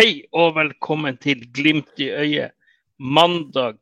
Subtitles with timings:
[0.00, 2.54] Hei og velkommen til Glimt i øyet.
[2.96, 3.74] Mandag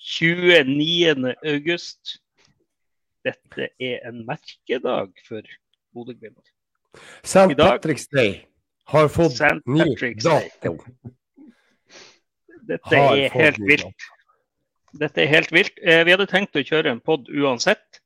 [0.00, 1.34] 29.
[1.44, 2.14] august.
[3.20, 5.42] Dette er en merkedag for
[5.92, 6.48] Bodø-Glimt.
[7.20, 7.52] St.
[7.60, 8.46] Patrick's Day
[8.88, 9.36] har fått
[9.66, 10.48] ny Patrick's Day.
[10.64, 10.78] dato.
[12.68, 14.08] Dette Har er helt vilt.
[14.96, 15.76] Dette er helt vilt.
[15.82, 18.00] Eh, Vi hadde tenkt å kjøre en pod uansett.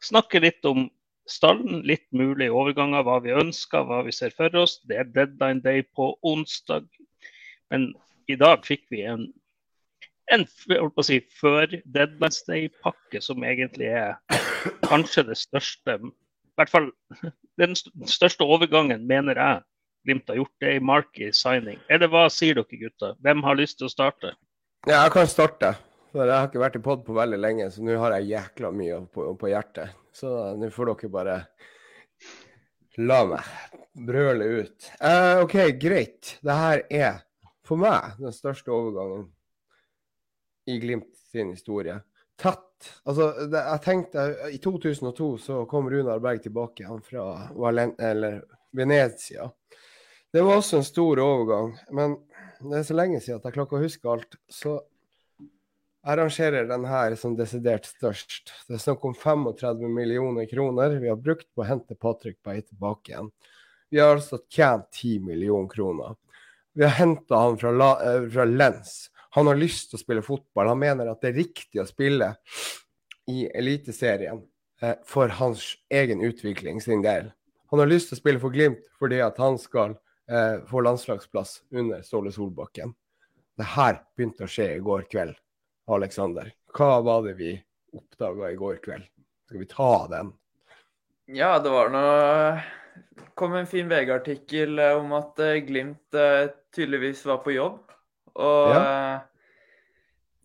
[0.00, 0.88] Snakke litt om
[1.28, 4.80] stallen, litt mulige overganger, hva vi ønsker, hva vi ser for oss.
[4.88, 6.88] Det er deadline day på onsdag.
[7.70, 7.90] Men
[8.30, 9.26] i dag fikk vi en,
[10.34, 14.16] en holdt på å si, før Deadlands day-pakke, som egentlig er
[14.86, 16.10] kanskje det største I
[16.60, 16.90] hvert fall
[17.60, 17.76] den
[18.08, 19.66] største overgangen, mener jeg.
[20.08, 21.80] Glimt har gjort det i Marky signing.
[21.92, 23.16] Eller hva sier dere, gutter?
[23.20, 24.32] Hvem har lyst til å starte?
[24.88, 25.74] Ja, jeg kan starte.
[26.10, 28.72] For jeg har ikke vært i pod på veldig lenge, så nå har jeg jækla
[28.74, 29.92] mye på, på hjertet.
[30.16, 31.36] Så nå får dere bare
[32.98, 33.50] la meg
[34.08, 34.88] brøle ut.
[34.98, 36.38] Uh, OK, greit.
[36.42, 37.20] Det her er
[37.70, 39.28] for meg den største overgangen
[40.70, 42.00] i Glimt sin historie.
[42.40, 42.66] Tatt
[43.04, 44.22] Altså, det, jeg tenkte
[44.54, 48.38] I 2002 så kom Runar Berg tilbake han fra Valen, eller
[48.72, 49.50] Venezia.
[50.32, 52.14] Det var også en stor overgang, men
[52.62, 54.38] det er så lenge siden at jeg klarer å huske alt.
[54.48, 58.54] Så jeg arrangerer den her som desidert størst.
[58.68, 62.62] Det er snakk om 35 millioner kroner vi har brukt på å hente Patrick Bay
[62.62, 63.28] tilbake igjen.
[63.90, 66.16] Vi har altså tjent 10 millioner kroner.
[66.72, 69.10] Vi har henta han fra, la, eh, fra Lens.
[69.30, 70.70] Han har lyst til å spille fotball.
[70.70, 72.32] Han mener at det er riktig å spille
[73.30, 74.42] i Eliteserien
[74.82, 77.32] eh, for hans egen utvikling sin del.
[77.70, 79.96] Han har lyst til å spille for Glimt fordi at han skal
[80.30, 82.94] eh, få landslagsplass under Ståle Solbakken.
[83.58, 85.36] Det her begynte å skje i går kveld,
[85.90, 86.52] Aleksander.
[86.74, 87.54] Hva var det vi
[87.94, 89.06] oppdaga i går kveld?
[89.50, 90.34] Skal vi ta den?
[91.30, 92.60] Ja, det var noe
[93.34, 97.80] kom en fin VG-artikkel om at eh, Glimt eh, tydeligvis var på jobb.
[98.40, 99.18] Og eh,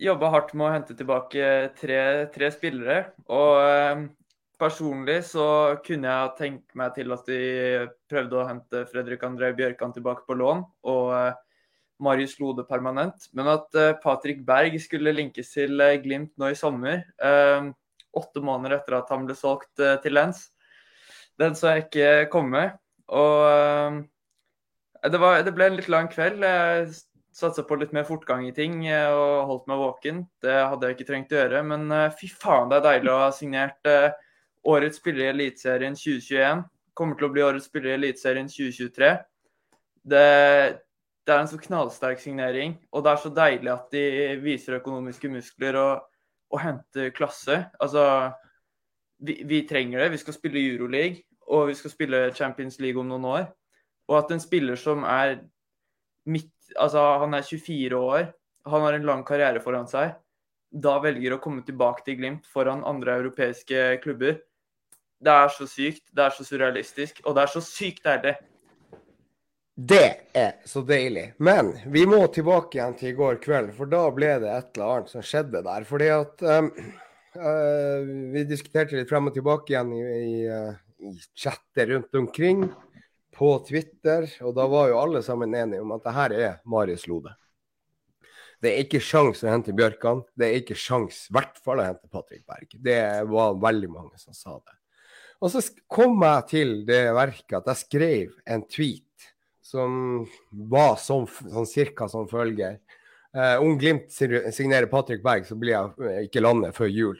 [0.06, 1.50] jobba hardt med å hente tilbake
[1.80, 2.02] tre,
[2.34, 2.98] tre spillere.
[3.32, 4.04] Og eh,
[4.60, 5.48] personlig så
[5.86, 7.42] kunne jeg tenke meg til at de
[8.12, 10.66] prøvde å hente Fredrik André Bjørkan tilbake på lån.
[10.92, 11.34] Og eh,
[12.04, 13.30] Marius Lode permanent.
[13.38, 17.06] Men at eh, Patrick Berg skulle linkes til Glimt nå i sommer,
[18.16, 20.46] åtte måneder etter at han ble solgt til Lens,
[21.36, 22.62] den så jeg ikke komme.
[23.12, 23.98] Og
[25.12, 26.44] det, var, det ble en litt lang kveld.
[26.46, 26.94] Jeg
[27.36, 30.24] satsa på litt mer fortgang i ting eh, og holdt meg våken.
[30.44, 31.64] Det hadde jeg ikke trengt å gjøre.
[31.68, 34.08] Men eh, fy faen, det er deilig å ha signert eh,
[34.72, 36.64] årets spiller i Eliteserien 2021.
[36.96, 39.12] Kommer til å bli årets spiller i Eliteserien 2023.
[40.16, 40.24] Det,
[41.26, 44.06] det er en så knallsterk signering, og det er så deilig at de
[44.44, 46.06] viser økonomiske muskler og,
[46.54, 47.64] og henter klasse.
[47.84, 48.06] Altså,
[49.26, 50.12] vi, vi trenger det.
[50.14, 53.48] Vi skal spille Euroleague, og vi skal spille Champions League om noen år.
[54.10, 55.40] Og at en spiller som er
[56.30, 56.52] midt
[56.82, 58.24] Altså, han er 24 år,
[58.66, 60.16] han har en lang karriere foran seg,
[60.74, 64.40] da velger å komme tilbake til Glimt foran andre europeiske klubber.
[65.22, 68.34] Det er så sykt, det er så surrealistisk, og det er så sykt deilig.
[69.76, 71.34] Det er så deilig.
[71.44, 74.94] Men vi må tilbake igjen til i går kveld, for da ble det et eller
[74.94, 75.88] annet som skjedde der.
[75.88, 76.70] Fordi at um,
[77.36, 80.72] uh, Vi diskuterte litt frem og tilbake igjen i, i, uh,
[81.04, 82.64] i chatter rundt omkring
[83.36, 87.06] på Twitter, og da var jo alle sammen enige om at det her er Marius
[87.12, 87.34] Lode.
[88.64, 90.24] Det er ikke sjans å hente Bjørkan.
[90.34, 92.72] Det er ikke sjans, i hvert fall å hente Patrick Berg.
[92.82, 94.78] Det var veldig mange som sa det.
[95.44, 99.28] Og så kom jeg til det verket at jeg skrev en tweet
[99.66, 100.24] som
[100.72, 102.80] var sånn, sånn cirka som følger.
[103.36, 107.18] Eh, om Glimt signerer Patrick Berg, så blir jeg eh, ikke landet før jul.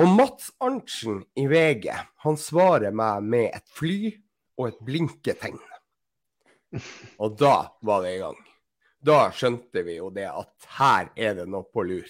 [0.00, 1.90] Og Mats Arntzen i VG
[2.24, 4.14] han svarer meg med et fly
[4.56, 5.58] og et blinketegn.
[7.20, 8.38] Og da var det i gang.
[9.04, 12.08] Da skjønte vi jo det at her er det noe på lur.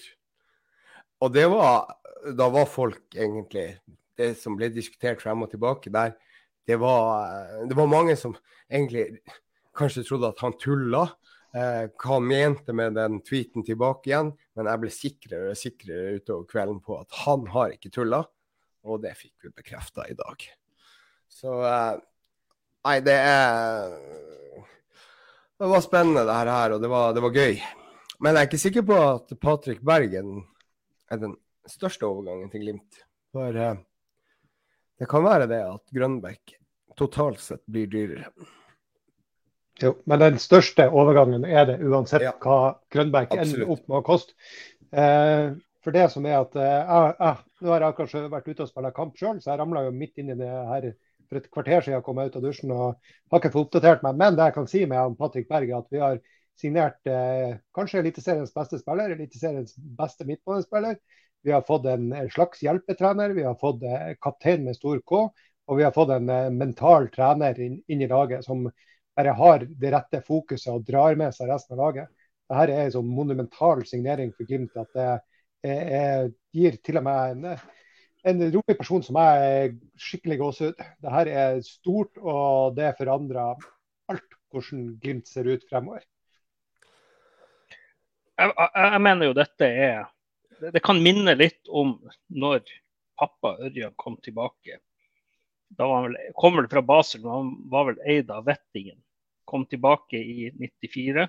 [1.21, 1.97] Og det var
[2.37, 3.79] Da var folk egentlig
[4.15, 6.11] Det som ble diskutert frem og tilbake der,
[6.67, 7.25] det var,
[7.65, 8.35] det var mange som
[8.69, 9.23] egentlig
[9.73, 11.07] kanskje trodde at han tulla.
[11.51, 14.31] Eh, hva han mente med den tweeten tilbake igjen.
[14.55, 18.23] Men jeg ble sikrere og sikrere utover kvelden på at han har ikke tulla.
[18.87, 20.47] Og det fikk vi bekrefta i dag.
[21.31, 21.99] Så eh,
[22.81, 23.91] Nei, det er
[25.61, 27.59] Det var spennende, det her, og det var, det var gøy.
[28.17, 30.39] Men jeg er ikke sikker på at Patrick Bergen
[31.11, 31.35] er den
[31.69, 33.03] største overgangen til Glimt.
[33.35, 33.77] For eh,
[34.97, 36.55] det kan være det at Grønbekk
[36.97, 38.31] totalt sett blir dyrere.
[39.81, 44.05] Jo, men den største overgangen er det uansett Ja, hva Grønberg ender opp med å
[44.05, 44.35] koste.
[44.91, 48.69] Eh, for det som er at eh, jeg, Nå har jeg kanskje vært ute og
[48.69, 50.91] spilt kamp sjøl, så jeg ramla jo midt inn i det her
[51.31, 52.85] for et kvarter siden jeg kom ut av dusjen og
[53.31, 54.17] har ikke fått oppdatert meg.
[54.19, 56.19] Men det jeg kan si med Patrick Berg, er at vi har
[56.59, 60.99] signert eh, kanskje Eliteseriens beste spiller, Eliteseriens beste midtbanespiller.
[61.41, 65.23] Vi har fått en, en slags hjelpetrener, vi har fått eh, kaptein med stor K.
[65.71, 68.67] Og vi har fått en eh, mental trener inn, inn, i laget som
[69.17, 72.11] bare har det rette fokuset og drar med seg resten av laget.
[72.51, 75.11] Dette er en sånn monumental signering for Glimt at det
[76.55, 77.59] gir til og med en,
[78.31, 80.85] en rolig person som er skikkelig gåsehud.
[81.03, 83.61] Dette er stort, og det forandrer
[84.11, 86.03] alt hvordan Glimt ser ut fremover
[88.41, 90.05] jeg, jeg, mener jo dette er
[90.73, 91.95] Det kan minne litt om
[92.29, 92.63] når
[93.17, 94.79] pappa Ørjan kom tilbake.
[95.77, 98.99] Da var han vel, kommer det fra Basel, men han var vel eid av Vettingen.
[99.47, 101.27] Kom tilbake i 94.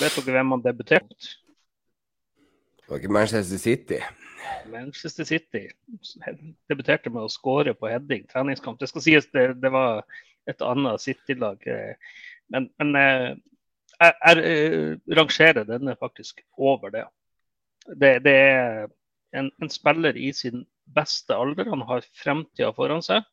[0.00, 1.32] Vet dere hvem han debuterte mot?
[2.84, 3.98] Det var ikke Manchester City?
[4.68, 5.62] Manchester City
[6.68, 8.26] debuterte med å skåre på heading.
[8.28, 8.76] Treningskamp.
[8.80, 10.02] Det skal sies det, det var
[10.50, 11.64] et annet City-lag.
[11.64, 12.18] Eh,
[12.52, 13.38] men, men jeg,
[13.94, 17.06] jeg, jeg eh, rangerer denne faktisk over det.
[17.88, 18.86] Det, det er
[19.34, 20.64] en, en, spiller i sin
[20.96, 21.70] beste alder.
[21.72, 23.24] Han har fremtida foran seg.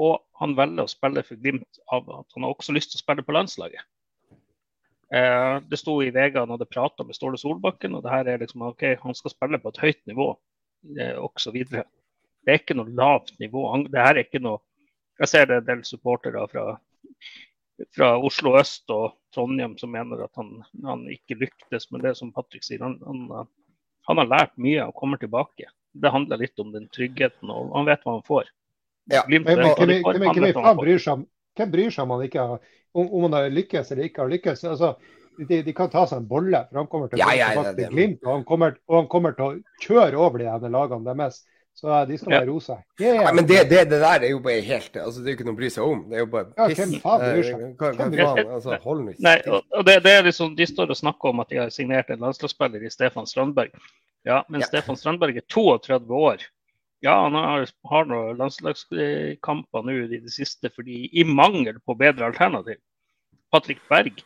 [0.00, 3.04] Og han velger å spille for Glimt av at han har også lyst til å
[3.04, 3.82] spille på landslaget.
[5.12, 8.40] Eh, det sto i VG han hadde prata med Ståle Solbakken, og det her er
[8.40, 10.30] liksom OK, han skal spille på et høyt nivå
[10.96, 11.58] eh, osv.
[11.68, 11.84] Det
[12.48, 13.66] er ikke noe lavt nivå.
[13.90, 14.62] Det her er ikke noe
[15.20, 16.62] Jeg ser det er en del supportere fra
[17.96, 22.32] fra Oslo øst og Trondheim som mener at han, han ikke lyktes med det som
[22.34, 22.82] Patrick sier.
[22.84, 23.48] Han, han,
[24.10, 25.70] han, har lært mye og kommer tilbake.
[25.92, 28.50] Det handler litt om den tryggheten, og han vet hva han får.
[29.10, 29.24] Ja.
[29.26, 31.24] Glimt, men, men, hvem, hvem, hvem, hvem, bryr seg om,
[31.58, 34.30] hvem bryr seg om han ikke har, om, om han har lykkes eller ikke har
[34.30, 34.66] lykkes?
[34.70, 34.92] Altså,
[35.40, 37.88] de, de, kan ta seg en bolle, for han kommer til å ja, ja, ja,
[37.90, 41.42] Glimt, og han, kommer, og han kommer til å kjøre over de lagene deres.
[41.80, 42.74] Så de skal være rosa.
[42.76, 43.00] seg.
[43.00, 43.22] Yeah.
[43.24, 45.46] Nei, men det, det, det, der er jo bare helt altså, Det er jo ikke
[45.48, 46.02] noe å bry seg om.
[46.10, 46.80] Det er jo bare piss.
[46.82, 47.62] Ja, faen bryr seg?
[47.80, 48.44] Hva, hva?
[48.44, 51.52] Altså, hold nå Nei, og det, det, er liksom, De står og snakker om at
[51.52, 53.72] de har signert en landslagsspiller i Stefan Strandberg.
[54.28, 54.68] Ja, men ja.
[54.68, 56.44] Stefan Strandberg er 32 år.
[57.00, 62.28] Ja, han har, har noen landslagskamper nå i det siste fordi i mangel på bedre
[62.28, 62.76] alternativ.
[63.50, 64.20] Patrick Berg,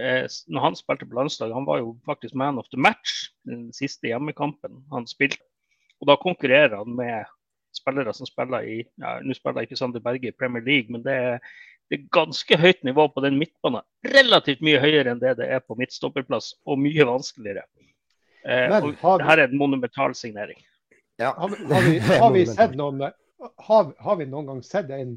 [0.00, 3.68] eh, når han spilte på landslaget, han var jo faktisk man of the match den
[3.76, 5.44] siste hjemmekampen han spilte.
[6.02, 7.24] Og da konkurrerer han med
[7.76, 11.16] spillere som spiller i ja, Nå spiller ikke Sander Berge i Premier League, men det
[11.16, 11.42] er,
[11.90, 13.84] det er ganske høyt nivå på den midtbanen.
[14.06, 17.66] Relativt mye høyere enn det det er på midtstopperplass, og mye vanskeligere.
[18.46, 18.96] Eh, og vi...
[18.96, 20.58] Dette er en monumental signering.
[21.20, 21.32] Ja.
[21.38, 22.44] Har, har, vi, har, vi
[22.80, 23.08] noen,
[23.68, 25.16] har, har, vi noen gang sett en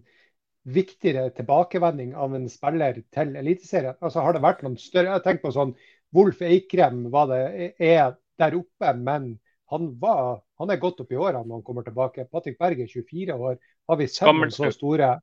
[0.69, 3.97] viktigere tilbakevending av en spiller til Eliteserien?
[3.99, 5.75] Altså, har det vært noen større Jeg tenker på sånn
[6.15, 9.33] Wolf Eikrem var det, er der oppe, men
[9.69, 12.27] han, var, han er godt opp i årene når han kommer tilbake.
[12.31, 13.57] Patrick Berg er 24 år.
[13.87, 15.13] Har vi sett noen så store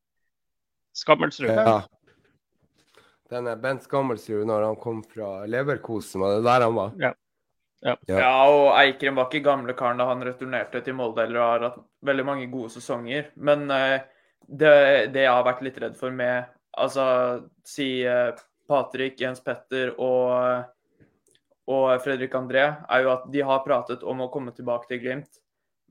[0.96, 1.50] Skammelsrud.
[1.52, 1.82] Ja.
[3.30, 6.92] Denne Bent Skammelsrud når han kom fra Leverkosen, var det der han var?
[7.02, 7.12] Ja.
[7.84, 7.96] Ja.
[8.08, 8.30] ja.
[8.48, 12.24] og Eikrem var ikke gamle karen da han returnerte til Molde eller har hatt veldig
[12.26, 13.28] mange gode sesonger.
[13.36, 13.98] Men uh,
[14.46, 14.72] det,
[15.12, 17.06] det, jeg har vært litt redd for med altså
[17.66, 18.32] si uh,
[18.68, 20.64] Patrick, Jens Petter og
[21.66, 25.40] og Fredrik André, er jo at de har pratet om å komme tilbake til Glimt.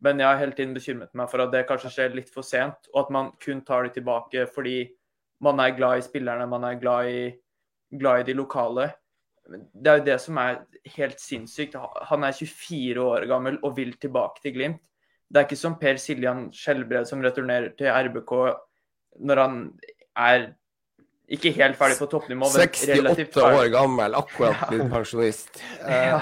[0.03, 2.89] Men jeg har hele tiden bekymret meg for at det kanskje skjer litt for sent,
[2.93, 4.77] og at man kun tar de tilbake fordi
[5.43, 7.23] man er glad i spillerne, man er glad i,
[7.91, 8.89] glad i de lokale.
[9.45, 10.61] Det er jo det som er
[10.95, 11.75] helt sinnssykt.
[12.09, 14.81] Han er 24 år gammel og vil tilbake til Glimt.
[15.25, 18.33] Det er ikke som Per Siljan Skjelbred som returnerer til RBK
[19.25, 19.57] når han
[20.15, 20.51] er
[21.25, 25.61] ikke helt ferdig på toppnivå, men 68 år gammel, akkurat blitt pensjonist.
[25.85, 26.19] Ja.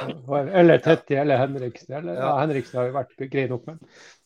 [0.56, 1.92] Eller Tetti eller Henriksen.
[1.98, 2.30] Eller, ja.
[2.40, 3.80] Henriksen har jo vært grei nok, men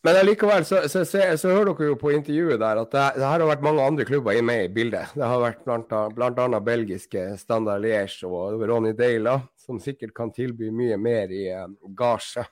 [0.06, 3.26] Men allikevel så, så, så, så, hører dere jo på intervjuet der at det, det,
[3.26, 5.16] her har vært mange andre klubber med i bildet.
[5.18, 10.70] Det har vært blant, annet belgiske Standard Liège og Ronny Deila, som sikkert kan tilby
[10.72, 12.46] mye mer i um, gasje.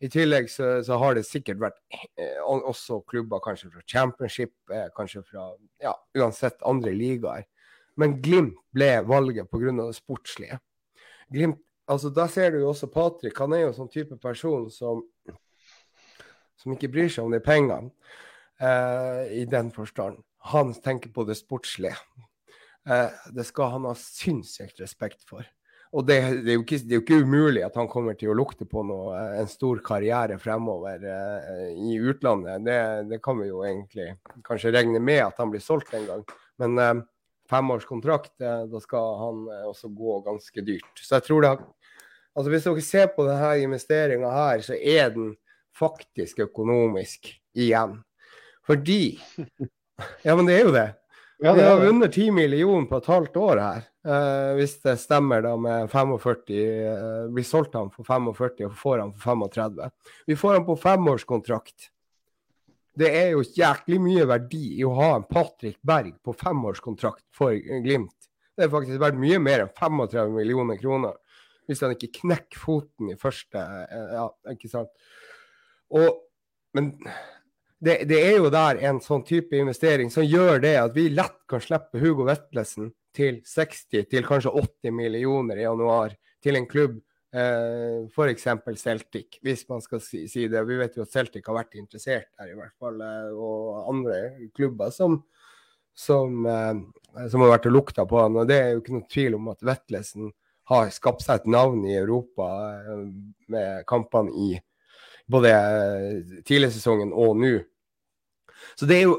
[0.00, 1.78] I tillegg så, så, har det sikkert vært
[2.16, 5.48] eh, også klubber kanskje fra championship, eh, kanskje fra
[5.82, 7.48] ja, uansett andre ligaer.
[7.98, 9.72] Men Glimt ble valget pga.
[9.80, 10.60] det sportslige.
[11.34, 13.38] Glimt, altså Da ser du jo også Patrick.
[13.38, 15.02] Han er jo sånn type person som,
[16.56, 17.90] som ikke bryr seg om de pengene,
[18.60, 20.22] eh, i den forstand.
[20.54, 21.98] Han tenker på det sportslige.
[22.88, 25.44] Eh, det skal han ha sinnssykt respekt for.
[25.96, 28.36] Og det, det, er ikke, det, er jo ikke, umulig at han kommer til å
[28.36, 32.64] lukte på noe, eh, en stor karriere fremover eh, i utlandet.
[32.66, 32.80] Det,
[33.12, 34.10] det, kan vi jo egentlig
[34.46, 36.26] kanskje regne med at han blir solgt en gang.
[36.60, 37.04] Men uh,
[37.50, 40.92] femårskontrakt, eh, da skal han eh, også gå ganske dyrt.
[41.00, 41.56] Så jeg tror det
[42.38, 45.32] Altså Hvis dere ser på denne investeringa her, så er den
[45.74, 47.96] faktisk økonomisk igjen.
[48.66, 49.18] Fordi
[50.22, 50.88] Ja, men det er jo det.
[51.38, 53.82] Ja, det har Vi har vunnet 10 millioner på et halvt år her.
[54.08, 59.02] Eh, hvis det stemmer da med 45 eh, Vi solgte han for 45 og får
[59.02, 59.90] han for 35.
[60.26, 61.90] Vi får han på femårskontrakt.
[62.98, 67.54] Det er jo jæklig mye verdi i å ha en Patrick Berg på femårskontrakt for
[67.54, 68.14] Glimt.
[68.58, 71.14] Det er faktisk verdt mye mer enn 35 millioner kroner.
[71.68, 74.90] Hvis han ikke knekker foten i første eh, Ja, ikke sant.
[75.94, 76.24] Og,
[76.74, 76.96] men
[77.78, 81.38] det, det er jo der en sånn type investering som gjør det at vi lett
[81.50, 86.98] kan slippe Hugo Vetlesen til 60 til kanskje 80 millioner i januar til en klubb,
[87.34, 88.46] eh, f.eks.
[88.80, 90.64] Celtic, hvis man skal si, si det.
[90.68, 94.50] Vi vet jo at Celtic har vært interessert der, i hvert fall, eh, og andre
[94.56, 95.20] klubber som,
[95.96, 98.38] som, eh, som har vært og lukta på han.
[98.40, 100.32] Og det er jo ikke noe tvil om at Vetlesen
[100.68, 102.48] har skapt seg et navn i Europa
[102.82, 103.04] eh,
[103.52, 104.52] med kampene i
[105.28, 105.52] både
[106.48, 107.58] tidligsesongen og nå.
[108.78, 109.18] Så det er jo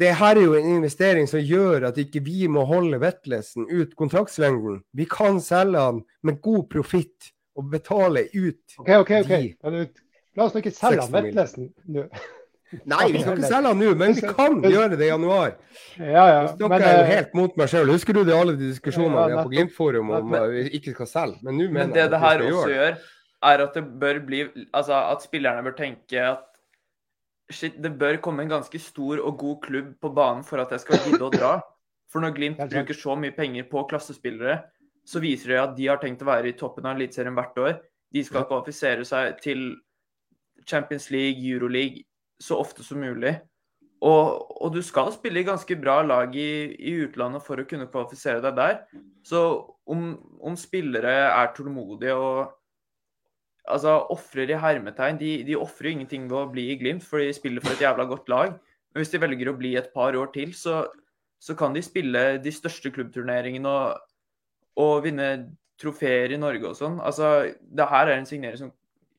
[0.00, 3.92] det her er jo en investering som gjør at ikke vi må holde Vetlesen ut
[3.98, 4.80] kontraktslengden.
[4.92, 9.12] Vi kan selge han med god profitt og betale ut OK, OK.
[9.22, 9.34] ok.
[9.70, 9.84] de-
[10.34, 12.08] la oss nå ikke selge 60 han Vetlesen nå.
[12.90, 15.52] Nei, vi skal ikke selge han nå, men vi kan gjøre det i januar.
[16.00, 16.40] Ja, ja.
[16.58, 17.92] Dere Men, jeg jo eh, helt mot meg sjøl.
[17.94, 19.52] Husker du det alle de diskusjonene Ja, vi har på.
[19.54, 21.38] Glimt-forum om at vi ikke skal selge?
[21.46, 22.96] Men nå Men mener det jeg det at her vi skal også gjøre det.
[22.96, 23.12] gjør,
[23.52, 24.40] er at det bør bli
[24.72, 26.42] Altså at spillerne bør tenke at
[27.54, 30.84] shit, det bør komme en ganske stor og god klubb på banen for at jeg
[30.84, 31.54] skal gidde å dra.
[32.12, 34.60] For når Glimt bruker så mye penger på klassespillere,
[35.04, 37.74] så viser det at de har tenkt å være i toppen av Eliteserien hvert år.
[38.14, 39.64] De skal kvalifisere seg til
[40.68, 42.04] Champions League, Euroleague
[42.40, 43.34] så ofte som mulig.
[44.04, 47.88] Og, og du skal spille i ganske bra lag i, i utlandet for å kunne
[47.90, 48.78] kvalifisere deg der.
[49.24, 49.40] Så
[49.88, 50.12] om,
[50.44, 52.54] om spillere er tålmodige og
[53.68, 57.18] altså ofrer i hermetegn De, de ofrer jo ingenting ved å bli i Glimt, for
[57.22, 58.54] de spiller for et jævla godt lag.
[58.92, 60.84] Men hvis de velger å bli et par år til, så,
[61.40, 63.98] så kan de spille de største klubbturneringene og,
[64.76, 65.28] og vinne
[65.80, 67.00] trofeer i Norge og sånn.
[67.02, 68.72] Altså, det her er en signering som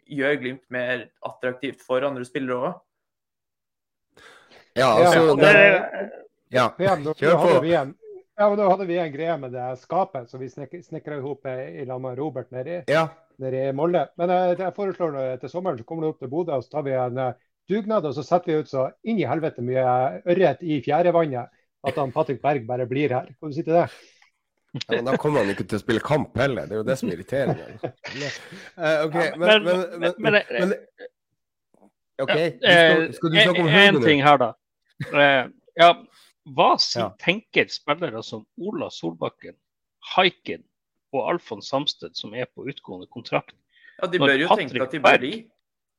[0.08, 2.82] gjør Glimt mer attraktivt for andre spillere òg.
[4.76, 5.52] Ja, Ja, altså, Og det,
[6.52, 6.70] ja.
[6.80, 7.68] Ja, Kjør på.
[7.72, 11.24] ja, men da hadde vi en greie med det skapet som vi snek- snekra i
[11.24, 12.82] hop i lag med Robert nedi.
[12.92, 13.08] ja.
[13.44, 14.06] Nede i Molde.
[14.20, 16.78] Men jeg, jeg foreslår nå til sommeren så kommer du opp til Bodø, og så
[16.78, 17.38] tar vi en eh,
[17.70, 19.86] dugnad, og så setter vi ut så inn i helvete mye
[20.26, 21.54] ørret i fjærevannet
[21.86, 23.32] at han Patrick Berg bare blir her.
[23.40, 23.88] Kan du si til det?
[24.76, 26.68] Ja, men da kommer han ikke til å spille kamp heller.
[26.68, 27.68] Det er jo det som er irriterende.
[28.76, 30.74] Eh, OK, men, men, men, men, men
[32.20, 34.50] OK, skal, skal du snakke om En ting her, da.
[35.06, 35.48] Eh,
[35.80, 35.90] ja,
[36.56, 36.70] hva
[37.22, 39.56] tenker spillere som Ola Solbakken,
[40.16, 40.64] Haikin
[41.16, 43.56] og Alfons Samsted, som er på utgående kontrakt?
[44.02, 45.46] Ja, de Når bør jo Patrick tenke at de bør Berg-.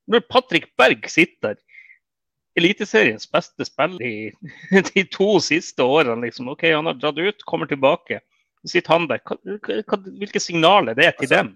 [0.06, 1.56] Når Patrick Berg sitter
[2.56, 6.48] Eliteseriens beste spiller i de to siste årene, liksom.
[6.54, 8.20] OK, han har dratt ut, kommer tilbake.
[8.64, 9.20] Så sitter han der.
[10.16, 11.50] Hvilke signaler er det til Altså, dem?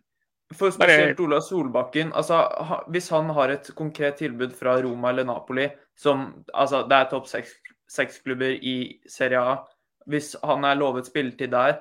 [0.52, 2.12] For spesielt Ola Solbakken.
[2.12, 6.96] altså ha, Hvis han har et konkret tilbud fra Roma eller Napoli, som altså Det
[6.98, 9.56] er topp seks- seks-klubber i Serie A.
[10.06, 11.78] Hvis han er lovet spilletid der,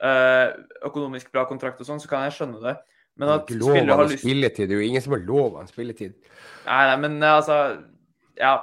[0.00, 2.76] økonomisk bra kontrakt og sånn, så kan jeg skjønne det.
[3.20, 4.68] Men Det at lov spillere har lyst spilletid.
[4.68, 6.14] Det er jo ingen som har lov av spilletid.
[6.64, 7.58] Nei, nei, men eh, altså
[8.40, 8.54] Ja.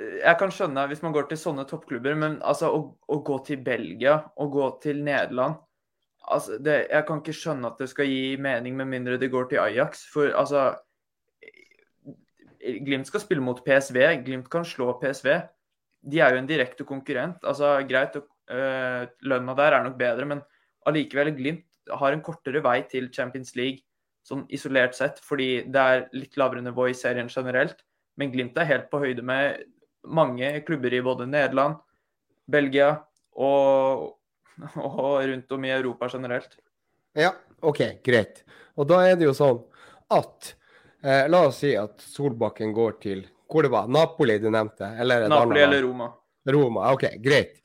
[0.00, 2.78] Jeg kan skjønne hvis man går til sånne toppklubber, men altså å,
[3.10, 5.58] å gå til Belgia og gå til Nederland
[6.30, 9.50] altså det, Jeg kan ikke skjønne at det skal gi mening med mindre det går
[9.50, 10.06] til Ajax.
[10.12, 10.70] For altså
[12.60, 13.98] Glimt skal spille mot PSV.
[14.24, 15.28] Glimt kan slå PSV.
[16.12, 17.40] De er jo en direkte konkurrent.
[17.42, 20.42] Altså Greit, øh, lønna der er nok bedre, men
[20.88, 23.82] allikevel Glimt har en kortere vei til Champions League
[24.26, 27.82] sånn isolert sett, fordi det er litt lavere nivå i serien generelt.
[28.20, 29.64] Men Glimt er helt på høyde med
[30.06, 31.80] mange klubber i både Nederland,
[32.50, 32.92] Belgia
[33.40, 34.10] og,
[34.76, 36.56] og rundt om i Europa generelt.
[37.16, 37.32] Ja,
[37.66, 38.44] OK, greit.
[38.78, 39.60] Og da er det jo sånn
[40.14, 40.54] at
[41.02, 44.92] eh, La oss si at Solbakken går til hvor det var, Napoli du nevnte?
[45.00, 45.82] Eller Napoli eller?
[45.82, 46.06] Roma.
[46.46, 46.92] Roma.
[46.94, 47.56] OK, greit.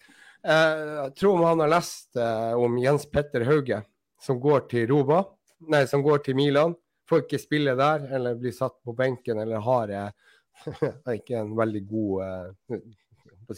[0.45, 3.79] Eh, jeg tror han har lest eh, om Jens Petter Hauge,
[4.21, 5.23] som går til Roba,
[5.71, 6.75] Nei, som går til Milan.
[7.09, 10.35] Får ikke spille der, eller blir satt på benken, eller har eh,
[11.15, 12.75] ikke en veldig god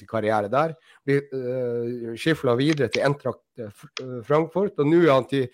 [0.08, 0.76] karriere der.
[1.06, 3.62] Blir uh, skifla videre til Entrakt
[4.28, 5.46] Frankfurt, og nå er han til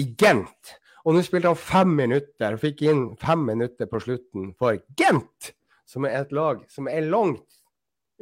[0.00, 0.74] i Gent.
[1.04, 5.52] Og nå spilte han fem minutter, og fikk inn fem minutter på slutten for Gent,
[5.88, 7.62] som er et lag som er langt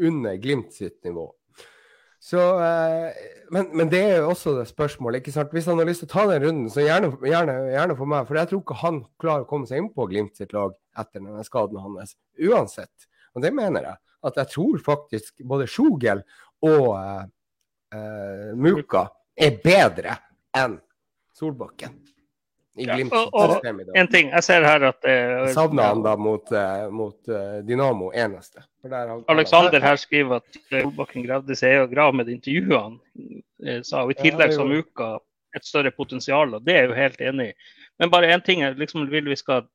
[0.02, 1.30] under Glimt sitt nivå.
[2.22, 3.14] Så, eh,
[3.50, 5.20] men, men det er jo også det spørsmålet.
[5.20, 5.50] ikke sant?
[5.50, 8.28] Hvis han har lyst til å ta den runden, så gjerne, gjerne, gjerne for meg.
[8.28, 11.18] For jeg tror ikke han klarer å komme seg inn på Glimt sitt lag etter
[11.18, 12.14] denne skaden hans.
[12.38, 13.08] Uansett.
[13.34, 13.98] Og det mener jeg.
[14.22, 16.20] at jeg tror faktisk både Sjogel
[16.62, 17.24] og uh,
[17.90, 20.14] uh, Muka er bedre
[20.54, 20.76] enn
[21.34, 21.96] Solbakken.
[22.76, 23.98] I Ja, og- og- i.
[24.00, 28.10] En ting, jeg ser her at eh, Savna han da mot, uh, mot uh, Dynamo
[28.16, 28.62] eneste.
[28.80, 32.32] For der har- Alexander her skriver at Solbakken gravde seg i egen grav med de
[32.32, 32.98] intervjuene,
[33.66, 34.04] eh, sa.
[34.04, 35.18] Og I tillegg som uka
[35.54, 37.52] et større potensial, og det er jeg jo helt enig i.
[38.00, 39.66] Men bare én ting jeg liksom vil vi skal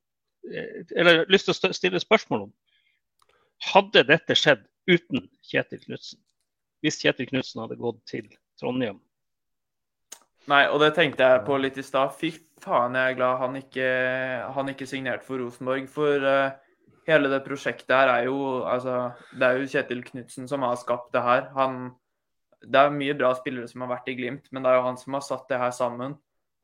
[0.52, 2.54] eh, Eller lyst til å stille spørsmål om.
[3.74, 6.20] Hadde dette skjedd uten Kjetil Knutsen?
[6.82, 8.28] Hvis Kjetil Knutsen hadde gått til
[8.60, 9.00] Trondheim?
[10.48, 12.14] Nei, og det tenkte jeg på litt i stad.
[12.16, 12.32] Fy
[12.64, 13.88] faen, jeg er glad han ikke,
[14.56, 15.90] han ikke signerte for Rosenborg.
[15.92, 16.56] For uh,
[17.10, 21.12] hele det prosjektet her er jo Altså, det er jo Kjetil Knutsen som har skapt
[21.16, 21.50] det her.
[21.58, 21.92] Han
[22.64, 24.98] Det er mye bra spillere som har vært i Glimt, men det er jo han
[24.98, 26.16] som har satt det her sammen.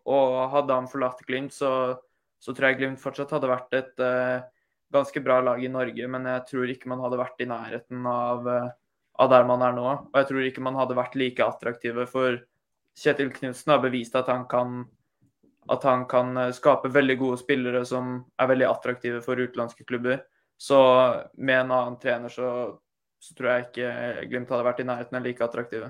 [0.08, 2.00] Og hadde han forlatt Glimt, så,
[2.40, 4.48] så tror jeg Glimt fortsatt hadde vært et uh,
[4.94, 8.48] ganske bra lag i Norge, men jeg tror ikke man hadde vært i nærheten av,
[8.48, 8.72] eh,
[9.24, 9.88] av der man er nå.
[10.12, 12.38] Og jeg tror ikke man hadde vært like attraktive for
[13.00, 14.84] Kjetil Knutsen har bevist at han kan
[15.72, 20.20] at han kan eh, skape veldig gode spillere som er veldig attraktive for utenlandske klubber.
[20.60, 20.78] Så
[21.38, 22.50] med en annen trener så,
[23.24, 25.88] så tror jeg ikke Glimt hadde vært i nærheten av like attraktive.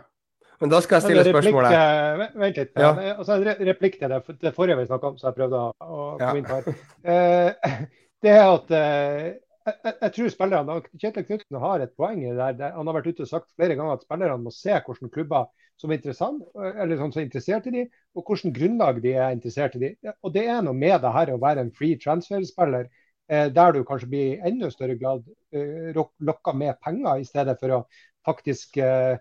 [0.61, 1.73] Men da skal jeg stille spørsmålet.
[1.73, 2.71] eh, vent- Vent litt.
[2.77, 2.91] Ja.
[3.01, 3.15] Ja.
[3.17, 6.27] Altså, en replikk til det, det forrige vi snakka om, så jeg prøvde å, Ja.
[6.29, 6.77] komme inn på her.
[7.03, 7.73] Eh,
[8.23, 9.25] det er at eh,
[9.65, 12.77] jeg, jeg- jeg tror spillerne Kjetil Knutsen har et poeng i det der.
[12.77, 15.49] Han har vært ute og sagt flere ganger at spillerne må se hvordan klubber
[15.83, 17.83] som er interessant, eller sånn som er interessert i de,
[18.15, 19.91] og hvilket grunnlag de er interessert i de.
[20.23, 22.87] Og det er noe med det her å være en free transfer-spiller,
[23.29, 27.59] eh, der du kanskje blir enda større grad eh, lok- lokka med penger, i stedet
[27.61, 27.83] for å
[28.27, 29.19] faktisk eh,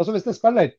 [0.00, 0.70] Altså Hvis spiller,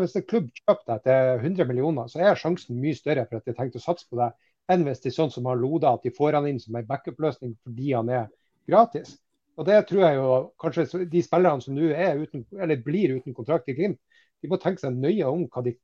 [0.00, 3.44] hvis en klubb kjøper deg til 100 millioner, så er sjansen mye større for at
[3.44, 4.32] de har tenkt å satse på deg,
[4.72, 6.86] enn hvis det er sånn som har Loda, at de får han inn som en
[6.88, 8.30] backup-løsning fordi han er
[8.70, 9.16] gratis.
[9.60, 13.36] Og det tror jeg jo kanskje de spillerne som nå er uten, eller blir uten
[13.36, 14.00] kontrakt i Glimt,
[14.40, 15.76] de må tenke seg nøye om hva de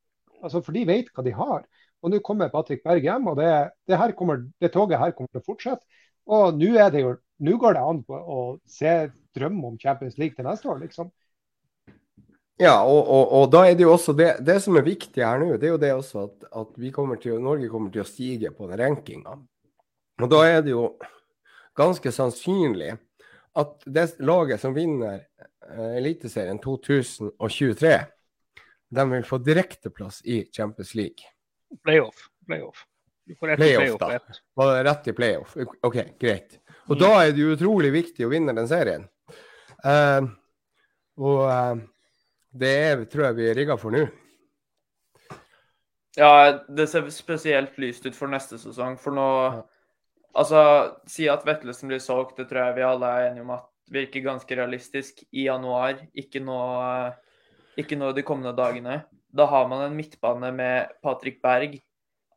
[0.45, 1.62] altså For de vet hva de har.
[2.05, 3.49] Og nå kommer Patrick Berg hjem, og det,
[3.88, 6.03] det, kommer, det toget her kommer til å fortsette.
[6.29, 7.14] Og nå er det jo
[7.47, 8.92] nå går det an på å se
[9.37, 11.11] drømme om Champions League til neste år, liksom.
[12.57, 15.42] Ja, og, og, og da er det jo også det, det som er viktig her
[15.42, 18.09] nå, det er jo det også at, at vi kommer til, Norge kommer til å
[18.09, 19.37] stige på den rankinga.
[20.25, 20.87] Og da er det jo
[21.77, 22.95] ganske sannsynlig
[23.57, 27.92] at det laget som vinner eh, Eliteserien 2023,
[28.88, 31.27] de vil få direkteplass i Champions League.
[31.85, 32.29] Playoff.
[32.46, 32.85] Playoff.
[33.27, 34.22] Du får ett Playoff, playoff.
[34.29, 34.35] da.
[34.55, 35.57] Var det rett i playoff?
[35.83, 36.61] OK, greit.
[36.87, 39.09] Og da er det jo utrolig viktig å vinne den serien.
[39.83, 40.29] Uh,
[41.18, 41.81] og uh,
[42.55, 44.05] det er, tror jeg vi er rigga for nå.
[46.16, 49.01] Ja, det ser spesielt lyst ut for neste sesong.
[49.01, 49.31] For nå
[50.37, 50.59] Altså,
[51.09, 54.20] si at Vetlesen blir solgt, det tror jeg vi alle er enige om at virker
[54.20, 56.03] ganske realistisk i januar.
[56.12, 56.59] Ikke nå,
[57.79, 59.03] ikke nå de kommende dagene.
[59.37, 61.77] Da har man en midtbane med Patrick Berg,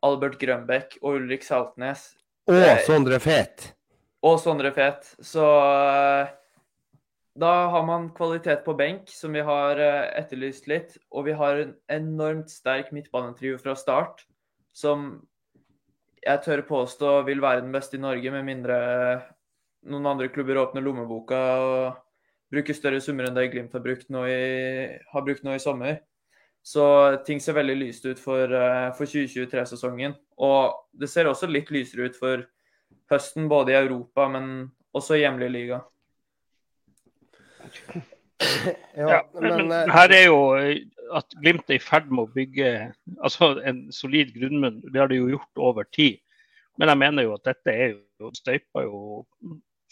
[0.04, 2.10] Albert Grønbæk og Ulrik Saltnes.
[2.48, 3.72] Og Eh, Sondre Fet.
[4.22, 5.14] Og Sondre Fet.
[5.20, 6.32] Så eh,
[7.40, 10.98] da har man kvalitet på benk, som vi har eh, etterlyst litt.
[11.12, 14.26] Og vi har en enormt sterk midtbanetrio fra start,
[14.72, 15.22] som
[16.20, 18.80] jeg tør påstå vil være den beste i Norge, med mindre
[19.88, 22.00] noen andre klubber åpner lommeboka og
[22.50, 24.40] bruker større summer enn det Glimt har brukt nå i,
[25.12, 26.00] har brukt nå i sommer.
[26.62, 26.84] Så
[27.24, 30.16] ting ser veldig lyst ut for, eh, for 2023-sesongen.
[30.44, 32.44] Og det ser også litt lysere ut for
[33.10, 35.80] høsten, både i Europa, men også i hjemlig liga.
[38.96, 40.82] Ja, men, men, eh, her er jo eh,
[41.16, 42.70] at Glimt er i ferd med å bygge
[43.22, 44.80] altså en solid grunnmunn.
[44.88, 46.20] Det har de jo gjort over tid.
[46.80, 49.00] Men jeg mener jo at dette er jo støyper jo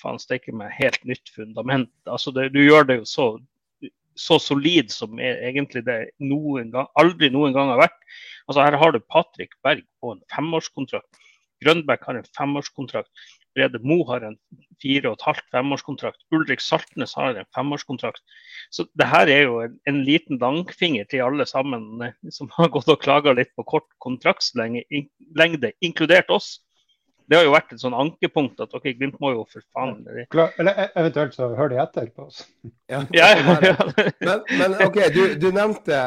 [0.02, 1.92] faen steike meg helt nytt fundament.
[2.08, 3.28] Altså det, du gjør det jo så,
[4.18, 7.98] så solid som er egentlig det noen gang, aldri noen gang har vært.
[8.48, 11.24] Altså Her har du Patrick Berg på en femårskontrakt.
[11.64, 13.10] Grønbæk har en femårskontrakt.
[13.58, 14.36] Brede Mo har en
[14.82, 16.20] fire og et halvt femårskontrakt.
[16.34, 18.22] Ulrik Saltnes har en femårskontrakt.
[18.70, 22.70] Så det her er jo en, en liten langfinger til alle sammen eh, som har
[22.74, 26.58] gått og klaga litt på kort kontraktslengde, inkludert oss.
[27.28, 29.98] Det har jo vært et sånn ankepunkt at ok, Glimt må jo for faen
[30.32, 32.38] Klar, eller e- eventuelt så hører de etter på oss.
[32.88, 33.02] ja.
[33.18, 33.74] ja, ja, ja.
[34.24, 35.98] Men, men OK, du, du nevnte,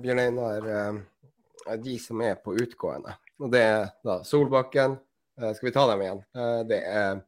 [0.00, 3.12] Bjørn Einar, eh, de som er på utgående.
[3.42, 4.96] Og det er da Solbakken.
[5.40, 6.22] eh, Skal vi ta dem igjen?
[6.36, 7.20] Eh, Det er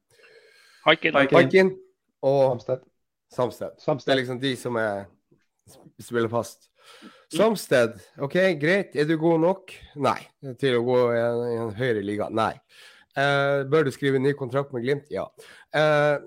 [0.89, 1.75] Haikin.
[2.25, 2.81] Og Samsted.
[3.79, 4.07] Samsted.
[4.09, 5.05] Det er liksom de som er
[6.01, 6.69] spiller fast.
[7.33, 8.95] Samsted, OK, greit.
[8.97, 9.73] Er du god nok?
[9.97, 10.19] Nei.
[10.61, 12.29] Til å gå i en, i en høyere liga?
[12.31, 12.53] Nei.
[13.15, 15.07] Eh, bør du skrive ny kontrakt med Glimt?
[15.15, 15.29] Ja.
[15.75, 16.19] Uh,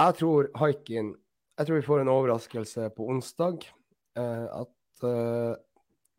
[0.00, 1.14] jeg tror Haikin
[1.60, 3.66] jeg tror vi får en overraskelse på onsdag.
[4.16, 5.56] Uh, at uh,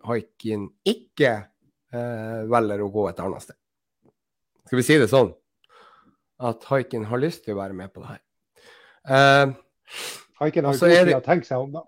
[0.06, 1.39] Haikin ikke
[1.91, 3.56] velger å gå et annet sted.
[4.63, 5.34] Skal vi si det sånn?
[6.39, 8.21] At Haikin har lyst til å være med på det her.
[10.39, 11.84] Haiken har god tid det- å tenke seg om, da.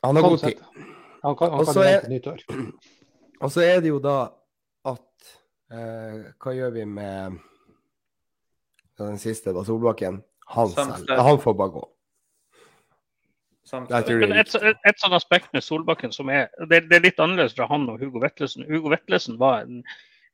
[0.00, 0.62] han har Sånn god sett.
[0.62, 0.96] tid.
[1.26, 2.46] Han kan, han kan vente nyttår.
[3.42, 4.16] Og så er det jo da
[5.72, 7.38] eh, Hva gjør vi med
[8.98, 10.22] den siste, da, Solbakken?
[10.54, 11.86] Han, selv, han får bare gå.
[13.68, 17.18] Det Men et, et, et sånt aspekt med Solbakken som er det, det er litt
[17.20, 18.64] annerledes fra han og Hugo Vetlesen.
[18.64, 19.82] Hugo Vetlesen var en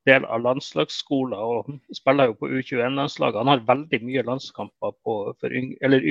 [0.06, 3.40] del av landslagsskolen og spiller jo på U21-landslaget.
[3.40, 6.06] Han har veldig mye landskamper, på, for, yngre, eller,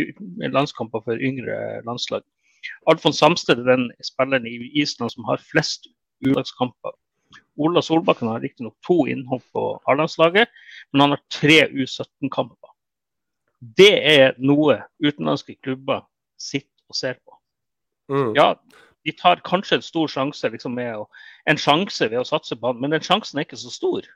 [0.52, 2.26] landskamper for yngre landslag.
[2.92, 5.88] Alfons Samsted er den spilleren i Island som har flest
[6.26, 6.96] U-lagskamper.
[7.58, 10.50] Ola Solbakken har riktignok to innhopp på A-landslaget,
[10.92, 12.72] men han har tre U17-kamper.
[13.78, 16.02] Det er noe utenlandske klubber
[16.42, 17.38] sitter og ser på.
[18.12, 18.34] Mm.
[18.36, 18.48] Ja,
[19.06, 21.06] de tar kanskje en stor sjanse liksom, med å,
[21.50, 24.08] en sjanse ved å satse på han, men den sjansen er ikke så stor.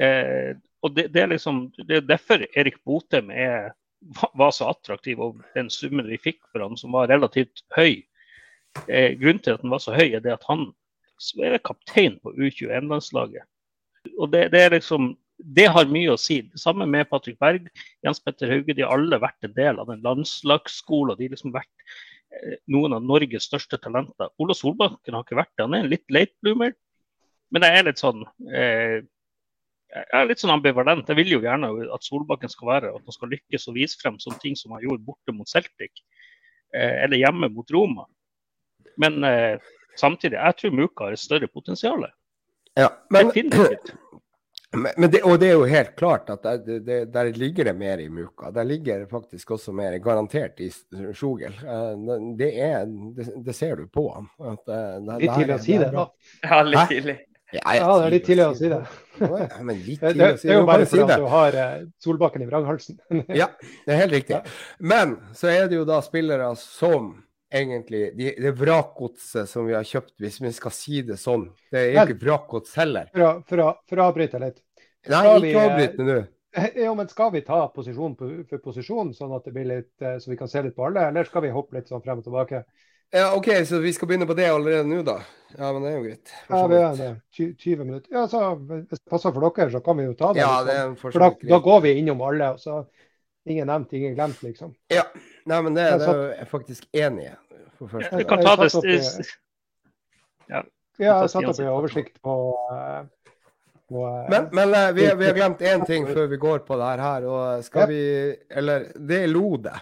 [0.00, 3.72] Eh, og det, det, er liksom, det er derfor Erik Botheim er,
[4.16, 8.00] var- var så attraktiv, og den summen vi fikk for han som var relativt høy.
[8.86, 10.70] Eh, grunnen til at den var så høy, er det at han
[11.40, 13.46] er kaptein på U21-landslaget.
[14.16, 16.40] Og det, det er liksom det har mye å si.
[16.52, 17.68] Det samme med Patrick Berg,
[18.04, 18.74] Jens Petter Hauge.
[18.76, 21.16] De har alle vært en del av den landslagsskolen.
[21.16, 21.86] De har liksom vært
[22.36, 24.28] eh, noen av Norges største talenter.
[24.40, 25.64] Ola Solbakken har ikke vært det.
[25.64, 26.76] Han er en litt late bloomer.
[27.50, 28.20] Men jeg er litt sånn
[28.52, 29.00] eh,
[29.90, 31.08] jeg er litt sånn ambivalent.
[31.10, 34.20] Jeg vil jo gjerne at Solbakken skal være at han skal lykkes og vise frem
[34.22, 36.04] sånne ting som han gjorde borte mot Celtic.
[36.70, 38.06] Eh, eller hjemme mot Roma.
[39.00, 42.06] Men eh, samtidig, jeg tror Muka har et større potensial.
[42.78, 43.92] Ja, men, Definitivt.
[44.96, 47.74] men det, og det er jo helt klart at der, det, det, der ligger det
[47.76, 48.50] mer i Muka.
[48.54, 50.70] Der ligger faktisk også mer garantert i
[51.14, 51.56] Sjogel.
[51.64, 51.96] Eh,
[52.38, 52.84] Det, er,
[53.16, 54.06] det, det ser du på
[54.66, 56.06] det- Litt tidlig å si det, da.
[56.46, 57.18] Ja, litt tidlig.
[57.50, 58.76] Ja, Ja, det er litt tidlig å si det.
[59.18, 61.56] Ja, men litt tidlig å si det Det er jo bare fordi at du har
[61.58, 63.00] eh, Solbakken i vranghalsen.
[63.40, 63.48] Ja,
[63.88, 64.38] det er helt riktig.
[64.78, 67.10] Men så er det jo da spillere som
[67.50, 71.48] egentlig de, Det vrakgodset som vi har kjøpt, hvis vi skal si det sånn.
[71.72, 73.10] Det er ikke vrakgods heller.
[73.48, 73.72] For å,
[74.06, 74.60] avbryte litt.
[75.10, 76.20] Nei, ikke eh, avbryt meg nå.
[76.74, 80.32] Jo, men Skal vi ta posisjon for posisjon, sånn at det blir litt, eh, så
[80.32, 82.64] vi kan se litt på alle, eller skal vi hoppe litt sånn frem og tilbake?
[83.10, 85.16] Ja, OK, så vi skal begynne på det allerede nå, da?
[85.56, 86.32] Ja, men det er jo greit.
[86.46, 87.08] Ja, vi er det.
[87.34, 88.10] 20 minutter.
[88.14, 90.44] Ja, så Hvis det passer for dere, så kan vi jo ta det.
[90.44, 90.92] Ja, det sånn.
[90.92, 92.84] er for For da, da går vi innom alle, og så
[93.50, 94.76] ingen nevnt, ingen glemt, liksom.
[94.94, 95.08] Ja.
[95.50, 97.36] Nei, men det, det er jeg faktisk enig i.
[97.80, 99.24] Vi kan ta det i-
[100.50, 100.60] Ja,
[100.98, 102.34] jeg har satt opp en oversikt på,
[102.74, 103.04] eh,
[103.88, 106.76] på eh, Men, men eh, vi, vi har glemt én ting før vi går på
[106.78, 107.24] det her.
[107.26, 108.00] og skal vi
[108.50, 109.72] Eller det er Lode.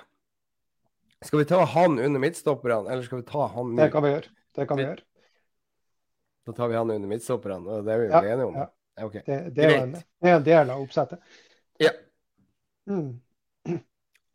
[1.25, 4.29] Skal vi ta han under midtstopperne, eller skal vi ta han Det kan vi gjøre.
[4.55, 5.03] Det kan vi gjøre.
[6.47, 8.55] Da tar vi han under midtstopperne, og det er vi jo Ja, enige om.
[8.55, 8.69] ja.
[9.05, 9.23] Okay.
[9.27, 11.19] Det, det, er en, det er en del av oppsettet.
[11.79, 11.91] Ja.
[12.89, 13.21] Mm.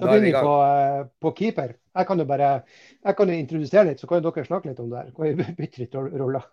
[0.04, 1.74] Da er begynner vi på, eh, på keeper.
[1.96, 2.50] Jeg kan jo bare
[3.06, 5.12] jeg kan jo introdusere litt, så kan dere snakke litt om det her.
[5.16, 6.48] Kan vi bytte litt ro- roller?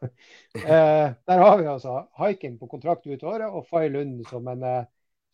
[0.61, 4.63] Eh, der har vi altså Haiking på kontrakt ut året og Fay Lund som en,
[4.63, 4.85] eh,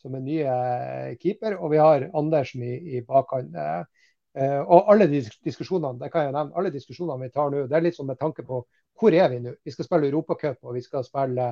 [0.02, 1.59] som en ny eh, keeper.
[1.61, 3.57] Og vi har Andersen i, i bakhånd.
[3.57, 7.76] Eh, og alle de diskusjonene det kan jeg nevne, alle diskusjonene vi tar nå, det
[7.79, 8.61] er litt sånn med tanke på
[9.00, 9.55] hvor er vi nå?
[9.64, 11.46] Vi skal spille Europacup og vi skal spille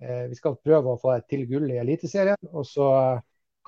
[0.00, 2.38] eh, vi skal prøve å få et til gull i Eliteserien.
[2.52, 2.86] Og så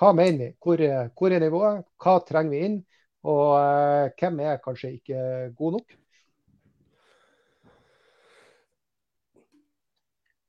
[0.01, 0.49] hva mener vi?
[0.65, 1.85] Hvor, er- hvor er nivået?
[2.03, 2.79] Hva trenger vi inn?
[3.33, 5.25] Og eh, hvem er kanskje ikke
[5.59, 5.99] god nok?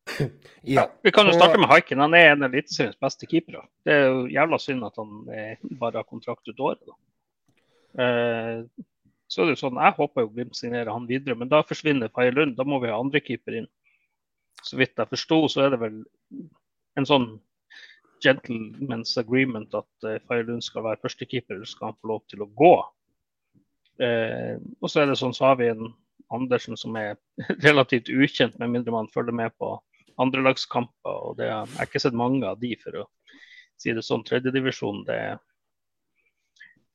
[0.61, 0.89] Ja.
[1.03, 1.99] Vi kan jo starte med Haiken.
[1.99, 3.63] Han er en av Eliteseriens beste keepere.
[3.85, 6.81] Det er jo jævla synd at han eh, bare har kontrakt ut året.
[6.87, 6.95] Da.
[8.03, 8.85] Eh,
[9.27, 12.11] så er det jo sånn, Jeg håper jo Glimt signerer han videre, men da forsvinner
[12.13, 12.55] Faye Lund.
[12.57, 13.69] Da må vi ha andre keeper inn.
[14.63, 16.03] Så vidt jeg forsto, så er det vel
[16.99, 17.27] en sånn
[18.23, 22.45] gentleman's agreement at uh, Faye Lund skal være førstekeeper, eller skal han få lov til
[22.45, 22.75] å gå.
[24.01, 25.91] Uh, og så er det sånn, så har vi en
[26.33, 27.15] Andersen som er
[27.67, 29.75] relativt ukjent, med mindre man følger med på
[30.21, 31.17] andrelagskamper.
[31.29, 33.07] og det, Jeg har ikke sett mange av de, for å
[33.81, 34.25] si det sånn.
[34.27, 35.19] Tredjedivisjon, det,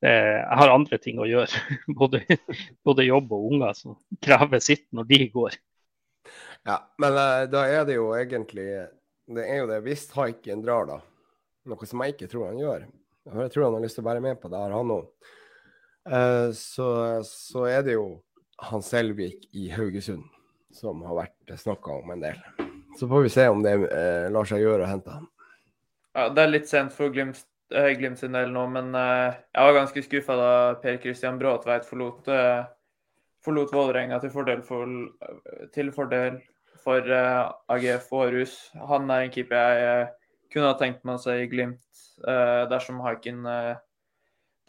[0.03, 1.63] det Jeg har andre ting å gjøre.
[1.99, 2.23] Både,
[2.83, 5.59] både jobb og unger som krever sitt når de går.
[6.67, 6.81] ja.
[6.99, 8.67] Men uh, da er det jo egentlig
[9.29, 10.99] Det er jo det hvis Haiken drar, da.
[11.67, 12.87] Noe som jeg ikke tror han gjør.
[13.27, 15.35] For Jeg tror han har lyst til å være med på det her, han òg.
[16.09, 16.89] Eh, så,
[17.27, 18.07] så er det jo
[18.69, 20.25] han Selvik i Haugesund
[20.75, 22.39] som har vært snakka om en del.
[22.99, 25.29] Så får vi se om det eh, lar seg gjøre å hente han.
[26.17, 27.41] Ja, det er litt sent for Glimt
[27.75, 31.85] uh, Glimt sin del nå, men uh, jeg var ganske skuffa da Per Christian Bråtveit
[31.87, 32.65] forlot, uh,
[33.45, 34.89] forlot Vålerenga til fordel for,
[35.75, 36.39] til fordel
[36.83, 38.55] for AGF Århus.
[38.89, 40.07] Han er en keeper jeg
[40.51, 42.03] kunne ha tenkt meg å se i Glimt
[42.69, 43.45] dersom Haiken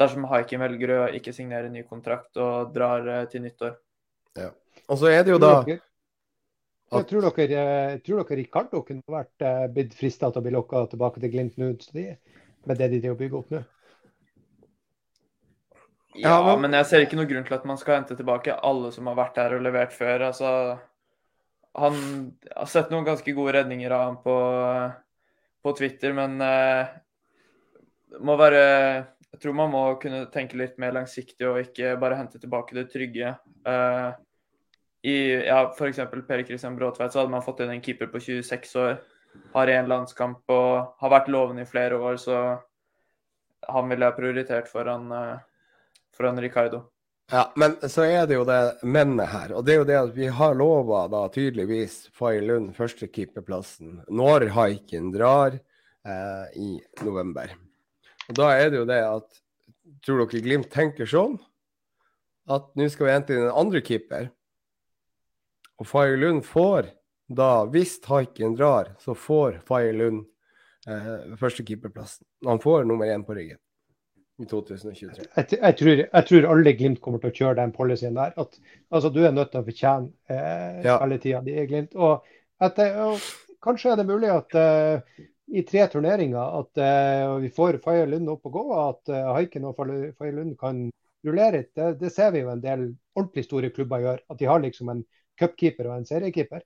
[0.00, 3.74] dersom Haiken velger å ikke signere ny kontrakt og drar til nyttår.
[4.38, 4.50] Ja.
[4.86, 5.54] Og så er det jo da
[6.90, 11.22] jeg tror dere, tror dere Ricardo kunne vært blitt frista til å bli lokka tilbake
[11.22, 13.60] til Glimt nå, med det de driver å bygge opp nå?
[16.18, 19.06] Ja, men jeg ser ikke noen grunn til at man skal hente tilbake alle som
[19.06, 20.26] har vært her og levert før.
[20.32, 20.50] Altså,
[21.78, 22.00] han
[22.50, 24.34] har sett noen ganske gode redninger av ham på,
[25.62, 26.40] på Twitter, men
[28.18, 28.62] må være
[29.30, 32.88] Jeg tror man må kunne tenke litt mer langsiktig og ikke bare hente tilbake det
[32.90, 33.30] trygge.
[33.62, 34.10] Uh,
[35.06, 35.14] i
[35.46, 36.00] ja, f.eks.
[36.26, 38.98] Per Christian Bråtveit, så hadde man fått inn en keeper på 26 år.
[39.54, 42.40] Har én landskamp og har vært lovende i flere år, så
[43.70, 45.78] han ville jeg prioritert foran, uh,
[46.16, 46.88] foran Ricardo.
[47.30, 49.52] Ja, men så er det jo det mennet her.
[49.54, 54.48] Og det er jo det at vi har lova da tydeligvis Fay Lund førstekeeperplassen når
[54.56, 56.70] haiken drar eh, i
[57.06, 57.52] november.
[58.26, 59.38] Og da er det jo det at
[60.06, 61.34] Tror dere Glimt tenker sånn?
[62.50, 64.30] At nå skal vi hente inn en andre keeper?
[65.78, 66.88] Og Fay Lund får
[67.30, 70.24] da, hvis Haiken drar, så får Fay Lund
[70.88, 72.26] eh, førstekeeperplassen.
[72.48, 73.60] Han får nummer én på ryggen
[74.40, 75.26] i 2023.
[75.36, 78.32] Jeg, jeg, tror, jeg, tror, alle Glimt kommer til å kjøre den policyen der.
[78.40, 78.56] At,
[78.88, 80.96] altså, du er nødt til å fortjene eh, ja.
[80.96, 81.96] alle tida de er Glimt.
[81.98, 82.26] Og,
[82.60, 83.20] at, og,
[83.64, 88.30] kanskje er det mulig at eh, i tre turneringer at eh, vi får Faye Lund
[88.32, 90.84] opp og gå, at eh, Haiken og Faye Lund kan
[91.26, 91.64] rullere.
[91.76, 94.22] Det, det ser vi jo en del ordentlig store klubber gjør.
[94.30, 95.02] At de har liksom en
[95.40, 96.64] cupkeeper og en seriekeeper.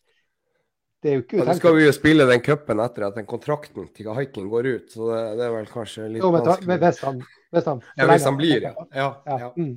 [1.05, 1.53] Det er jo ikke utenkelig.
[1.53, 4.87] Ja, skal vi jo spille den cupen etter at den kontrakten til Haiking går ut,
[4.89, 6.79] så det, det, er vel kanskje litt jo, men, vanskelig.
[6.81, 7.19] Hvis han,
[7.53, 8.87] hvis han, ja, hvis han blir, ja.
[8.97, 9.11] ja,
[9.43, 9.51] ja.
[9.59, 9.75] Mm.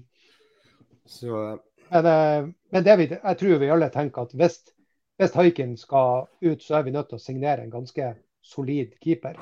[1.17, 1.41] Så,
[1.89, 4.55] men, eh, men det vi, jeg tror vi alle tenker at hvis,
[5.19, 8.07] hvis Haikin skal ut, så er vi nødt til å signere en ganske
[8.47, 9.35] solid keeper.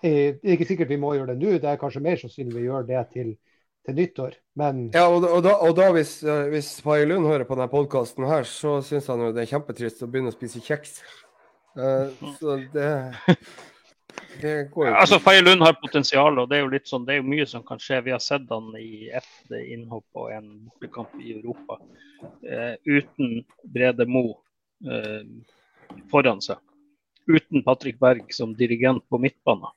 [0.00, 2.62] Eh, det er ikke sikkert vi må gjøre det nå, det er kanskje mer sannsynlig
[2.62, 3.34] vi gjør det til
[3.86, 4.36] til nyttår.
[4.58, 7.70] Men Ja, og, og da, og da hvis, uh, hvis Faye Lund hører på denne
[7.72, 11.00] podkasten her, så syns han jo det er kjempetrist å begynne å spise kjeks.
[11.72, 12.90] Uh, så det
[14.42, 17.16] det går jo Altså, Faye Lund har potensial, og det er jo litt sånn, det
[17.16, 18.02] er jo mye som kan skje.
[18.06, 23.42] Vi har sett han i ett innhopp og en bortekamp i Europa uh, uten
[23.74, 24.26] Brede Mo
[24.88, 25.24] uh,
[26.12, 26.60] foran seg.
[27.30, 29.70] Uten Patrick Berg som dirigent på midtbanen.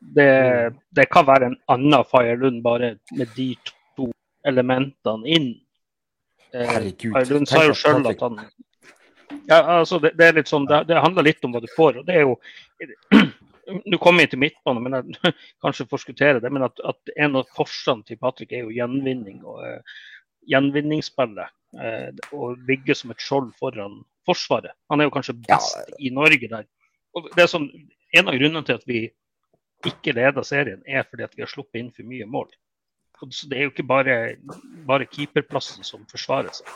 [0.00, 0.30] Det,
[0.72, 0.80] mm.
[0.96, 3.52] det, kan være en annen Fire Lund, bare med de
[3.98, 4.08] to
[4.48, 5.52] elementene inn.
[6.54, 7.12] Eh, Herregud.
[7.12, 8.40] Fire Lund sa jo sjøl at han
[9.46, 12.00] ja, altså det, det, er litt sånn, det, det, handler litt om hva du får.
[12.00, 12.34] og det er jo
[13.86, 15.32] Nå kommer jeg til midtbane, men jeg
[15.62, 16.50] kanskje forskuttere det.
[16.50, 20.00] Men at, at en av forsene til Patrick er jo gjenvinning og uh,
[20.50, 21.54] gjenvinningsspillet.
[21.78, 24.74] Uh, og ligge som et skjold foran Forsvaret.
[24.90, 26.66] Han er jo kanskje best ja, i Norge der.
[27.14, 27.70] Og det er sånn,
[28.10, 29.04] En av grunnene til at vi
[29.86, 32.50] ikke leder serien, er fordi at vi har sluppet inn for mye mål.
[33.30, 34.14] Så Det er jo ikke bare,
[34.88, 36.68] bare keeperplassen som forsvarer seg.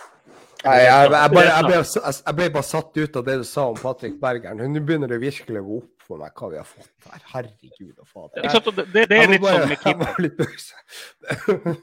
[0.65, 3.77] Nei, jeg, jeg, jeg, ble, jeg, ble, bare satt ut av det du sa om
[3.77, 4.61] Patrick Bergeren.
[4.73, 7.25] Nå begynner det virkelig å gå opp for meg hva vi har fått her.
[7.33, 8.47] Herregud og fader.
[8.49, 11.77] Det, det, det, er litt bare, sånn med keeper.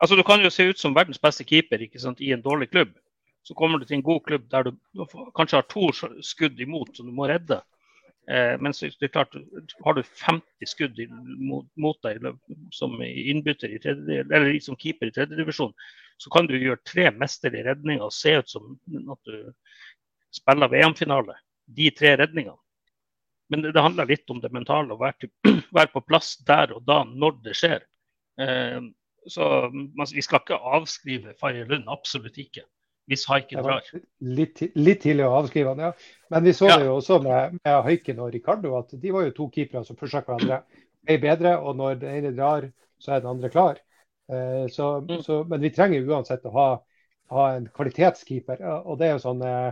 [0.00, 2.94] altså, du kan jo se ut som verdens beste keeper sant, i en dårlig klubb.
[3.46, 5.04] Så kommer du til en god klubb der du
[5.36, 5.92] kanskje har to
[6.24, 7.60] skudd imot som du må redde.
[8.30, 9.36] Eh, men det er klart,
[9.84, 10.98] har du 50 skudd
[11.38, 12.24] mot, mot deg
[12.74, 15.74] som innbytter i tredje, eller som keeper i tredjedivisjon,
[16.18, 18.74] så kan du gjøre tre mesterlige redninger og se ut som
[19.12, 19.50] at du
[20.34, 21.36] spiller VM-finale.
[21.66, 22.58] De tre redningene.
[23.50, 25.32] Men det, det, handler litt om det mentale, å være, til,
[25.76, 27.84] være, på plass der og da når det skjer.
[28.42, 28.80] Eh,
[29.30, 32.66] så man, Vi skal ikke avskrive Faye Lund, absolutt ikke
[33.06, 33.86] hvis haiken drar.
[34.20, 35.92] Litt, litt, tidlig å avskrive han, ja.
[36.34, 36.78] Men vi så ja.
[36.80, 39.98] det jo også med, med haiken og Ricardo, at de var jo to keepere som
[39.98, 40.62] pusha hverandre.
[41.06, 42.66] Er bedre, og når den ene drar,
[42.98, 43.78] så er den andre klar.
[44.32, 45.20] Eh, så, mm.
[45.22, 46.66] så, men vi trenger uansett å ha,
[47.34, 48.64] ha en kvalitetskeeper.
[48.82, 49.70] Og det er jo sånn eh,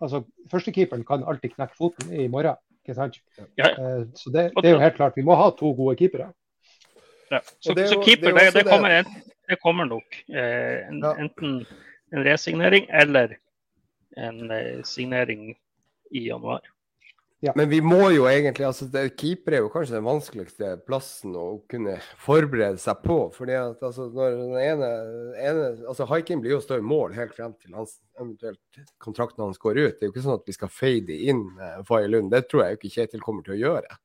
[0.00, 2.58] altså Førstekeeperen kan alltid knekke foten i morgen.
[2.82, 3.20] ikke sant?
[3.60, 3.70] Ja.
[3.70, 5.14] Eh, så det, det, er jo helt klart.
[5.14, 6.32] Vi må ha to gode keepere.
[7.30, 7.38] Ja.
[7.62, 9.04] Så, så, keeper, det, det, kommer,
[9.46, 10.18] det kommer nok.
[10.26, 11.60] Eh, enten
[12.10, 13.38] en resignering eller
[14.16, 15.54] en eh, signering
[16.10, 16.60] i januar.
[17.42, 17.52] Ja.
[17.56, 21.46] Men vi må jo egentlig altså det, Keeper er jo kanskje den vanskeligste plassen å
[21.72, 23.16] kunne forberede seg på.
[23.32, 24.90] fordi at altså, når den ene,
[25.40, 29.62] ene altså Haikin blir jo stå i mål helt frem til hans, eventuelt kontrakten hans
[29.62, 29.96] går ut.
[29.96, 32.28] Det er jo ikke sånn at vi skal fade inn eh, Faye Lund.
[32.34, 33.98] Det tror jeg jo ikke Kjetil kommer til å gjøre.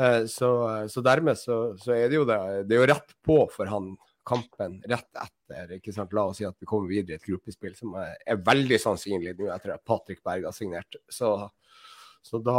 [0.00, 0.50] Eh, så,
[0.88, 3.92] så, dermed så, så, er det jo det, det er jo rett på for han
[4.26, 5.74] kampen rett etter.
[5.76, 6.12] ikke sant?
[6.16, 9.36] La oss si at vi kommer videre i et gruppespill, som er, er veldig sannsynlig
[9.38, 10.98] nå etter at Patrick Berg har signert.
[11.12, 11.34] Så,
[12.24, 12.58] så da,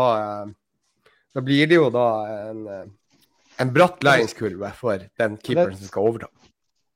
[1.34, 2.08] da, blir det jo da
[2.52, 2.66] en,
[3.62, 6.32] en bratt læringskurve for den keeperen som skal overta.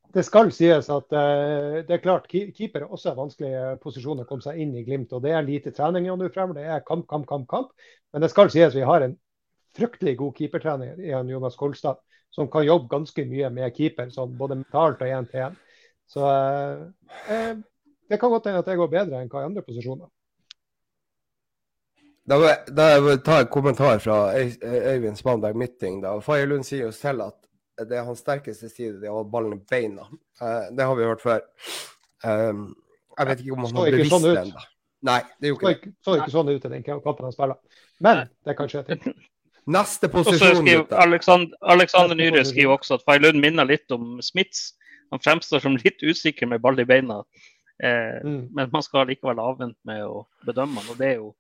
[0.10, 3.52] Det skal sies at uh, det er klart, keeper er også en vanskelig
[3.84, 5.14] posisjon å komme seg inn i Glimt.
[5.14, 6.64] og Det er lite trening nå fremover.
[6.64, 7.46] Det er kamp, kamp, kamp.
[7.52, 7.90] kamp.
[8.10, 9.14] Men det skal sies vi har en
[9.78, 12.02] fryktelig god keepertrener i Jonas Kolstad
[12.36, 15.58] som kan jobbe ganske mye med keeper, sånn både mentalt og én til én.
[16.10, 16.86] Så eh,
[17.34, 17.58] eh,
[18.10, 20.10] det kan godt hende at det går bedre enn hva i andre posisjoner.
[22.30, 26.02] Da vil jeg ta en kommentar fra Øyvind Spanberg Mitting.
[26.04, 26.20] da.
[26.22, 29.64] Faye sier jo selv at det er hans sterkeste side, det å ha ballen i
[29.70, 30.06] beina.
[30.42, 31.40] Uh, det har vi hørt før.
[32.26, 32.68] Um,
[33.18, 34.66] jeg vet ikke om han har bevisst sånn det ennå.
[35.10, 35.96] Nei, det gjorde ikke det.
[36.06, 37.84] Så ikke sånn ut i den kampen han spiller.
[38.04, 39.14] Men det kan skje til.
[39.70, 40.66] Neste posisjon.
[40.98, 44.74] Alexander, Alexander Nyhre skriver også at Failund minner litt om Smiths.
[45.14, 47.22] Han fremstår som litt usikker med ball i beina.
[47.84, 48.50] Eh, mm.
[48.56, 50.92] Men man skal likevel avvente med å bedømme han.
[50.92, 51.32] Og det er jo,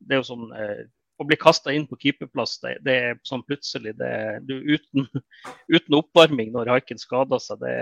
[0.00, 3.44] det er jo sånn eh, Å bli kasta inn på keeperplass, det, det, er sånn
[3.46, 4.14] plutselig det,
[4.48, 5.04] du, uten,
[5.76, 7.76] uten oppvarming når Haiken skader seg, det,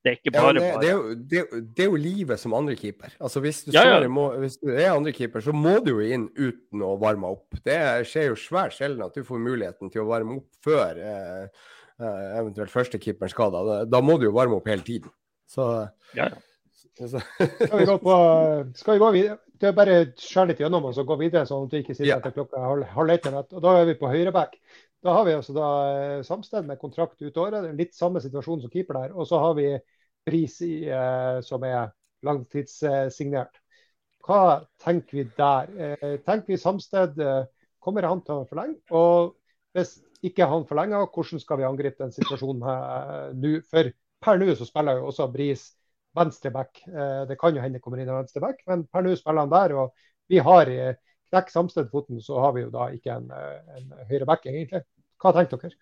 [0.00, 0.80] det er ikke bare ja, det, bare.
[0.80, 3.16] Det er, jo, det, det er, jo, livet som andrekeeper.
[3.20, 4.08] Altså, hvis, du ja, ja.
[4.08, 7.58] Må, hvis du er andrekeeper, så må du jo inn uten å varme opp.
[7.66, 7.76] Det
[8.08, 11.66] skjer jo svært sjelden at du får muligheten til å varme opp før eh,
[12.00, 13.68] eh, eventuelt førstekeeperen skader.
[13.68, 15.12] Da, da må du jo varme opp hele tiden.
[15.50, 15.68] Så,
[16.16, 16.30] ja,
[16.96, 17.20] så.
[17.60, 18.18] skal, vi gå på,
[18.80, 19.40] skal vi gå videre?
[19.60, 22.16] Det er bare skjære litt gjennom oss og gå videre, sånn at du ikke sitter
[22.16, 23.28] etter klokka halv ett.
[23.28, 24.56] Og da er vi på høyreback.
[25.00, 27.62] Da har vi altså da eh, Samsted med kontrakt ut året.
[27.64, 29.14] Det er litt samme situasjon som keeper der.
[29.16, 29.70] Og så har vi
[30.28, 31.88] Pris i, eh, som er
[32.26, 33.56] langtidssignert.
[34.26, 35.72] Hva tenker vi der?
[35.80, 37.48] Eh, tenker vi Samsted eh,
[37.80, 38.76] kommer han til å forlenge?
[38.92, 39.32] Og
[39.76, 43.54] hvis ikke han forlenger, hvordan skal vi angripe den situasjonen her nå?
[43.72, 43.88] For
[44.20, 45.64] per nå så spiller jo også Bris
[46.18, 46.82] venstreback.
[46.90, 49.76] Eh, det kan jo hende kommer inn en venstreback, men per nå spiller han der.
[49.80, 49.96] og
[50.30, 50.68] vi har
[51.30, 54.82] knekker Samsted-foten, så har vi jo da ikke en, eh, en høyre back, egentlig.
[55.20, 55.76] Hva tenker dere?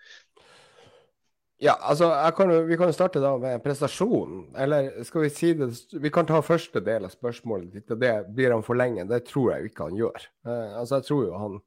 [1.61, 4.45] Ja, altså, kan, Vi kan jo starte da med prestasjonen.
[4.57, 7.91] Eller skal vi si det Vi kan ta første del av spørsmålet ditt.
[7.91, 9.09] og det Blir han for lenge?
[9.11, 10.29] Det tror jeg ikke han gjør.
[10.47, 11.59] Uh, altså, Jeg tror jo han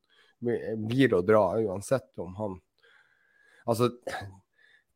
[0.87, 2.61] blir å dra uansett om han
[3.69, 3.91] Altså,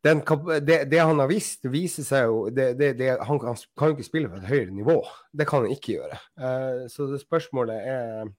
[0.02, 0.22] den,
[0.66, 4.30] det, det, han har visst, viser seg jo det, det, Han kan, jo ikke spille
[4.32, 4.96] på et høyere nivå.
[5.30, 6.18] Det kan han ikke gjøre.
[6.40, 8.32] Uh, så spørsmålet er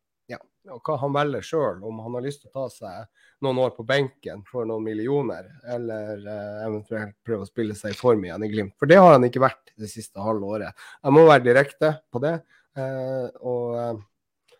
[0.73, 3.71] og hva han velger sjøl, om han har lyst til å ta seg noen år
[3.77, 8.43] på benken for noen millioner, eller eh, eventuelt prøve å spille seg i form igjen
[8.43, 8.75] i Glimt.
[8.79, 10.87] For det har han ikke vært det siste halve året.
[11.03, 12.35] Jeg må være direkte på det.
[12.77, 14.01] Eh, og eh,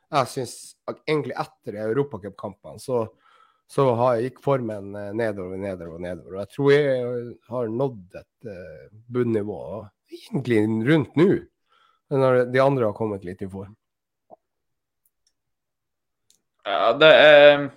[0.07, 0.53] jeg syns
[1.03, 3.03] egentlig etter europacupkampene så,
[3.69, 6.37] så har, gikk formen eh, nedover, nedover, nedover.
[6.37, 9.59] Og jeg tror jeg har nådd et uh, bunnivå
[10.07, 11.27] egentlig rundt nå,
[12.15, 13.75] når de andre har kommet litt i form.
[16.67, 17.69] Ja, det er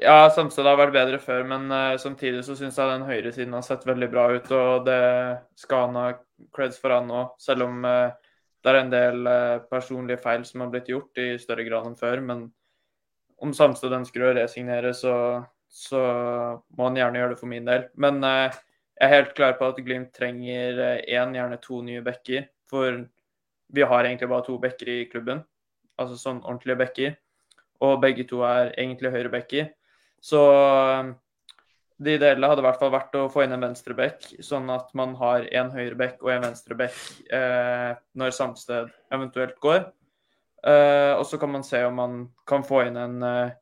[0.00, 3.64] Ja, Samsted har vært bedre før, men uh, samtidig så syns jeg den høyresiden har
[3.66, 4.46] sett veldig bra ut.
[4.56, 5.00] Og det
[5.60, 6.04] skal han ha
[6.56, 7.34] creds for, han òg.
[7.42, 8.14] Selv om uh,
[8.64, 11.98] det er en del uh, personlige feil som har blitt gjort i større grad enn
[12.00, 12.22] før.
[12.24, 12.46] Men
[13.44, 15.14] om Samsted ønsker å resignere, så,
[15.68, 16.00] så
[16.72, 17.84] må han gjerne gjøre det for min del.
[18.00, 18.54] Men jeg
[19.04, 22.48] er helt klar på at Glimt trenger én, gjerne to nye backer.
[22.72, 23.04] For
[23.76, 25.44] vi har egentlig bare to backer i klubben.
[26.00, 27.12] Altså sånn ordentlige backer
[27.82, 29.72] og begge to er egentlig høyrebacker.
[30.22, 31.14] Så um,
[32.02, 35.14] det ideelle hadde i hvert fall vært å få inn en venstreback, sånn at man
[35.20, 36.96] har en høyreback og en venstreback
[37.30, 39.84] eh, når Samsted eventuelt går.
[40.66, 42.16] Eh, og så kan man se om man
[42.48, 43.54] kan få inn en, eh,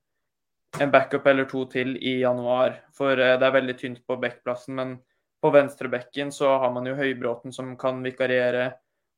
[0.81, 2.79] en backup eller to til i januar.
[2.97, 4.77] For eh, det er veldig tynt på backplassen.
[4.79, 4.97] Men
[5.41, 8.71] på venstrebekken så har man jo Høybråten som kan vikariere,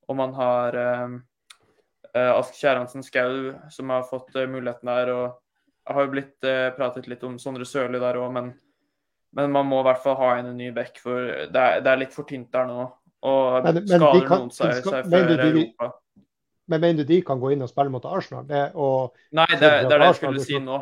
[0.09, 1.19] og man har eh,
[2.19, 5.13] Ask Kjerransen Skau som har fått uh, muligheten der.
[5.15, 8.53] og Jeg har jo blitt uh, pratet litt om Sondre Sørli der òg, men,
[9.33, 11.95] men, man må i hvert fall ha inn en ny back, for det er, det
[11.95, 12.87] er litt for tynt der nå.
[13.23, 15.93] Og men, men skader kan, noen seg, seg før Europa.
[16.73, 18.45] Men mener du de kan gå inn og spille mot Arsenal?
[18.49, 20.79] Det, og, Nei, det, det, er det jeg skulle si nå.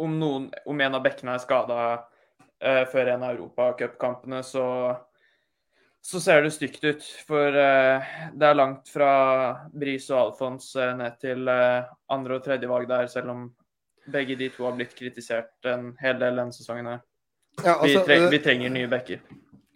[0.00, 4.64] Om, noen, om en av bekkene er skada uh, før en av europacupkampene, så
[6.02, 7.06] så ser det stygt ut.
[7.28, 9.12] For uh, det er langt fra
[9.72, 13.46] Bris og Alfons uh, ned til uh, andre- og tredje valg der, selv om
[14.10, 16.86] begge de to har blitt kritisert en hel del denne sesongen.
[16.86, 17.06] her.
[17.60, 19.22] Ja, altså, vi, tre vi, trenger nye backer.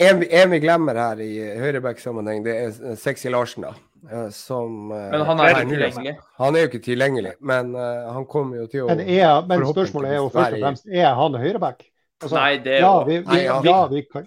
[0.03, 3.69] En, en, vi glemmer her i høyreback-sammenheng, det er Sexy Larsen.
[3.69, 3.75] da.
[4.11, 6.15] eh, som eh, Men han er jo ikke tilgjengelig.
[6.39, 9.67] Han er jo ikke tilgjengelig, men eh, han kommer jo til å Men, er, men
[9.71, 11.85] spørsmålet er jo først og fremst er han høyreback.
[12.23, 13.61] Altså, Nei, det er ja, jo vi, vi, Nei, ja.
[13.67, 14.27] ja, vi kan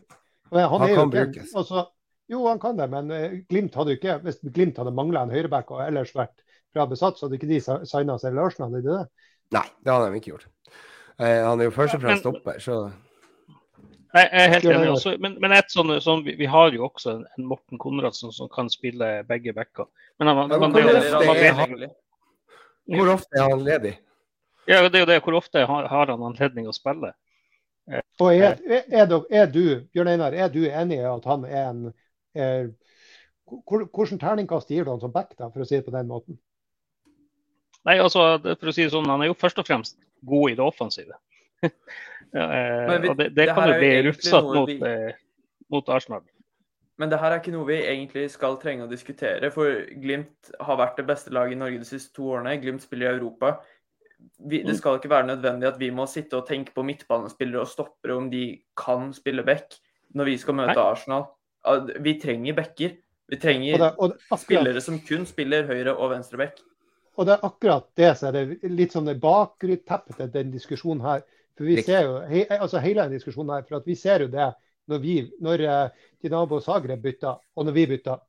[0.52, 1.54] men han, Han er jo kan brukes.
[1.56, 1.86] Altså,
[2.28, 5.72] jo, han kan det, men eh, Glimt hadde ikke Hvis Glimt hadde mangla en høyreback
[5.72, 6.36] og ellers vært
[6.76, 8.72] bra besatt, så hadde ikke de signa seg til Arsenal.
[8.76, 9.28] Hadde de det?
[9.56, 10.48] Nei, det hadde de ikke gjort.
[11.18, 12.80] Eh, han er jo først og fremst stopper, så
[14.18, 14.90] Jeg er helt enig.
[14.92, 18.34] Også, men men et sånn, sånn, vi, vi har jo også en, en Morten Konradsen
[18.36, 19.88] som kan spille begge backer.
[20.20, 21.90] Men, han, tilgjengelig.
[22.96, 23.96] hvor ofte er han ledig?
[24.68, 25.22] ja, det er jo det.
[25.24, 27.14] Hvor ofte har, har han anledning å spille?
[28.20, 29.62] Og er, er, er, er du
[29.94, 31.84] Bjørn Einar, er du enig i at han er en
[32.36, 32.72] er,
[33.48, 36.36] Hvordan terningkast gir du han som back, da, for å si det på den måten?
[37.88, 39.96] Nei, altså, for å si det sånn, Han er jo først og fremst
[40.28, 41.16] god i det offensive.
[41.64, 45.22] ja, eh, vi- og det, det det kan jo bli rufsete mot, vi- eh,
[45.72, 46.26] mot Arsenal.
[46.98, 50.80] Men det her er ikke noe vi egentlig skal trenge å diskutere, for Glimt har
[50.80, 52.56] vært det beste laget i Norge de siste to årene.
[52.60, 53.60] Glimt spiller i Europa.
[54.38, 57.72] Vi, det skal ikke være nødvendig at vi må sitte og tenke på midtbanespillere og
[57.72, 58.46] stoppere om de
[58.78, 59.78] kan spille back
[60.16, 60.84] når vi skal møte Nei.
[60.84, 61.28] Arsenal.
[62.04, 62.96] Vi trenger backer.
[63.28, 66.62] Vi Og trenger det, og det, akkurat, spillere som kun spiller høyre og venstreback.
[67.18, 71.04] og det er akkurat det som er det litt sånn det bakgrunnteppet til den diskusjonen
[71.04, 71.26] her.
[71.58, 74.30] For vi ser jo, he, altså hele den diskusjonen her, for at vi ser jo
[74.32, 74.52] det
[74.88, 78.22] når vi, når eh, Dinamo Zagreb bytter, og når vi bytter.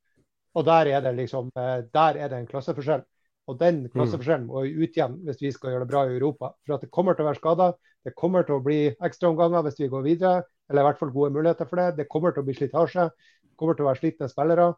[0.59, 3.05] Og der er det liksom, eh, der er det en klasseforskjell.
[3.49, 6.53] Og den klasseforskjellen må vi utjevne hvis vi skal gjøre det bra i Europa.
[6.66, 7.78] For at det kommer til å være skader.
[8.05, 10.42] Det kommer til å bli ekstraomganger hvis vi går videre.
[10.68, 11.94] Eller i hvert fall gode muligheter for det.
[11.96, 13.09] Det kommer til å bli slitasje.
[13.49, 14.68] Det kommer til å være slitne spillere.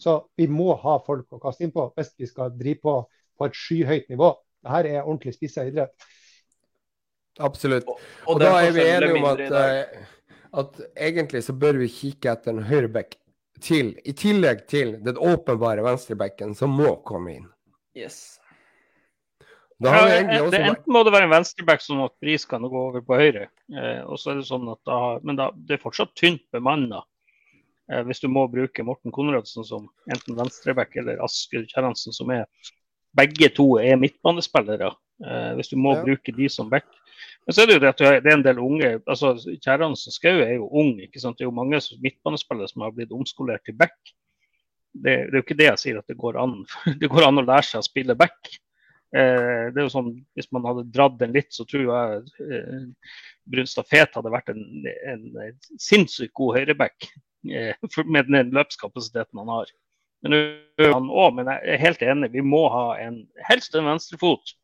[0.00, 2.96] Så vi må ha folk å kaste innpå hvis vi skal drive på
[3.38, 4.30] på et skyhøyt nivå.
[4.64, 6.06] Dette er ordentlig spissa idrett.
[7.42, 7.88] Absolutt.
[7.90, 10.04] Og, Og, og da er vi enige om at, eh,
[10.54, 13.16] at egentlig så bør vi kikke etter en høyreback
[13.64, 17.48] til, i tillegg til den åpenbare venstrebacken som må komme inn.
[17.94, 18.40] Yes.
[19.82, 22.14] Da har vi Ja, egentlig det, også enten må det være en venstreback som at
[22.22, 23.48] Bris kan gå over på høyre.
[23.74, 27.02] Eh, og så er det sånn at da, Men da, det er fortsatt tynt bemanna.
[27.90, 32.46] Eh, hvis du må bruke Morten Konradsen som enten venstreback eller Asker Kjerransen som er
[33.14, 34.88] Begge to er midtbanespillere.
[35.22, 36.02] Eh, hvis du må Ja.
[36.02, 36.86] bruke de som back.
[37.46, 40.40] Men så er det jo det at det er en del unge altså Kjerransen Skau
[40.42, 40.98] er jo ung.
[41.00, 41.38] ikke sant?
[41.38, 43.94] Det er jo mange midtbanespillere som har blitt omskolert til back.
[44.94, 46.60] Det, det er jo ikke det jeg sier at det går an.
[47.00, 48.52] Det går an å lære seg å spille back.
[49.14, 53.12] Eh, det er jo sånn, Hvis man hadde dratt den litt, så tror jeg eh,
[53.50, 54.64] Brunstad Fet hadde vært en,
[55.10, 55.24] en
[55.78, 57.08] sinnssykt god høyreback
[57.50, 57.74] eh,
[58.16, 59.72] med den løpskapasiteten han har.
[60.24, 60.38] Men
[60.80, 64.54] han også, men jeg er helt enig, vi må ha en helst en venstrefot.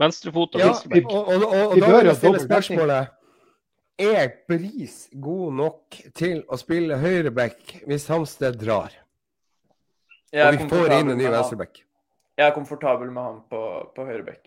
[0.00, 1.10] Venstrefot og Ja, venstreback.
[1.10, 3.16] og, og, og, og da er vil jeg stille spørsmålet
[4.00, 8.94] Er Bris god nok til å spille høyreback hvis Hamsted drar?
[10.32, 11.82] Og vi får inn en ny venstreback.
[12.38, 13.60] Jeg er komfortabel med han på,
[13.92, 14.46] på høyreback.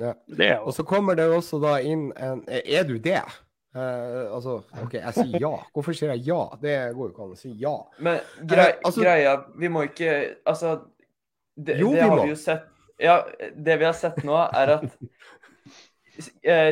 [0.00, 0.14] Ja.
[0.62, 3.20] Og så kommer det også da inn en Er du det?
[3.76, 5.50] Uh, altså, OK, jeg sier ja.
[5.76, 6.40] Hvorfor sier jeg ja?
[6.58, 7.74] Det går jo ikke an å si ja.
[8.02, 10.72] Men grei, uh, altså- greia Vi må ikke Altså,
[11.54, 12.24] det, Jo, det vi har må.
[12.24, 12.64] vi jo sett
[12.98, 13.20] Ja,
[13.54, 15.06] det vi har sett nå, er at eh,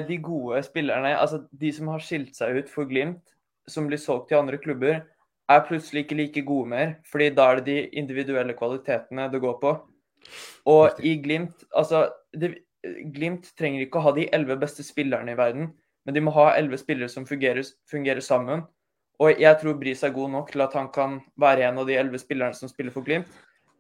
[0.09, 3.23] de gode spillerne, altså de som har skilt seg ut for Glimt,
[3.69, 5.03] som blir solgt til andre klubber,
[5.49, 6.95] er plutselig ikke like gode mer.
[7.11, 9.77] fordi da er det de individuelle kvalitetene det går på.
[10.67, 12.59] Og i Glimt Altså, det,
[13.15, 15.73] Glimt trenger ikke å ha de elleve beste spillerne i verden,
[16.07, 18.63] men de må ha elleve spillere som fungerer, fungerer sammen.
[19.19, 21.97] Og jeg tror Bris er god nok til at han kan være en av de
[21.99, 23.27] elleve spillerne som spiller for Glimt.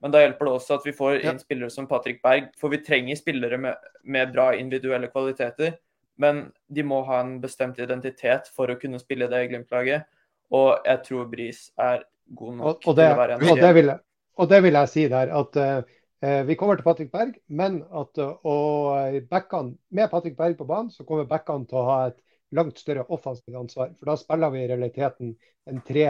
[0.02, 2.80] Men da hjelper det også at vi får inn spillere som Patrick Berg, for vi
[2.86, 5.74] trenger spillere med, med bra individuelle kvaliteter.
[6.22, 10.06] Men de må ha en bestemt identitet for å kunne spille det Glimt-laget.
[10.54, 12.04] Og jeg tror Bris er
[12.38, 13.92] god nok Og, og, det, til å være en og, det vil,
[14.38, 18.22] og det vil jeg si der, at uh, vi kommer til Patrick Berg, men at
[18.22, 22.18] uh, og backene, med Patrick Berg på banen, så kommer backene til å ha et
[22.56, 23.92] langt større offensivt ansvar.
[23.98, 25.34] For da spiller vi i realiteten
[25.68, 26.06] en, tre,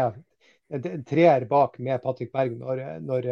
[0.71, 3.29] en, treer bak med Patrick Berg når, når,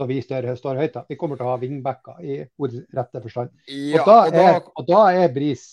[0.00, 0.94] når vi står, står høyt.
[0.94, 1.04] da.
[1.08, 3.54] Vi kommer til å ha vingbacker i ordets rette forstand.
[3.68, 5.66] Ja, og, da er, og da er Bris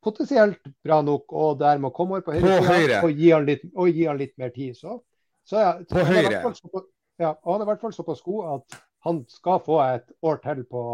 [0.00, 3.00] potensielt bra nok, og der må komme over på høyre, På høyre.
[3.04, 4.76] og, gi han litt, og gi han litt mer tid.
[4.78, 5.00] Så,
[5.48, 6.40] så er, På høyre.
[6.72, 6.86] På,
[7.20, 10.62] Ja, han er i hvert fall såpass god at han skal få et år til
[10.64, 10.84] på,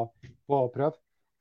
[0.51, 0.71] på å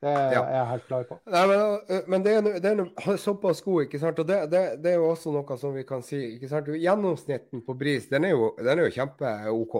[0.05, 0.41] Det Ja.
[0.45, 1.17] er jeg helt klar på.
[1.33, 4.19] Nei, men, øh, men det er, det er han er såpass god, ikke sant?
[4.21, 6.19] Og det, det, det er jo også noe som vi kan si.
[6.35, 6.69] ikke sant?
[6.69, 9.77] Gjennomsnitten på Bris, den er jo, den er jo kjempe-OK.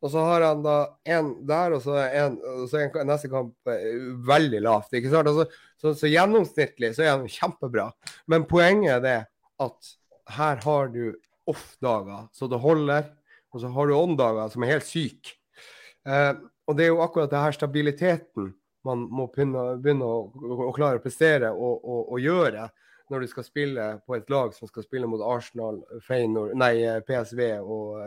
[0.00, 0.74] Og så har han da
[1.12, 4.94] en der, og så en, og så en neste kamp eh, veldig lavt.
[4.96, 5.28] ikke sant?
[5.28, 5.44] Altså,
[5.76, 7.90] så, så gjennomsnittlig så er han kjempebra.
[8.32, 9.18] Men poenget er det
[9.60, 9.90] at
[10.38, 11.12] her har du
[11.50, 13.10] off-dager, så det holder.
[13.52, 15.36] og så har du åndager som er helt syke.
[16.06, 16.32] Eh,
[16.70, 18.54] og det er jo akkurat det her stabiliteten
[18.86, 22.68] man må begynne, begynne å, å, klare å prestere og, og, og, gjøre
[23.10, 26.76] når du skal spille på et lag som skal spille mot Arsenal, Feinor, nei,
[27.06, 27.98] PSV og,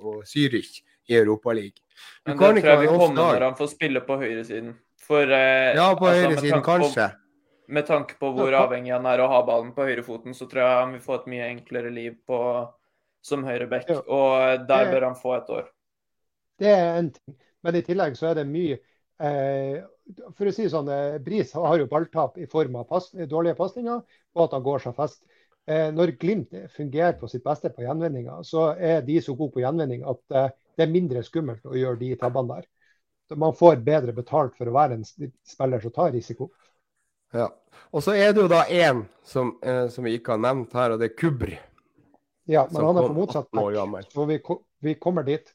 [0.00, 1.76] og Zürich i Europaligaen.
[2.24, 4.72] Men det tror jeg vi kommer når han får spille på høyresiden.
[5.06, 7.08] For, eh, ja, på altså, høyresiden kanskje.
[7.12, 10.48] På, med tanke på hvor avhengig han er av å ha ballen på høyrefoten, så
[10.50, 12.40] tror jeg han vil få et mye enklere liv på,
[13.26, 13.90] som høyreback.
[14.06, 15.68] Og der bør han få et år.
[16.58, 17.36] Det er en ting.
[17.66, 19.82] Men i tillegg så er det mye eh,
[20.38, 24.04] For å si sånn, eh, Bris har jo balltap i form av pass, dårlige pasninger,
[24.36, 25.24] og at han går seg fest.
[25.66, 29.64] Eh, når Glimt fungerer på sitt beste på gjenvinninga, så er de så gode på
[29.64, 32.68] gjenvinning at eh, det er mindre skummelt å gjøre de tabbene der.
[33.26, 36.52] Så man får bedre betalt for å være en spiller som tar risiko.
[37.34, 37.48] Ja.
[37.90, 40.94] Og så er det jo da én som, eh, som, vi ikke har nevnt her,
[40.94, 41.58] og det er Kubri.
[42.46, 44.38] Ja, men han er på motsatt back, så vi,
[44.86, 45.50] vi kommer dit.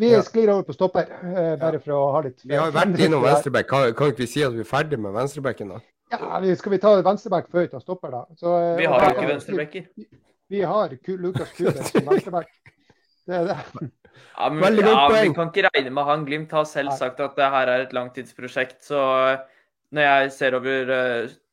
[0.00, 0.22] Vi ja.
[0.24, 3.24] sklir over på stopper, eh, bare for å ha litt Vi har jo vært innom
[3.24, 3.68] venstreback.
[3.70, 5.80] Kan, kan ikke vi si at vi er ferdig med venstrebacken, da?
[6.12, 8.22] Ja, vi, Skal vi ta venstreback før vi tar stopper, da?
[8.40, 9.88] Så, eh, vi har jo ikke venstrebacker.
[9.96, 10.08] Vi,
[10.52, 12.50] vi, har Lukas Kuben som venstreback.
[13.28, 13.58] Det er det.
[14.32, 16.26] Ja, men, ja, vi kan ikke regne med han.
[16.28, 18.80] Glimt har selv sagt at det her er et langtidsprosjekt.
[18.88, 20.92] Så eh, når jeg ser over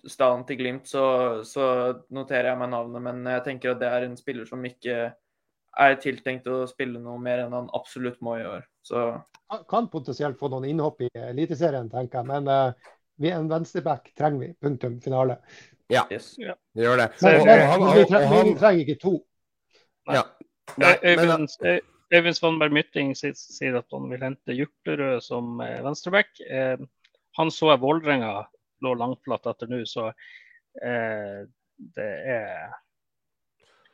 [0.07, 1.05] stallen til Glimt, så,
[1.43, 1.65] så
[2.15, 3.03] noterer jeg meg navnet.
[3.03, 5.09] Men jeg tenker at det er en spiller som ikke
[5.77, 8.63] er tiltenkt å spille noe mer enn han absolutt må i år.
[8.85, 9.03] Så.
[9.69, 12.29] Kan potensielt få noen innhopp i Eliteserien, tenker jeg.
[12.31, 12.89] Men uh,
[13.19, 14.49] vi, en venstreback trenger vi.
[14.61, 14.97] Punktum.
[15.03, 15.37] Finale.
[15.89, 16.33] Ja, yes.
[16.41, 16.55] ja.
[16.77, 17.07] vi gjør det.
[17.21, 19.15] Men, og, og, vi, trenger, vi, trenger, ikke to.
[20.09, 20.25] Ja.
[20.79, 20.93] Nei,
[22.09, 26.31] Øyvind Svanberg Mytting sier at han vil hente Hjorterød som eh, venstreback.
[26.41, 26.81] Eh,
[27.37, 28.31] han så jeg Vålerenga
[28.85, 30.07] lå langflat etter nå, så
[30.81, 31.43] eh,
[31.97, 32.71] det er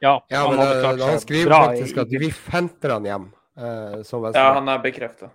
[0.06, 3.26] ja, ja han, men, uh, han skriver bra, faktisk at vi henter han hjem.
[3.56, 4.00] Uh,
[4.36, 5.32] ja, han er bekrefta.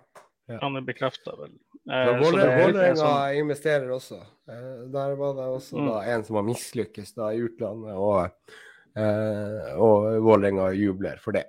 [0.51, 0.57] Ja.
[0.61, 1.53] Han er bekrefta, vel.
[1.89, 3.39] Uh, Vålerenga sånn...
[3.41, 4.19] investerer også.
[4.49, 5.87] Uh, der var det også mm.
[5.89, 8.59] da, en som har mislykkes da, i utlandet, og,
[8.99, 11.47] uh, og Vålerenga jubler for det.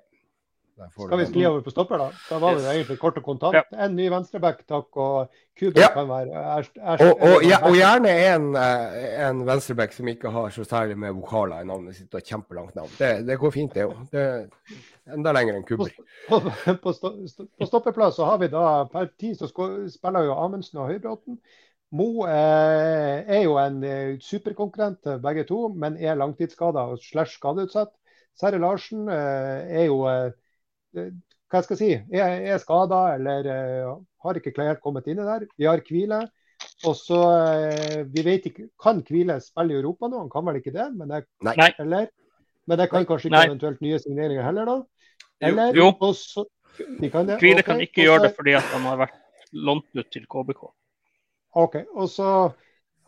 [0.90, 2.08] Skal vi skli over på stopper, da?
[2.28, 3.56] Da var det egentlig kort og kontant.
[3.56, 3.62] Ja.
[3.84, 4.88] En ny venstreback, takk.
[4.98, 5.88] Og Kuba ja.
[5.94, 10.32] kan være erst, erst, og, og, ja, og, gjerne en, eh, en venstreback som ikke
[10.32, 12.92] har så særlig med vokaler i navnet sitt og kjempelangt navn.
[12.98, 14.16] Det, det går fint, det òg.
[15.12, 15.92] Enda lenger enn Kubri.
[16.28, 20.80] På, på, på, på, stoppeplass så har vi da per tid så spiller jo Amundsen
[20.82, 21.40] og Høybråten.
[21.92, 27.92] Mo eh, er jo en superkonkurrent superkonkurrent begge to, men er langtidsskada og slash skadeutsatt.
[28.38, 30.32] Sverre Larsen eh, er jo eh,
[30.92, 35.26] hva skal jeg si, er, er skada eller uh, har ikke klart kommet inn i
[35.26, 35.44] der.
[35.60, 36.22] Vi har Hvile.
[36.86, 40.24] Og så, uh, vi vet ikke, Kan Hvile spille i Europa nå?
[40.24, 40.88] Han kan vel ikke det?
[40.96, 41.70] Men det, Nei.
[41.82, 42.08] Eller,
[42.70, 43.46] men det kan kanskje ikke Nei.
[43.50, 44.78] eventuelt nye signeringer heller, da?
[45.42, 45.90] Eller, jo.
[46.00, 46.46] Også,
[46.78, 47.40] de kan det.
[47.42, 47.68] Hvile okay.
[47.68, 49.18] kan ikke gjøre det fordi han har vært
[49.52, 50.62] lånt ut til KBK.
[51.62, 51.82] OK.
[51.92, 52.28] Og så,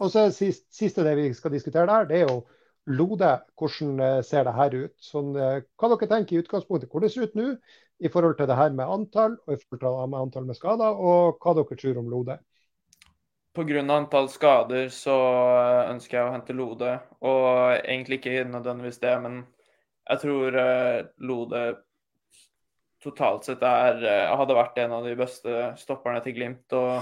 [0.00, 2.42] og så sist, siste det vi skal diskutere der, det er jo
[2.86, 4.94] Lode, hvordan eh, ser det her ut?
[5.00, 7.54] Sånn, eh, hva dere tenker i utgangspunktet hvor det ser ut nå
[8.04, 10.98] i forhold til det her med antall og i forhold til med antall med skader,
[10.98, 12.36] og hva dere tror om Lode?
[13.54, 13.80] Pga.
[13.96, 16.92] antall skader så eh, ønsker jeg å hente Lode,
[17.24, 17.48] og
[17.80, 19.42] egentlig ikke nødvendigvis det, men
[20.04, 20.56] jeg tror
[21.24, 21.60] Lode
[23.00, 24.02] totalt sett er,
[24.36, 26.72] hadde vært en av de beste stopperne til Glimt.
[26.76, 27.00] og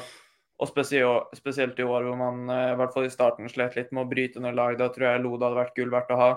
[0.62, 4.04] og spesielt i år hvor man eh, i hvert fall i starten slet litt med
[4.04, 4.76] å bryte ned lag.
[4.78, 6.30] Da tror jeg Lode hadde vært gull verdt å ha.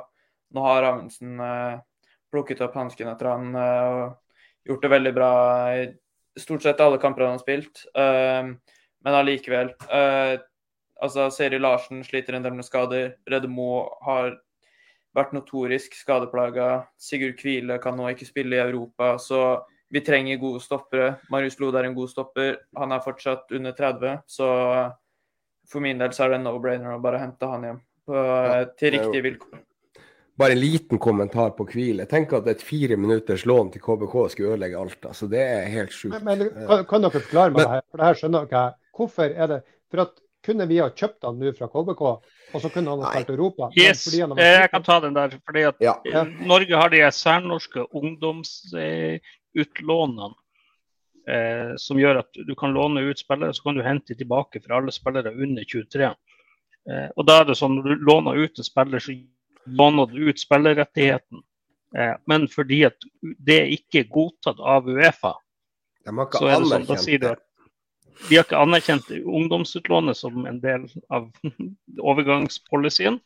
[0.55, 1.75] Nå har Amundsen eh,
[2.33, 5.31] plukket opp hansken etter han eh, og gjort det veldig bra
[5.77, 5.85] i
[6.41, 7.85] stort sett alle kamper han har spilt.
[7.95, 9.69] Men allikevel.
[10.99, 13.13] Altså, Seri Larsen sliter en del med skader.
[13.29, 14.33] Redde Moe har
[15.15, 16.89] vært notorisk skadeplaga.
[16.99, 19.13] Sigurd Kvile kan nå ikke spille i Europa.
[19.21, 19.61] så
[19.95, 21.13] vi trenger gode stoppere.
[21.31, 22.57] Marius Lode er en god stopper.
[22.75, 24.47] Han er fortsatt under 30, så
[25.71, 28.57] for min del så er det en no-brainer å bare hente han hjem på, ja,
[28.75, 29.61] til riktige vilkår.
[30.35, 32.03] Bare en liten kommentar på hvile.
[32.11, 34.99] Tenk at et fire minutters lån til KBK skulle ødelegge alt.
[35.07, 36.17] Altså, det er helt sjukt.
[36.27, 37.85] Men, men kan, kan, dere forklare meg men, det her?
[37.87, 38.65] For det her skjønner dere.
[38.99, 42.03] Hvorfor er det For at kunne vi ha kjøpt han nå fra KBK,
[42.51, 43.71] og så kunne han ha spilt Europa?
[43.79, 45.39] Yes, jeg kan ta den der.
[45.47, 45.95] fordi at ja.
[46.43, 48.59] Norge har de særnorske ungdoms
[49.55, 50.33] utlånene.
[51.25, 54.75] Eh, som gjør at du kan låne ut spillere, så kan du hente tilbake for
[54.77, 56.11] alle spillere under 23.
[56.91, 59.15] Eh, og da er det sånn når du låner ut en spiller, så
[59.65, 61.41] låner du ut spillerrettigheten.
[61.97, 65.33] Eh, men fordi at det ikke er godtatt av Uefa,
[66.05, 67.41] så er det sånn, da sier du at
[68.29, 71.31] de har ikke anerkjent ungdomsutlånet som en del av
[72.11, 73.17] overgangspolicyen.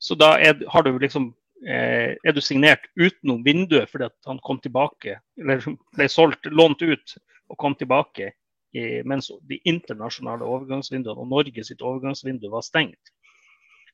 [0.00, 1.34] Så da er, har du liksom
[1.66, 5.64] er du signert utenom vinduet fordi at han kom tilbake, eller
[5.96, 7.16] ble solgt, lånt ut
[7.50, 8.32] og kom tilbake
[8.72, 13.12] i, mens de internasjonale overgangsvinduene og Norge sitt overgangsvindu var stengt.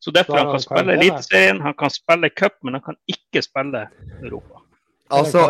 [0.01, 3.87] Så derfor han kan spille Eliteserien, han kan spille cup, men han kan ikke spille
[4.23, 4.66] Europa.
[5.13, 5.43] Altså,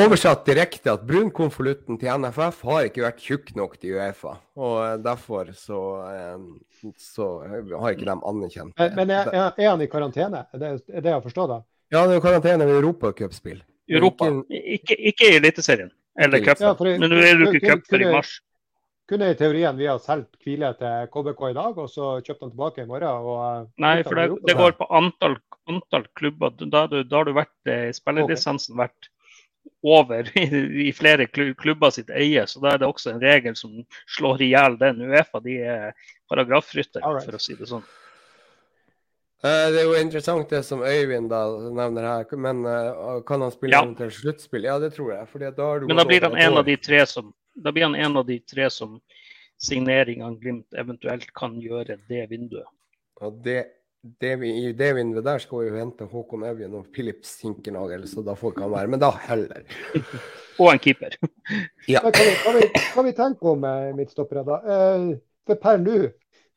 [0.00, 4.38] Oversatt direkte at brunkonvolutten til NFF har ikke vært tjukk nok til Uefa.
[4.56, 5.80] Og derfor så,
[6.12, 8.88] eh, så har ikke de anerkjent det.
[8.96, 10.46] Men, er, er, han i karantene?
[10.54, 11.60] Er det, er det å forstå, da?
[11.92, 13.60] Ja, det er jo karantene ved europacupspill.
[13.90, 16.64] Europa, ikke, ikke i Eliteserien eller cupen.
[16.64, 18.38] Ja, men nå er du ikke cup før i mars
[19.08, 22.52] kunne i teorien vi ha solgt Kvile til KBK i dag, og så kjøpt den
[22.54, 23.26] tilbake i morgen?
[23.28, 25.36] Og, eh, Nei, for det, det, går på antall,
[25.70, 26.54] antall klubber.
[26.62, 28.86] Da, da, har du vært, eh, spillerlisensen okay.
[28.86, 29.10] vært
[29.84, 30.46] over i,
[30.86, 33.76] i, flere klubber sitt eie, så da er det også en regel som
[34.16, 35.04] slår i hjel den.
[35.10, 37.28] Uefa de er paragrafryttere, right.
[37.28, 37.84] for å si det sånn.
[39.44, 41.44] Uh, det er jo interessant det som Øyvind da
[41.76, 42.64] nevner her, men
[43.28, 43.84] kan han spille ja.
[43.98, 44.64] til sluttspill?
[44.64, 45.52] Ja, det tror jeg.
[45.52, 48.26] Da men da blir han en av de tre som da blir han en av
[48.26, 48.98] de tre som
[49.62, 52.68] signeringene Glimt eventuelt kan gjøre det vinduet.
[53.20, 53.58] Ja, det,
[54.20, 58.08] det vi, I det vinduet der skal vi jo hente Håkon Evjen og Filip Sinkernagel,
[58.10, 59.62] så da får ikke han være Men da heller.
[60.60, 61.16] og en keeper.
[61.92, 62.02] ja.
[62.02, 64.60] Hva vi, hva, vi, hva vi tenker om eh, midtstoppere, da?
[64.76, 65.08] Eh,
[65.44, 65.98] for per nå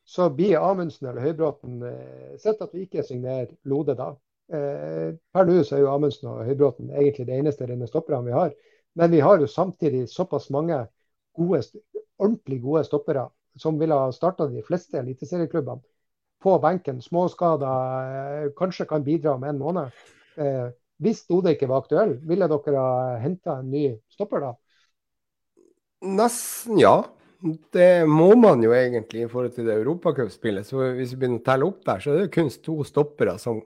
[0.08, 4.14] så blir Amundsen eller Høybråten eh, sett at vi ikke signerer Lode da.
[4.48, 8.32] Eh, per nå så er jo Amundsen og Høybråten egentlig det eneste rene stopperne vi
[8.32, 8.54] har.
[8.98, 10.80] Men vi har jo samtidig såpass mange
[11.38, 11.62] gode,
[12.18, 13.28] ordentlig gode stoppere
[13.58, 15.82] som ville ha starta de fleste eliteserieklubbene
[16.42, 16.98] på benken.
[17.02, 19.90] Småskader, eh, kanskje kan bidra om en måned.
[20.36, 24.52] Eh, hvis Dode ikke var aktuell, ville dere ha henta en ny stopper da?
[26.02, 27.04] Nesten, ja.
[27.72, 30.66] Det må man jo egentlig i forhold til det europacupspillet.
[30.66, 33.60] Så hvis vi begynner å telle opp der, så er det kun to stoppere som,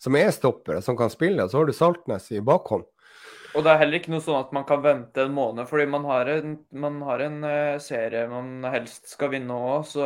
[0.00, 1.44] som er stoppere, som kan spille.
[1.44, 2.88] Og så har du Saltnes i bakhånd.
[3.56, 6.04] Og det er heller ikke noe sånn at man kan vente en måned, fordi man
[6.08, 9.86] har en, man har en uh, serie man helst skal vinne òg.
[9.88, 10.04] Så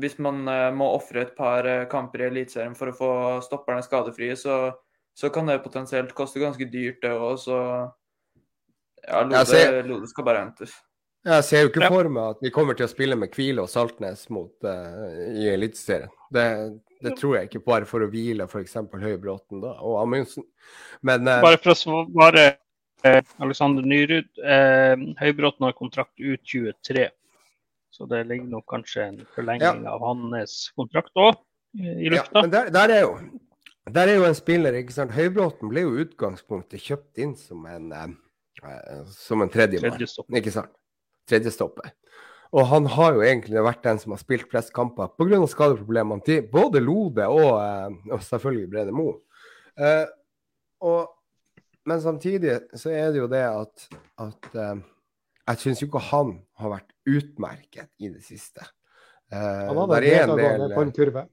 [0.00, 3.12] hvis man uh, må ofre et par uh, kamper i Eliteserien for å få
[3.44, 4.72] stopperne skadefrie, så,
[5.16, 7.36] så, kan det potensielt koste ganske dyrt, det òg.
[7.42, 7.60] Så
[9.04, 10.74] ja, Lode, ser, Lode, skal bare hentes.
[11.26, 13.70] Jeg ser jo ikke for meg at vi kommer til å spille med Kvile og
[13.70, 16.12] Saltnes mot, i Eliteserien.
[16.32, 16.44] Det,
[17.04, 18.78] det tror jeg ikke bare for å hvile f.eks.
[18.92, 20.46] Høybråten da, og Amundsen.
[21.06, 22.46] Men, eh, bare for å svare
[23.04, 24.28] eh, Alexander Nyrud.
[24.40, 27.08] Eh, Høybråten har kontrakt ut 23.
[27.96, 29.92] Så det ligger nok kanskje en forlenging ja.
[29.94, 31.36] av hans kontrakt òg
[31.76, 32.32] i lufta.
[32.34, 33.12] Ja, men der, der, er jo,
[33.88, 35.14] der, er jo, en spiller, ikke sant.
[35.16, 39.96] Høybråten ble jo utgangspunktet kjøpt inn som en, eh, som en tredjemann.
[39.96, 40.74] Tredje ikke sant?
[41.26, 41.92] Tredjestopper.
[42.54, 45.40] Og han har jo egentlig vært den som har spilt flest kamper pga.
[45.50, 49.08] skadeproblemene til både Lode og, eh, og selvfølgelig Brede Mo.
[49.76, 50.06] Uh,
[50.80, 51.08] og,
[51.84, 53.88] men samtidig så er det jo det at,
[54.22, 54.78] at uh,
[55.46, 58.64] jeg syns jo ikke han har vært utmerket i det siste.
[59.32, 61.26] Uh, han hadde en del på en kurve.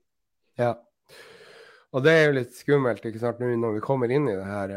[0.60, 0.74] Ja.
[1.94, 4.50] Og det er jo litt skummelt ikke sant, nå når vi kommer inn i det
[4.50, 4.76] her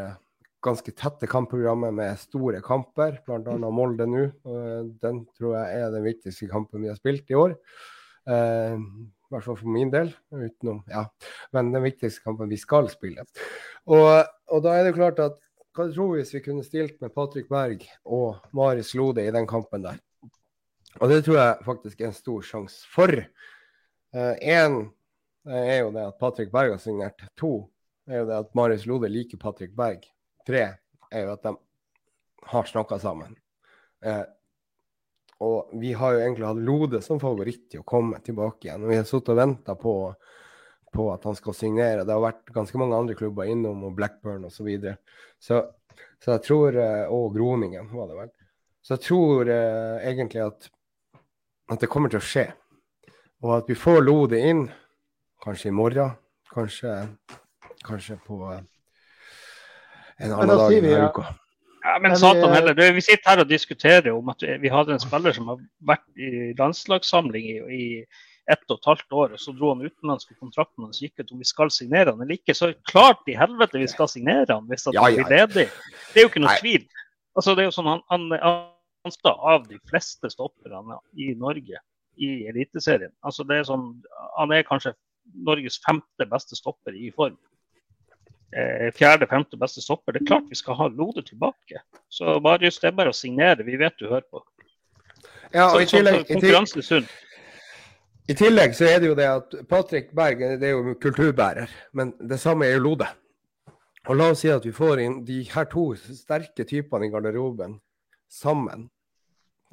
[0.63, 3.57] ganske tette kampprogrammet med store kamper, bl.a.
[3.69, 4.23] Molde nå.
[5.01, 7.53] Den tror jeg er den viktigste kampen vi har spilt i år.
[8.27, 10.11] Eh, I hvert fall for min del.
[10.33, 11.05] Utenom, ja.
[11.55, 13.25] Men den viktigste kampen vi skal spille.
[13.87, 14.09] Og,
[14.51, 15.39] og da er det klart at
[15.77, 19.47] hva tror vi hvis vi kunne stilt med Patrick Berg og Marius Lode i den
[19.49, 20.01] kampen der?
[20.97, 23.13] Og det tror jeg faktisk er en stor sjanse for.
[24.17, 24.77] Én
[25.45, 27.21] eh, er jo det at Patrick Berg har signert.
[27.37, 27.69] To
[28.09, 30.07] er jo det at Marius Lode liker Patrick Berg
[30.47, 30.63] tre
[31.11, 31.53] er jo at de
[32.47, 33.35] har snakka sammen.
[34.05, 34.23] Eh,
[35.39, 38.85] og vi har jo egentlig hatt Lode som favoritt til å komme tilbake igjen.
[38.85, 39.93] Og vi har sittet og venta på,
[40.93, 42.05] på, at han skal signere.
[42.07, 44.57] Det har vært ganske mange andre klubber innom, og Blackburn osv.
[44.57, 44.97] Så, videre.
[45.39, 45.65] så
[46.23, 48.31] Så jeg tror eh, Og Groningen, var det vel.
[48.81, 50.69] Så jeg tror eh, egentlig at,
[51.69, 52.47] at det kommer til å skje.
[53.45, 54.65] Og at vi får Lode inn,
[55.43, 56.17] kanskje i morgen.
[56.49, 56.95] Kanskje,
[57.85, 58.39] kanskje på
[60.17, 61.09] en annen dag i ja.
[61.09, 61.25] uka.
[61.87, 62.75] Ja, men satan heller.
[62.75, 66.51] Vi sitter her og diskuterer om at vi hadde en spiller som har vært i
[66.57, 67.85] landslagssamling i, i
[68.51, 71.41] ett og et halvt år, og så dro han utenlandske kontrakten hans gikk ut om
[71.43, 72.55] vi skal signere han eller ikke.
[72.55, 75.23] Så klart i helvete vi skal signere han hvis han ja, ja.
[75.23, 75.67] blir ledig.
[76.13, 76.87] Det er jo ikke noe tvil.
[77.37, 81.79] Altså, det er jo sånn Han, han, han av de fleste stopperne i Norge
[82.17, 83.13] i Eliteserien.
[83.23, 83.91] Altså, det er sånn,
[84.37, 84.95] han er kanskje
[85.47, 87.37] Norges femte beste stopper i form.
[88.55, 90.15] Eh, fjerde-femte beste stopper.
[90.15, 91.81] Det er klart vi skal ha Lode tilbake.
[92.07, 93.65] Så Marius, det er bare å signere.
[93.67, 94.43] Vi vet du hører på.
[95.51, 97.09] Ja, og i tillegg, så, så konkurransen er sunn.
[98.27, 102.11] I tillegg så er det jo det at Patrick Berg det er jo kulturbærer, men
[102.19, 103.07] det samme er jo Lode.
[104.07, 107.77] Og la oss si at vi får inn de her to sterke typene i garderoben
[108.31, 108.87] sammen.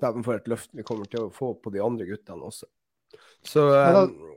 [0.02, 2.66] De får et løft vi kommer til å få på de andre guttene også.
[3.46, 4.34] Så, da- um,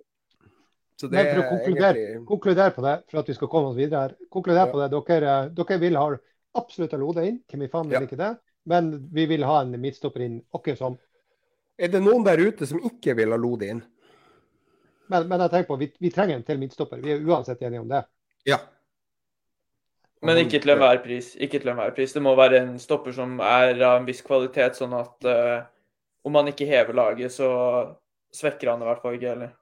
[0.98, 3.50] så det Men for å er konkludere, egentlig konkludere på det, for at vi skal
[3.52, 4.16] komme oss videre her.
[4.34, 4.72] Konkludere Ja.
[4.72, 4.88] på det.
[4.95, 6.08] Dere, dere vil ha
[6.58, 8.02] absolutt Alode inn, hvem i faen vil Ja.
[8.08, 8.38] ikke det?
[8.66, 10.98] Men vi vil ha en midtstopper inn, akkurat som.
[11.78, 13.84] Er det noen der ute som ikke vil ha Lode inn?
[15.08, 17.00] Men, men jeg tenker på, vi, vi trenger en til midtstopper.
[17.04, 18.04] Vi er uansett enige om det.
[18.45, 18.58] Ja.
[20.26, 21.36] Men ikke til enhver pris.
[21.39, 22.14] Ikke til enhver pris.
[22.16, 25.62] Det må være en stopper som er av en viss kvalitet, sånn at uh,
[26.26, 27.48] om han ikke hever laget, så
[28.34, 29.54] svekker han i hvert fall ikke heller.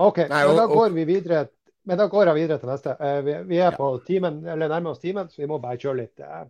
[0.00, 1.48] OK, Nei, men da og- og- går vi videre.
[1.88, 2.92] Men da går jeg videre til neste.
[3.00, 5.96] Eh, vi, vi er på timen, eller nærmer oss timen, så vi må bare kjøre
[6.02, 6.20] litt.
[6.20, 6.44] eh.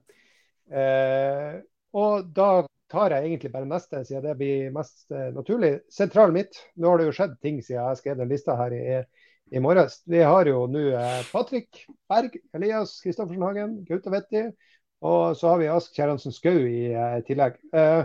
[0.80, 1.60] Eh,
[1.94, 2.50] og da
[2.90, 5.80] tar jeg egentlig bare neste, siden det blir mest eh, naturlig.
[5.90, 6.58] Sentral mitt.
[6.76, 8.84] Nå har det jo skjedd ting siden jeg skrev den lista her i,
[9.54, 10.00] i morges.
[10.10, 14.44] Vi har jo nå eh, Patrick Berg, Elias Kristoffersen Hagen, Gaute Vetti.
[15.06, 17.56] Og så har vi Ask Kjerransen Skau i eh, tillegg.
[17.72, 18.02] Eh,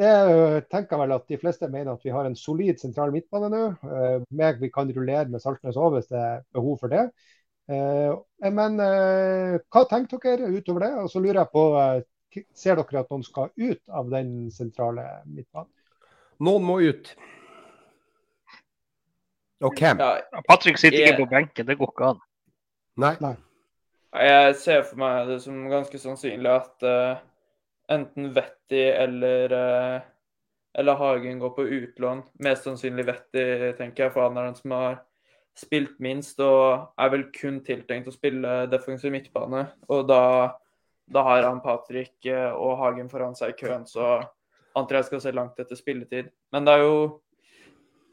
[0.00, 3.12] det eh, tenker jeg vel at de fleste mener at vi har en solid sentral
[3.14, 3.64] midtbane nå.
[3.84, 7.08] Eh, meg vi kan rullere med Saltnes òg hvis det er behov for det.
[7.70, 8.14] Eh,
[8.50, 10.94] men hva tenker dere utover det?
[11.04, 11.66] Og så lurer jeg på,
[12.56, 15.70] ser dere at noen skal ut av den sentrale midtbanen?
[16.40, 17.12] Noen må ut.
[19.60, 20.00] Og hvem?
[20.00, 22.20] Ja, Patrick sitter Jeg- ikke på benken, det går ikke an.
[22.96, 23.16] Nei.
[23.20, 23.36] Nei.
[24.14, 27.18] jeg ser for meg det som ganske sannsynlig at eh,
[27.90, 30.08] enten Vetti eller eh,
[30.78, 32.22] eller Hagen går på utlån.
[32.44, 33.44] Mest sannsynlig Vetti,
[33.78, 35.00] tenker jeg, for han er den som har
[35.58, 39.64] spilt minst og er vel kun tiltenkt å spille defensiv midtbane.
[39.90, 40.22] Og da,
[41.10, 44.20] da har han Patrick eh, og Hagen foran seg i køen, så
[44.78, 46.30] antar jeg skal se langt etter spilletid.
[46.54, 46.94] Men det er jo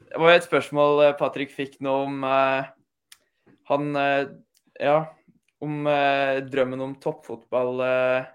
[0.08, 2.68] Det var et spørsmål eh, Patrick fikk nå om eh,
[3.70, 4.02] han
[4.78, 4.98] Ja,
[5.60, 8.28] om eh, drømmen om toppfotball eh,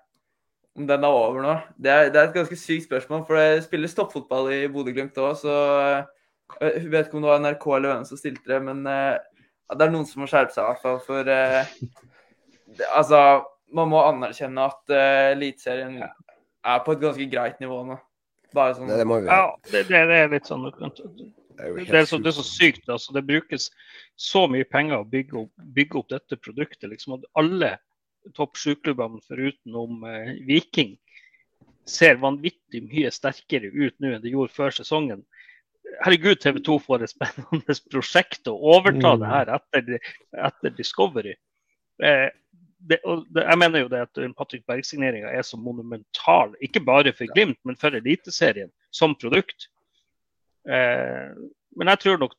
[0.76, 1.54] om den er over nå.
[1.78, 5.36] Det er, det er et ganske sykt spørsmål, for det spilles toppfotball i Bodø-Glimt òg,
[5.44, 8.82] så eh, jeg vet ikke om det var NRK eller hvem som stilte det, men
[8.90, 9.20] eh,
[9.74, 11.00] det er noen som må skjerpe seg, i hvert fall.
[11.06, 11.76] For eh,
[12.78, 13.22] det, altså,
[13.74, 14.94] man må anerkjenne at
[15.34, 16.10] Eliteserien uh,
[16.74, 17.98] er på et ganske greit nivå nå.
[18.54, 21.80] Bare sånn Det, det må vi Ja, det, det, det er litt sånn Det er
[21.80, 22.86] Det er så, det er så sykt.
[22.86, 23.72] altså Det brukes
[24.14, 26.86] så mye penger å bygge opp, bygge opp dette produktet.
[26.92, 27.72] liksom at Alle
[28.38, 30.96] topp sju-klubbene forutenom eh, Viking
[31.90, 35.26] ser vanvittig mye sterkere ut nå enn de gjorde før sesongen.
[36.04, 39.20] Herregud, TV 2 får et spennende prosjekt å overta Mm.
[39.20, 40.14] det her etter,
[40.48, 41.36] etter Discovery.
[42.02, 42.30] Eh,
[42.84, 43.00] det,
[43.32, 47.60] det, jeg mener jo det at Patrick Berg-signeringa er så monumental, ikke bare for Glimt,
[47.64, 49.70] men for Eliteserien som produkt.
[50.68, 51.36] Eh,
[51.76, 52.36] men jeg tror nok,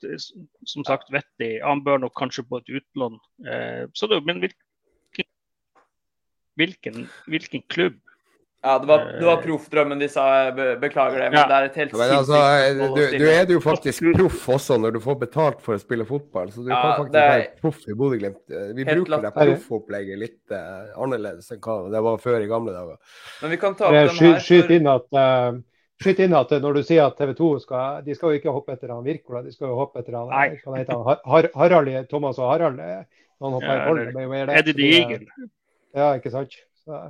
[0.64, 3.16] som sagt, Vetti Han bør nok kanskje på et utlån.
[3.48, 4.42] Eh, så det, men
[6.56, 8.00] hvilken, hvilken klubb
[8.64, 10.22] Ja, det var, det var proffdrømmen de sa.
[10.56, 11.42] Be, beklager det, men Ja.
[11.50, 12.38] det er et helt Men altså,
[12.96, 16.48] du, du er jo faktisk proff også når du får betalt for å spille fotball.
[16.48, 18.40] Så du Ja, kan faktisk er- være proff i Bodø-Glimt.
[18.48, 22.72] Eh, Vi bruker det proffopplegget litt uh, annerledes enn hva det var før i gamle
[22.72, 22.96] dager.
[23.42, 24.40] Men vi kan ta opp Eh, den Sky, her.
[24.40, 25.60] skyt inn at uh,
[26.00, 28.72] Skyt inn at når du sier at TV 2 skal De skal jo ikke hoppe
[28.72, 32.48] etter han Wirkola, de skal jo hoppe etter han, han Har, Har, Harald, Thomas og
[32.50, 32.80] Harald.
[32.80, 33.04] eh,
[33.44, 34.08] han hopper Ja, i bollen.
[34.08, 35.26] eller det er det, eh, Eagle.
[35.94, 36.54] Ja, ikke sant.
[36.84, 37.00] Så,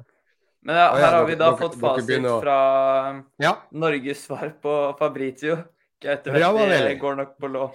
[0.64, 2.59] men ja, her har vi da fått fasit fra
[3.43, 5.57] Ja, Norges svar på Fabritio.
[6.05, 6.53] Gaute Ja,
[7.01, 7.70] går nok på lån.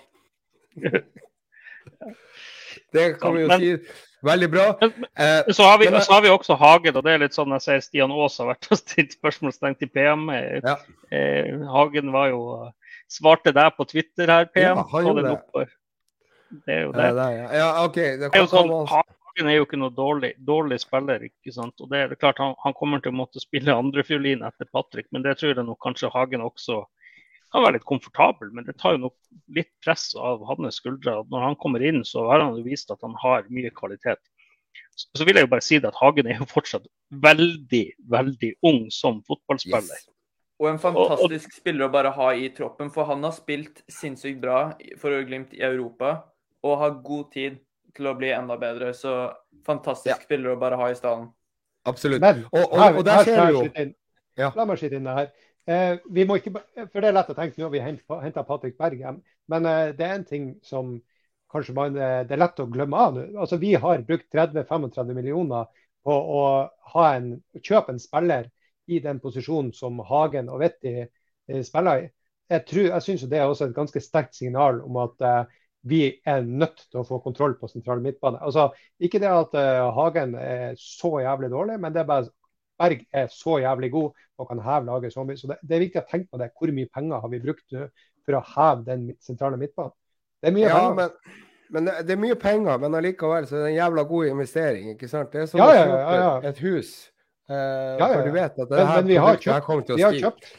[2.93, 3.77] det kan vi jo Men- si.
[4.21, 4.75] Veldig bra.
[4.81, 7.31] Men- Eh, Så har, vi, Men- så har vi også Hagen, og det er litt
[7.33, 10.29] sånn jeg ser Stian Aas har vært og stilt spørsmålstegn til PM.
[10.29, 10.75] Eh, Ja.
[11.11, 12.71] eh, Hagen var jo
[13.09, 14.77] svarte deg på Twitter her, PM.
[14.77, 15.67] Ja, han gjorde det.
[16.65, 17.21] Det er jo ja, det.
[17.21, 17.53] er, ja.
[17.53, 17.93] ja, OK.
[17.95, 18.87] Det Det er jo sånn,
[19.39, 21.21] Hagen er jo ikke noe dårlig, dårlig spiller.
[21.23, 21.79] ikke sant?
[21.79, 25.23] Og det er klart Han, han kommer til å måtte spille andrefiolin etter Patrick, men
[25.23, 26.81] det tror jeg nok kanskje Hagen også
[27.53, 28.51] kan være litt komfortabel.
[28.51, 29.15] Men det tar jo nok
[29.55, 31.21] litt press av hans skuldre.
[31.31, 34.19] Når han kommer inn, så har han jo vist at han har mye kvalitet.
[34.91, 36.91] Så, så vil jeg jo bare si det at Hagen er jo fortsatt
[37.23, 39.87] veldig, veldig ung som fotballspiller.
[39.87, 40.09] yes.
[40.59, 44.73] Og en fantastisk spiller å bare ha i troppen, for han har spilt sinnssykt bra
[44.99, 46.17] for Glimt i Europa
[46.67, 47.61] og har god tid
[47.95, 48.93] til å bli enda bedre.
[48.93, 49.33] Så
[49.65, 50.21] fantastisk Ja.
[50.23, 51.29] spiller å bare ha i stallen.
[51.85, 52.21] Absolutt.
[52.21, 53.93] Men Og, og, her, og der ser du jo.
[54.37, 54.51] Ja.
[54.55, 55.31] La meg skyte inn det her.
[55.69, 56.51] Eh, vi må ikke,
[56.91, 59.21] for Det er lett å tenke, nå vi henta Patrick Berg hjem.
[59.47, 61.01] Men eh, det er en ting som
[61.51, 63.25] kanskje man, eh, det er lett å glemme av nå.
[63.39, 65.67] Altså, vi har brukt 30-35 millioner
[66.05, 66.43] på å
[66.93, 68.49] ha en, kjøpe en spiller
[68.89, 72.09] i den posisjonen som Hagen og Vetti eh, spiller i.
[72.49, 76.01] jeg, tror, jeg syns det er også et ganske sterkt signal om at uh, vi
[76.27, 78.41] er nødt til å få kontroll på sentral midtbane.
[78.43, 78.69] Altså,
[78.99, 82.31] ikke det at uh, Hagen er så jævlig dårlig, men det er bare
[82.79, 85.37] Berg er så jævlig god og kan heve laget så mye.
[85.37, 86.47] Så det, det, er viktig å tenke på det.
[86.55, 89.91] Hvor mye penger har vi brukt for å heve den sentrale midtbanen?
[90.39, 90.95] Det er mye ja, penger.
[90.95, 91.41] Men,
[91.75, 94.89] men det, er mye penger, men allikevel så er det en jævla god investering.
[94.95, 95.31] ikke sant?
[95.33, 96.95] Det er som ja, ja, ja, ja, et hus.
[97.49, 100.51] Uh, for du vet at det men, her men vi har kjøpt, vi har kjøpt.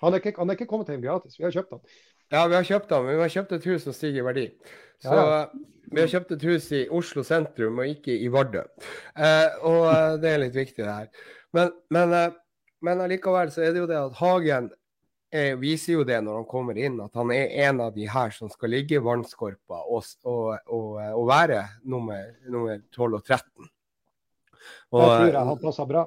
[0.00, 1.36] Han er, ikke, han er ikke kommet hjem gratis.
[1.38, 1.84] Vi har kjøpt han.
[2.34, 3.06] Ja, vi har kjøpt den.
[3.06, 4.46] vi har kjøpt et hus som stiger i verdi.
[5.02, 5.42] Så ja,
[5.92, 8.64] vi har kjøpt et hus i Oslo sentrum og ikke i Vardø.
[9.14, 11.30] Eh, og eh, det er litt viktig, det her.
[11.54, 12.34] Men, men, eh,
[12.86, 14.72] men allikevel så er det jo det at Hagen
[15.30, 18.34] eh, viser jo det når han kommer inn, at han er en av de her
[18.34, 23.70] som skal ligge i vannskorpa og, og, og, og, være nummer, nummer 12 og 13.
[24.90, 26.06] Og, jeg tror jeg han passer bra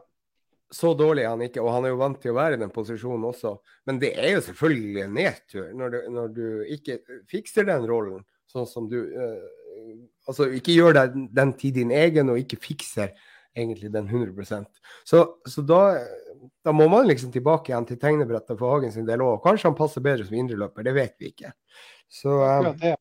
[0.72, 2.74] så dårlig er han ikke, og han er jo vant til å være i den
[2.74, 3.56] posisjonen også.
[3.90, 6.46] Men det er jo selvfølgelig en nedtur når du, når du
[6.76, 7.00] ikke
[7.30, 9.48] fikser den rollen sånn som du uh,
[10.30, 13.14] Altså ikke gjør deg den til din egen, og ikke fikser
[13.58, 14.68] egentlig den 100%
[15.08, 15.80] Så, så da,
[16.66, 19.40] da, må man liksom tilbake igjen til tegnebrettet for Hagen sin del òg.
[19.42, 21.54] Kanskje han passer bedre som indreløper, det vet vi ikke.
[22.10, 22.94] Så, um, det,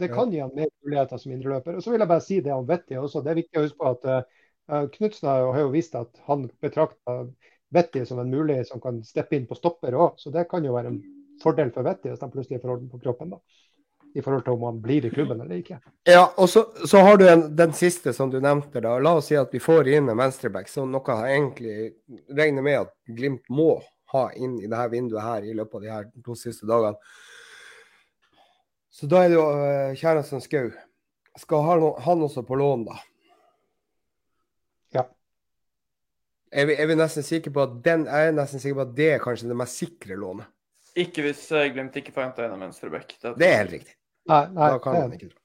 [0.00, 1.78] det, kan gi han mer muligheter som indreløper.
[1.78, 3.22] Og så vil jeg bare si det om Vetti også.
[3.22, 7.26] Det er viktig å huske på at uh, Knutsen har jo vist at han betrakter
[7.74, 10.76] Vetti som en mulig som kan steppe inn på stopper òg, så det kan jo
[10.76, 11.00] være en
[11.42, 13.34] fordel for Vetti hvis han plutselig får orden på kroppen.
[13.34, 13.40] da
[14.14, 15.80] i forhold til om han blir i klubben eller ikke.
[16.06, 18.78] Ja, og så, så har du en, den siste som du nevnte.
[18.80, 18.94] da.
[19.02, 21.76] La oss si at vi får inn en venstreback, som noe jeg egentlig
[22.38, 23.80] regner med at Glimt må
[24.14, 26.94] ha inn i dette vinduet her i løpet av de her to siste dagene.
[28.94, 30.70] Så da er det jo uh, Kjæresen Skau.
[31.42, 33.00] Skal han, han også på lån, da?
[36.54, 39.08] Er vi, er vi, nesten sikre på at den er nesten sikker på at det
[39.16, 40.46] er kanskje det mest sikre lånet?
[40.94, 43.16] Ikke hvis uh, Glimt ikke får henta en av venstreback.
[43.18, 43.96] Det, det er helt riktig.
[44.30, 45.40] Nei, nei, da kan man ikke dra.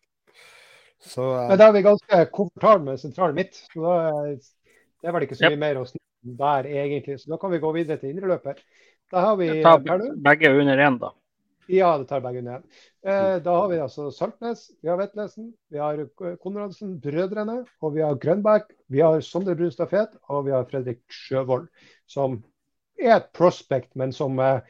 [1.00, 1.48] Så, uh...
[1.50, 3.58] Men da er vi ganske komfortable med sentralen midt.
[3.72, 3.96] Så da,
[4.38, 5.64] det er vel ikke så mye yep.
[5.64, 7.18] mer å snakke om der, egentlig.
[7.24, 8.62] Så da kan vi gå videre til indreløper.
[9.10, 9.50] Da har vi
[10.30, 11.10] Begge under én, da.
[11.70, 12.64] Ja, det tar begge ned.
[13.06, 16.02] Eh, da har vi altså Saltnes, vi har Vetlesen, vi har
[16.42, 21.04] Konradsen, Brødrene, og vi har Grønbæk, vi har Sondre Brunstad Fet og vi har Fredrik
[21.14, 21.68] Sjøvold,
[22.10, 22.40] som
[22.98, 24.66] er et prospect, men som eh,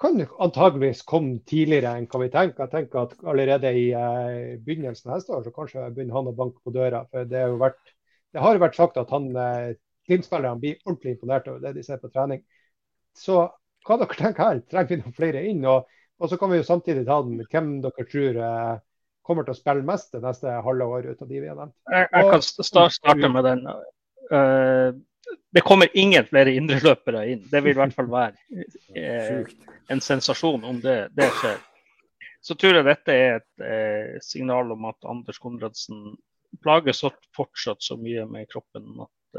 [0.00, 2.64] kan antageligvis komme tidligere enn hva vi tenker.
[2.64, 6.36] Jeg tenker at allerede i eh, begynnelsen av neste år så kanskje begynner han å
[6.40, 7.04] banke på døra.
[7.12, 7.96] for Det, vært,
[8.32, 9.72] det har jo vært sagt at han eh,
[10.08, 12.40] Glimt-spillerne blir ordentlig imponert over det de ser på trening.
[13.14, 13.36] Så
[13.86, 14.62] hva dere tenker her?
[14.70, 15.66] Trenger vi noen flere inn?
[15.68, 18.74] og og så kan vi jo samtidig ta den hvem dere tror eh,
[19.26, 21.74] kommer til å spille mest det neste halve året ut av de vi har nevnt.
[21.90, 23.66] Jeg, jeg kan starte med den.
[24.32, 24.90] Uh,
[25.54, 27.44] det kommer ingen flere indreløpere inn.
[27.50, 28.64] Det vil i hvert fall være
[28.98, 29.52] uh,
[29.92, 31.60] en sensasjon om det, det, skjer.
[32.42, 36.16] Så tror jeg dette er et uh, signal om at Anders Konradsen
[36.62, 37.04] plages
[37.36, 39.38] fortsatt så mye med kroppen at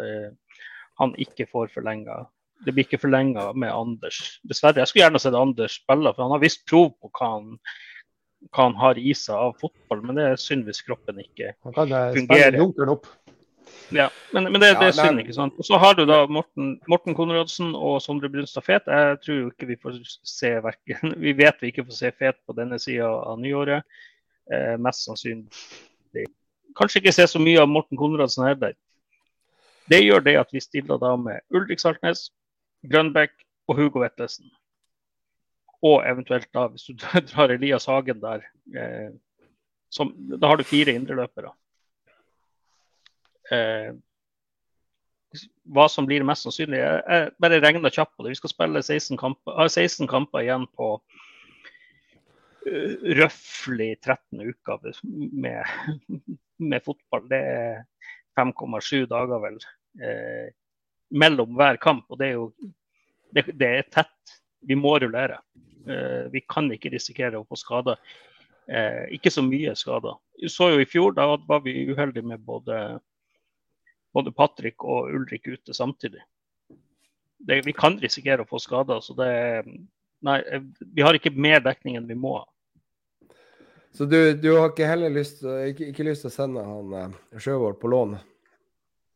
[0.98, 2.24] han ikke får forlenga
[2.66, 4.20] det blir ikke forlenga med Anders.
[4.48, 4.82] Dessverre.
[4.82, 7.58] Jeg skulle gjerne sett Anders spille, for han har visst prov på hva han,
[8.52, 11.76] hva han har i seg av fotball, men det er synd hvis kroppen ikke han
[11.76, 12.60] kan fungerer.
[12.60, 13.12] Spille Opp.
[13.94, 15.58] Ja, men, men det, det, er synd, ikke sant.
[15.60, 18.88] Og Så har du da Morten, Morten Konradsen og Sondre Brunstad Fet.
[18.88, 22.40] Jeg tror jo ikke vi får se verken Vi vet vi ikke får se Fet
[22.48, 23.86] på denne sida av nyåret.
[24.52, 26.26] Eh, mest sannsynlig.
[26.78, 28.74] Kanskje ikke se så mye av Morten Konradsen heller.
[29.92, 32.30] Det gjør det at vi stiller da med Ulrik Saltnes,
[32.92, 33.34] Grønbæk
[33.68, 34.52] og Hugo Vetlesen.
[35.84, 36.96] Og eventuelt da, hvis du
[37.32, 38.46] drar Elias Hagen der,
[38.78, 39.12] eh,
[39.94, 41.52] som, da har du fire indreløpere.
[43.52, 43.94] Eh,
[45.74, 48.34] hva som blir mest sannsynlig Jeg, jeg bare regner kjapt på det.
[48.36, 50.90] Vi skal spille 16 kamper, har 16 kamper igjen på
[52.68, 54.92] uh, røftlig 13 uker
[55.34, 55.64] med,
[56.60, 57.26] med, fotball.
[57.32, 57.82] Det er
[58.40, 59.58] 5,7 dager, vel.
[60.02, 60.54] Eh,
[61.14, 62.06] mellom hver kamp.
[62.10, 62.50] Og det er jo
[63.34, 64.36] det, det er tett.
[64.68, 65.40] Vi må rullere.
[65.88, 68.00] Uh, vi kan ikke risikere å få skader.
[68.70, 70.20] Uh, ikke så mye skader.
[70.40, 72.80] Vi så jo i fjor, da var vi uheldige med både,
[74.16, 76.24] både Patrick og Ulrik ute samtidig.
[77.44, 79.04] Det, vi kan risikere å få skader.
[79.04, 79.34] så det
[80.24, 80.38] Nei,
[80.80, 82.46] vi har ikke mer dekning enn vi må ha.
[83.94, 87.18] Så du, du, har ikke heller lyst, ikke, ikke lyst til å sende han uh,
[87.44, 88.16] Sjøvold på lån?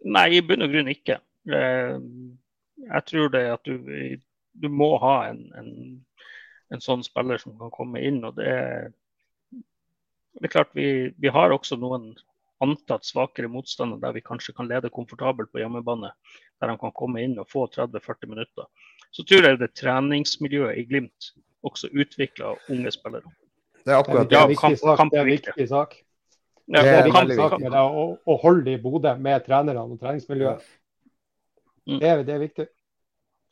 [0.06, 1.18] Nei, i bunn og grunn ikke.
[1.48, 1.98] Eh,
[2.88, 3.78] jeg tror det at du,
[4.54, 5.72] du må ha en, en,
[6.74, 8.24] en, sånn spiller som kan komme inn.
[8.28, 8.90] og det, er,
[10.38, 12.14] det er klart vi, vi har også noen
[12.64, 16.12] antatt svakere motstander der vi kanskje kan lede komfortabelt på hjemmebane.
[16.62, 18.66] Der han kan komme inn og få 30-40 minutter.
[19.14, 21.32] Så tror jeg det treningsmiljøet i Glimt
[21.66, 23.30] også utvikler unge spillere.
[23.86, 24.38] Det er akkurat det.
[24.38, 24.98] Er en viktig kamp- sak.
[24.98, 25.68] kamp Det er en viktig.
[25.70, 25.96] sak.
[26.68, 29.46] Ja, Det Det er viktig sak med det å, å holde det i Bodø med
[29.46, 30.66] trenerne og treningsmiljøet.
[31.88, 32.00] Mm.
[32.02, 32.66] Det er, det er viktig.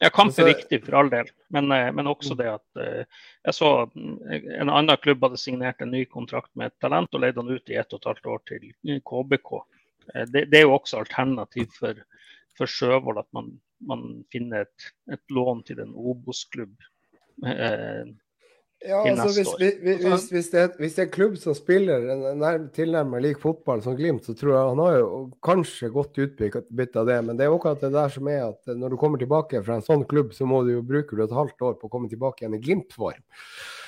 [0.03, 3.05] ja, kamp er viktig for all del, men, eh, men også det at eh,
[3.47, 4.17] jeg så mm,
[4.61, 7.71] en annen klubb hadde signert en ny kontrakt med et talent og leid han ut
[7.71, 9.53] i ett og et halvt år til KBK.
[10.13, 12.03] Eh, Det, det er jo også alternativ for,
[12.57, 16.75] for Sjøvold at man, man finner et, et lån til en Obos-klubb.
[17.47, 18.03] Eh,
[18.85, 19.59] Ja, altså hvis, år.
[19.59, 23.23] hvis, hvis, hvis, det er, hvis det er en klubb som spiller en nær- tilnærmet
[23.25, 25.07] lik fotball som Glimt, så tror jeg han har jo
[25.45, 27.17] kanskje godt utbytte av det.
[27.25, 29.79] Men det er jo akkurat det der som er at når du kommer tilbake fra
[29.79, 32.43] en sånn klubb, så må du jo bruke et halvt år på å komme tilbake
[32.43, 33.21] igjen i Glimt-form.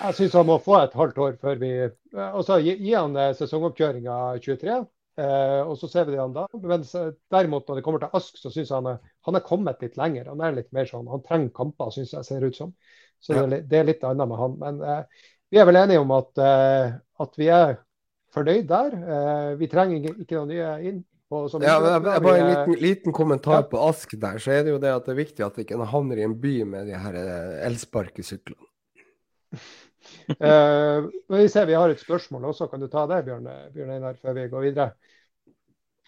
[0.02, 3.16] Jeg syns han må få et halvt år før vi Og så gi, gi han
[3.18, 4.78] eh, sesongoppkjøringa 23,
[5.22, 6.46] eh, og så ser vi det han da.
[6.64, 9.84] Men derimot når det kommer til Ask, så syns jeg han er, han er kommet
[9.84, 10.32] litt lenger.
[10.32, 12.74] Han er litt mer sånn, han trenger kamper, syns jeg ser ut som.
[13.20, 14.56] Så det, er, litt- det er litt annet med han.
[14.62, 16.96] Men eh, vi er vel enige om at, eh,
[17.26, 17.78] at vi er
[18.36, 18.98] fornøyd der.
[19.18, 21.04] Eh, vi trenger ikke, ikke noe nye inn.
[21.28, 23.64] På, Ja, men jeg, jeg, bare en liten, liten kommentar Ja.
[23.68, 25.84] på Ask der, så er det jo det at det er viktig at ikke en
[25.92, 28.64] havner i en by med de her eh, elsparkesyklene.
[30.40, 32.70] uh, men vi ser vi har et spørsmål også.
[32.72, 34.88] Kan du ta det, Bjørn, Bjørn Einar, før vi går videre?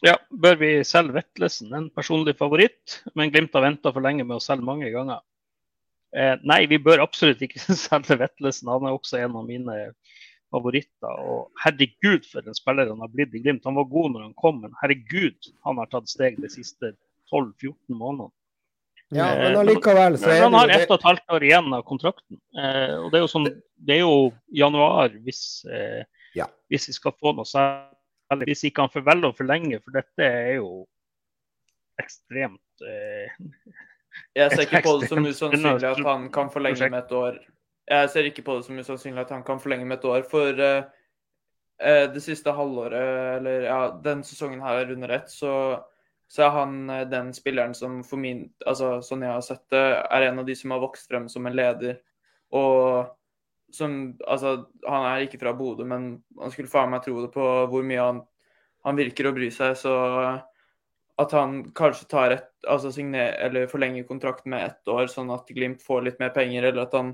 [0.07, 1.74] Ja, bør vi selge Vetlesen?
[1.76, 5.20] En personlig favoritt, men Glimt har venta for lenge med å selge mange ganger.
[6.18, 8.72] Eh, nei, vi bør absolutt ikke selge Vetlesen.
[8.72, 9.78] Han er også en av mine
[10.53, 11.22] favoritter.
[11.30, 13.68] Og herregud, for en spiller han har blitt i Glimt.
[13.70, 16.95] Han var god når han kom, men herregud, han har tatt steg de siste
[17.30, 18.34] 12-14 månedene.
[19.10, 21.82] Ja, Eh, men allikevel så er han har ett og et halvt år igjen av
[21.88, 22.38] kontrakten.
[22.53, 23.47] Eh, og det er jo sånn,
[23.88, 26.03] det er jo januar hvis, eh,
[26.38, 26.45] Ja.
[26.70, 28.45] hvis vi skal få noe særlig.
[28.45, 30.86] Hvis ikke han får velge å forlenge, for dette er jo
[31.97, 33.34] ekstremt eh,
[34.38, 37.38] Jeg ser ikke på det som usannsynlig at han kan forlenge med et år.
[37.89, 40.59] Jeg ser ikke på det som usannsynlig at han kan forlenge med et år, for
[40.61, 40.89] uh,
[41.82, 45.53] uh, det siste halvåret, eller ja, den sesongen her under ett, så,
[46.30, 49.86] så er han uh, den spilleren som for min Altså sånn jeg har sett det,
[50.05, 51.97] er en av de som har vokst frem som en leder.
[52.53, 53.09] Og
[53.74, 53.95] som
[54.28, 54.55] Altså,
[54.88, 58.05] han er ikke fra Bodø, men man skulle faen meg tro det på hvor mye
[58.05, 58.22] han,
[58.86, 59.93] han virker å bry seg, så
[61.20, 65.49] at han kanskje tar et, altså signer, eller forlenger kontrakten med ett år, sånn at
[65.51, 67.13] Glimt får litt mer penger, eller at han,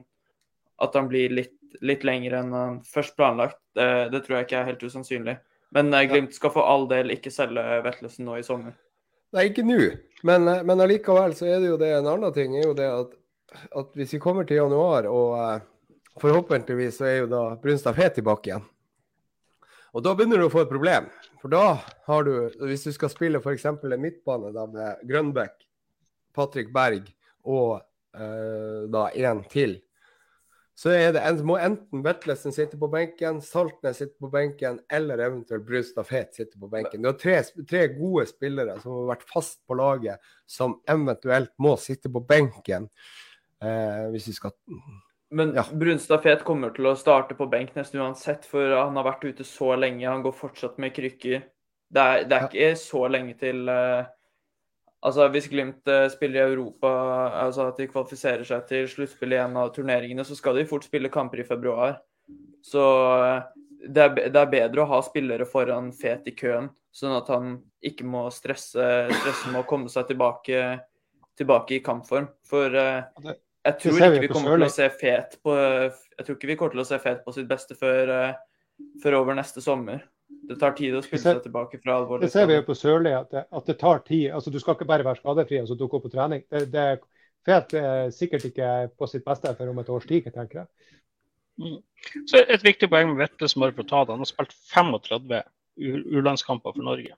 [0.82, 4.60] at han blir litt, litt lenger enn han først planlagt, det, det tror jeg ikke
[4.62, 5.38] er helt usannsynlig.
[5.76, 8.76] Men eh, Glimt skal for all del ikke selge Vetlesen nå i sommer.
[9.36, 9.80] Nei, ikke nå,
[10.28, 12.56] men, eh, men allikevel så er det jo det en annen ting.
[12.56, 13.18] er jo det at,
[13.82, 15.66] at hvis vi kommer til januar, og eh,
[16.22, 18.70] forhåpentligvis så er jo da Brunstad Fet tilbake igjen.
[19.96, 21.08] Og da begynner du å få et problem.
[21.46, 21.76] For da
[22.08, 22.32] har du,
[22.66, 23.68] hvis du skal spille f.eks.
[23.70, 25.60] en midtbane da med Grønbæk,
[26.34, 27.12] Patrick Berg
[27.46, 27.84] og
[28.18, 29.76] eh, da en til,
[30.74, 36.10] så det må enten Vetlesen sitte på benken, Saltnes sitte på benken, eller eventuelt Brustad
[36.10, 37.06] Fet sitte på benken.
[37.06, 37.38] Du har tre,
[37.70, 42.90] tre gode spillere som har vært fast på laget, som eventuelt må sitte på benken.
[43.62, 44.58] Eh, hvis vi skal
[45.32, 45.64] Men Ja.
[45.74, 49.44] Brunstad Fet kommer til å starte på benk nesten uansett, for han har vært ute
[49.48, 50.06] så lenge.
[50.08, 51.48] Han går fortsatt med krykker.
[51.92, 54.06] Det er, det er ikke så lenge til uh,
[55.06, 56.90] Altså Hvis Glimt uh, spiller i Europa,
[57.44, 60.88] altså at de kvalifiserer seg til sluttspill i en av turneringene, så skal de fort
[60.88, 62.00] spille kamper i februar.
[62.66, 63.46] Så uh,
[63.86, 67.60] det er, det er bedre å ha spillere foran Fet i køen, sånn at han
[67.86, 68.82] ikke må stresse,
[69.14, 70.64] stresse med å komme seg tilbake,
[71.38, 72.32] tilbake i kampform.
[72.50, 76.50] For Det- jeg tror ikke vi kommer til å se Fet på Jeg tror ikke
[76.52, 78.36] vi kommer til å se Fet på sitt beste før, eh,
[79.04, 80.04] før over neste sommer.
[80.46, 82.76] Det tar tid å spille ser- seg tilbake fra alvorlig Det ser vi jo på
[82.78, 84.32] Sørli, at det, at det tar tid.
[84.32, 86.44] altså Du skal ikke bare være skadefri og så dukke opp på trening.
[86.52, 87.00] Det, det,
[87.46, 90.68] Fet er sikkert ikke på sitt beste før om et års tid, tenker jeg.
[92.26, 94.12] Så Et viktig poeng med for å ta det.
[94.16, 95.44] Han har spilt 35
[95.78, 97.14] u- U-landskamper for Norge.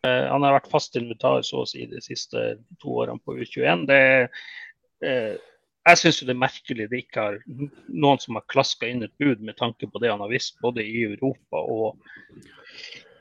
[0.00, 3.86] Uh, han har vært fast invitar så å si de siste to årene på U21.
[3.86, 4.30] Det, er,
[5.04, 5.36] eh,
[5.88, 7.38] jeg syns det er merkelig det ikke er
[7.88, 10.84] noen som har klaska inn et bud med tanke på det han har visst både
[10.84, 12.00] i Europa og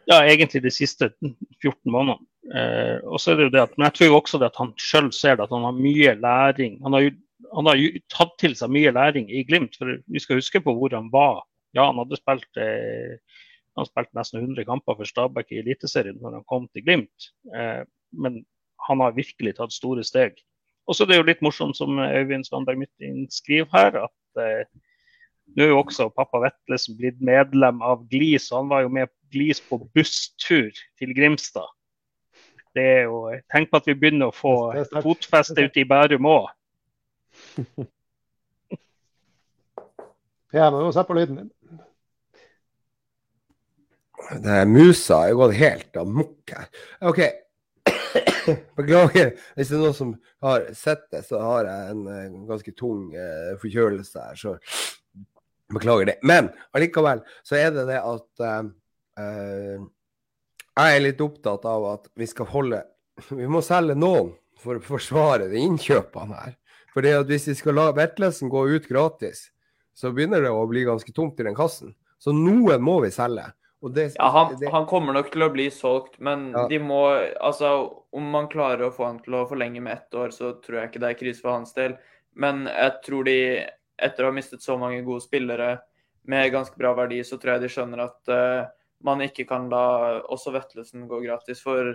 [0.09, 2.25] ja, egentlig de siste 14 månedene.
[2.49, 4.57] Eh, og så er det jo det at, Men jeg tror jo også det at
[4.57, 6.79] han sjøl ser det, at han har mye læring.
[6.81, 7.11] Han har jo
[7.55, 7.79] han har
[8.11, 9.77] tatt til seg mye læring i Glimt.
[9.77, 11.43] for Vi skal huske på hvor han var.
[11.73, 13.17] Ja, han hadde spilt, eh,
[13.77, 17.29] han spilte nesten 100 kamper for Stabæk i Eliteserien når han kom til Glimt.
[17.53, 18.43] Eh, men
[18.87, 20.37] han har virkelig tatt store steg.
[20.89, 24.63] Og så er det jo litt morsomt, som Øyvind Svanberg Mytting skriver her, at eh,
[25.53, 29.11] nå er jo også pappa Vetlesen blitt medlem av GLIS, og han var jo med
[29.33, 31.69] GLIS på busstur til Grimstad.
[32.73, 33.21] Det er jo,
[33.53, 34.55] Tenk på at vi begynner å få
[35.01, 36.49] fotfeste ute i Bærum òg.
[40.49, 41.49] Du må sette på lyden din.
[44.41, 46.65] Det er musa har gått helt amok her.
[47.05, 47.19] OK.
[48.79, 50.13] Beklager hvis det er noen som
[50.45, 54.39] har sett det, så har jeg en, en ganske tung uh, forkjølelse her.
[54.39, 54.55] Så
[55.73, 56.17] beklager det.
[56.25, 58.69] Men allikevel så er det det at uh,
[59.19, 59.87] uh,
[60.79, 62.83] jeg er litt opptatt av at vi skal holde
[63.35, 66.57] Vi må selge noen for å forsvare de innkjøpene her.
[66.93, 69.49] For hvis vi skal la Vetlesen gå ut gratis,
[69.95, 71.93] så begynner det å bli ganske tomt i den kassen.
[72.19, 73.45] Så noen må vi selge.
[73.81, 74.67] Det, ja, han, det...
[74.67, 76.65] han, kommer nok til å bli solgt, men ja.
[76.67, 76.99] de må
[77.39, 77.69] Altså,
[78.11, 80.89] om man klarer å få han til å forlenge med ett år, så tror jeg
[80.89, 81.95] ikke det er krise for hans del.
[82.35, 83.37] Men jeg tror de,
[83.95, 85.77] etter å ha mistet så mange gode spillere
[86.29, 88.67] med ganske bra verdi, så tror jeg de skjønner at uh,
[89.07, 89.85] man ikke kan la
[90.27, 91.63] også Vetlesen gå gratis.
[91.63, 91.93] For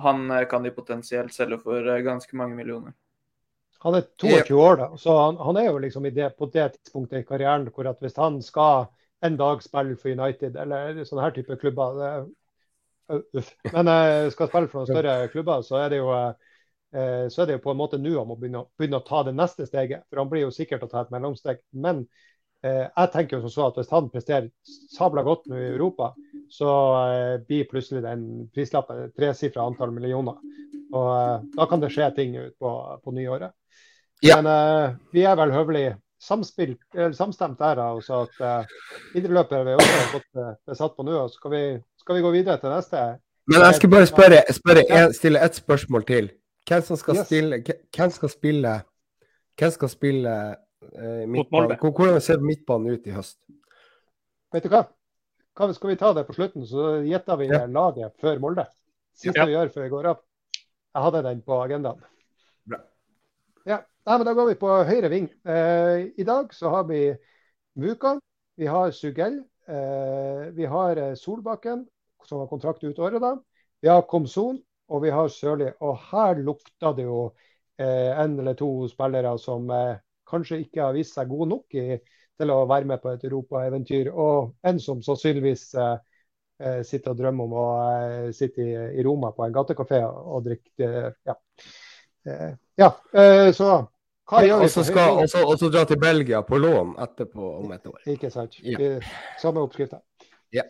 [0.00, 2.96] han uh, kan de potensielt selge for uh, ganske mange millioner.
[3.84, 7.22] Han er 22 år, da, så han, han er jo liksom det, på det tidspunktet
[7.22, 8.90] i karrieren hvor at hvis han skal
[9.26, 11.98] en dag spille for United eller sånne her type klubber.
[12.00, 13.44] Det.
[13.74, 17.50] Men jeg skal spille for noen større klubber, så er det jo, eh, så er
[17.50, 20.06] det jo på en måte nå han må begynne, begynne, å ta det neste steget.
[20.08, 21.62] For han blir jo sikkert å ta et mellomsteg.
[21.72, 22.04] Men
[22.64, 24.50] eh, jeg tenker jo som så at hvis han presterer
[24.96, 26.12] sabla godt nå i Europa,
[26.50, 26.72] så
[27.12, 30.40] eh, blir plutselig den prislappen et tresifra antall millioner.
[30.90, 33.54] Og eh, da kan det skje ting ut på, på nyåret.
[34.20, 34.40] Ja.
[34.40, 35.88] Men eh, vi er vel høvelig
[36.20, 36.76] samspill,
[37.16, 37.80] samstemt der.
[37.80, 38.76] og sa at uh,
[39.16, 41.24] idrettsløpere vi også har fått uh, besatt på nå.
[41.32, 41.62] Skal vi,
[42.02, 43.04] skal vi gå videre til neste?
[43.50, 46.30] Men jeg skal bare spørre, spørre en, stille ett spørsmål til.
[46.68, 47.26] Hvem som skal, yes.
[47.26, 47.62] stille,
[47.96, 48.74] hvem skal spille
[49.58, 50.36] Hvem skal spille
[50.92, 51.76] uh, midtbanen?
[51.80, 53.38] Hvordan ser midtbanen ut i høst?
[54.52, 54.84] Vet du hva?
[55.60, 57.64] hva skal vi ta det på slutten, så gjetter vi ja.
[57.68, 58.64] laget før Molde.
[59.16, 59.46] Siste ja.
[59.48, 60.22] vi gjør før vi går av.
[60.94, 62.00] Jeg hadde den på agendaen.
[63.68, 65.28] Ja, Nei, men Da går vi på høyre ving.
[65.44, 67.12] Eh, I dag så har vi
[67.76, 68.16] Muka,
[68.56, 69.36] vi har Sugell,
[69.68, 71.84] eh, vi har eh, Solbakken,
[72.24, 73.20] som har kontrakt ut året.
[73.20, 73.36] da.
[73.80, 74.58] Vi har Komson
[74.88, 75.68] og vi har Sørli.
[75.80, 77.26] Og her lukter det jo
[77.78, 80.00] eh, en eller to spillere som eh,
[80.30, 82.00] kanskje ikke har vist seg gode nok i,
[82.40, 84.10] til å være med på et europaeventyr.
[84.10, 87.68] Og en som sannsynligvis eh, sitter og drømmer om å
[88.36, 90.90] sitte i, i, Roma på en gatekafé og drikke
[91.24, 91.36] ja.
[92.80, 93.70] Eh, ja, eh, så
[94.30, 94.64] hva gjør vi?
[94.64, 97.98] Og så skal også, dra til Belgia på lån etterpå om et år.
[98.12, 98.56] Ikke sant.
[98.62, 99.00] Ja.
[99.42, 99.98] Samme oppskrifta.
[100.54, 100.62] Ja.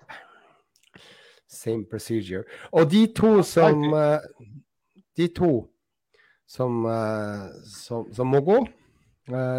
[1.51, 2.45] Same procedure.
[2.73, 4.19] Og de to som eh,
[5.17, 5.69] De to
[6.49, 6.87] som,
[7.67, 8.57] som, som må gå,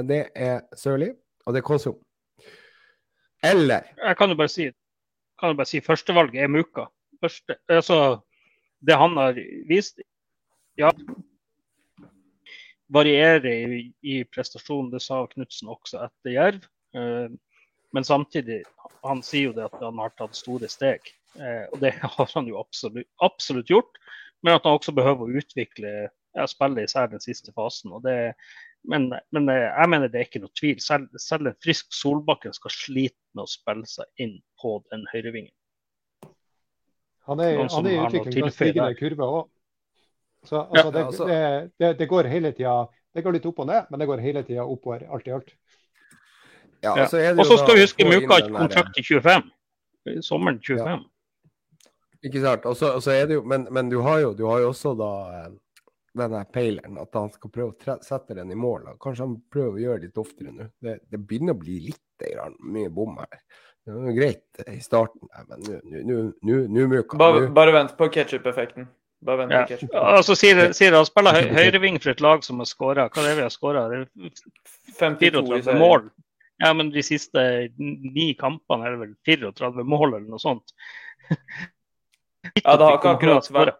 [0.09, 1.11] det er Sørli
[1.45, 1.95] og det er Konsum.
[3.43, 4.65] Eller Jeg kan jo bare si
[5.39, 6.85] kan jo bare si førstevalget er Muka.
[7.21, 8.19] Første, altså,
[8.81, 9.37] det han har
[9.69, 10.01] vist
[10.77, 10.89] Ja,
[12.93, 14.91] varierer i, i prestasjon.
[14.91, 16.67] Det sa Knutsen også etter Jerv.
[16.97, 17.27] Eh,
[17.91, 18.61] men samtidig,
[19.03, 21.11] han sier jo det at han har tatt store steg.
[21.39, 24.01] Eh, og det har han jo absolutt, absolutt, gjort.
[24.41, 27.93] Men at han også behøver å utvikle ja, spillet, især den siste fasen.
[27.95, 28.33] og det
[28.89, 30.79] men, men, eh, jeg mener det er ikke noe tvil.
[30.81, 35.53] Selv, selv en frisk Solbakken skal slite med å spille seg inn på den høyrevingen.
[37.29, 39.49] Han er, han er i utvikling av stigende kurve òg.
[40.43, 43.67] Så altså, det, altså, det, det, det, går hele tida Det går litt opp og
[43.69, 45.53] ned, men det går hele tida oppover, alt i alt.
[46.81, 49.49] Ja, og så skal vi huske Muka kontrakt i 25.
[50.25, 50.87] Sommeren 25.
[50.87, 50.97] Ja.
[52.25, 52.65] Ikke sant.
[52.65, 55.11] Og så er det jo, men, men du, har jo, du har jo også da
[55.37, 55.49] eh,
[56.17, 58.87] denne peileren, at han skal prøve å sette den i mål.
[58.89, 58.95] Da.
[59.01, 60.69] Kanskje han prøver å gjøre det litt oftere nå.
[60.81, 62.25] Det, det, begynner å bli litt
[62.61, 63.41] mye bom her.
[63.81, 65.63] Det var greit i starten, men
[66.45, 67.17] nå Muka.
[67.17, 68.85] Bare, bare vent på ketsjup-effekten.
[69.25, 69.77] Bare vent ja.
[70.01, 73.05] Altså, sier, sier han spiller høy, høyreving for et lag som har skåra.
[73.13, 73.83] Hva er det vi har skåra?
[74.97, 76.09] 34 mål.
[76.61, 77.43] Ja, men de siste
[77.77, 80.73] ni kampene er det vel 34 mål eller noe sånt.
[81.29, 83.79] ja, det har ikke akkurat vært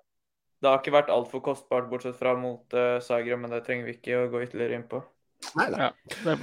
[0.62, 3.96] det har ikke vært altfor kostbart, bortsett fra mot uh, Zagreb, men det trenger vi
[3.98, 5.00] ikke å gå ytterligere inn på.
[5.58, 5.88] Nei, nei.
[5.88, 6.36] Ja, det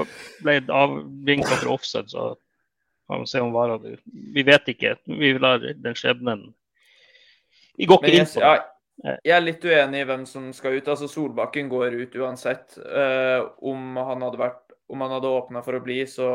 [0.43, 2.33] ble avvinka for offside, så
[3.07, 3.93] får vi se om varer det.
[4.35, 4.97] Vi vet ikke.
[5.07, 6.49] Vi lar den skjebnen
[7.79, 8.57] Vi går ikke inn på det.
[8.99, 10.89] Jeg er litt uenig i hvem som skal ut.
[10.91, 12.75] Altså Solbakken går ut uansett.
[12.83, 16.31] Uh, om han hadde vært hadde åpna for å bli, så,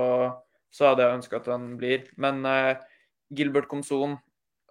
[0.71, 2.05] så hadde jeg ønska at han blir.
[2.21, 2.77] Men uh,
[3.33, 4.15] Gilbert Komson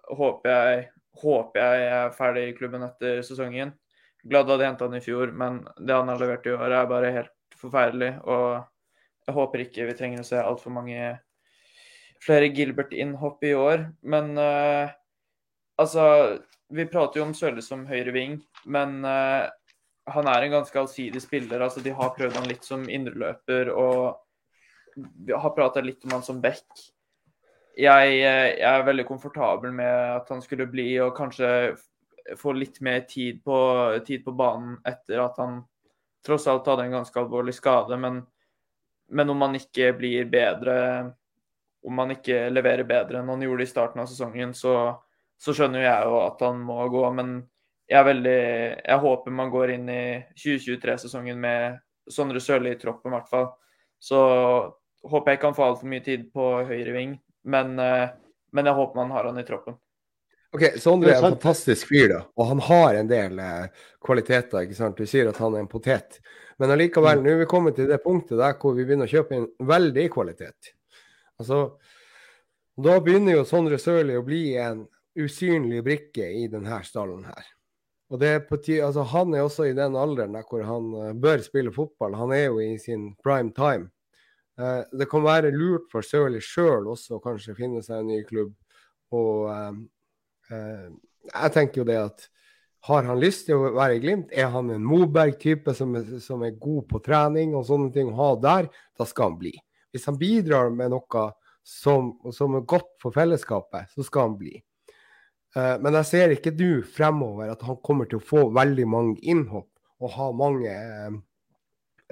[0.09, 0.85] håper jeg,
[1.21, 3.75] håper jeg er ferdig i klubben etter sesongen.
[4.23, 7.11] Glad hadde henta han i fjor, men det han har levert i år, er bare
[7.13, 8.15] helt forferdelig.
[8.23, 11.11] Og jeg håper ikke vi trenger å se altfor mange
[12.23, 13.85] flere Gilbert-innhopp i år.
[14.01, 14.89] Men uh,
[15.77, 16.07] altså
[16.73, 19.45] vi prater jo om Sølle som høyre ving, men uh,
[20.13, 21.61] han er en ganske allsidig spiller.
[21.61, 24.19] altså De har prøvd han litt som indreløper og
[25.31, 26.67] har prata litt om han som back.
[27.77, 31.73] Jeg, jeg, er veldig komfortabel med at han skulle bli, og kanskje
[32.37, 33.57] få litt mer tid på,
[34.05, 35.63] tid på banen etter at han
[36.25, 37.97] tross alt hadde en ganske alvorlig skade.
[37.97, 38.21] Men,
[39.09, 40.75] men om han ikke blir bedre,
[41.83, 44.75] om han ikke leverer bedre enn han gjorde i starten av sesongen, så,
[45.41, 47.03] så skjønner jeg jo at han må gå.
[47.17, 47.35] Men
[47.89, 48.39] jeg er veldig
[48.85, 50.03] Jeg håper man går inn i
[50.39, 51.81] 2023-sesongen med
[52.11, 53.49] Sondre Sørli i troppen, i hvert fall.
[53.99, 54.19] Så
[55.07, 57.15] håper jeg ikke han får altfor mye tid på høyre ving,
[57.51, 58.11] men, eh,
[58.51, 59.77] men, jeg håper man har han i troppen.
[60.53, 64.67] Ok, Sondre er en fantastisk fyr, da, og han har en del eh, kvaliteter.
[64.67, 64.99] ikke sant?
[64.99, 66.19] Du sier at han er en potet,
[66.61, 67.25] men allikevel, mm.
[67.25, 70.07] nå er vi kommet til det punktet der hvor vi begynner å kjøpe inn veldig
[70.13, 70.73] kvalitet.
[71.41, 71.65] Altså,
[72.73, 74.85] Da begynner jo Sondre Sørli å bli en
[75.19, 77.45] usynlig brikke i denne stallen her.
[78.13, 81.13] Og det er på altså Han er også i den alderen der hvor han uh,
[81.13, 82.15] bør spille fotball.
[82.15, 83.89] Han er jo i sin prime time.
[84.59, 88.21] Uh, det kan være lurt for Sørli sjøl også å kanskje finne seg en ny
[88.27, 88.53] klubb.
[89.13, 89.73] Og uh,
[91.31, 92.27] jeg tenker jo det at
[92.83, 96.57] har han lyst til å være i Glimt, er han en Moberg-type som, som, er
[96.59, 98.67] god på trening og sånne ting å ha der,
[98.99, 99.53] da skal han bli.
[99.95, 101.23] Hvis han bidrar med noe
[101.63, 104.57] som, som er godt for fellesskapet, så skal han bli.
[105.53, 109.19] Uh, men jeg ser ikke nå fremover at han kommer til å få veldig mange
[109.21, 109.69] innhopp
[110.03, 111.17] og ha mange uh,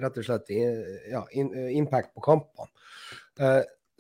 [0.02, 2.70] rett og slett ja, impact på kampene.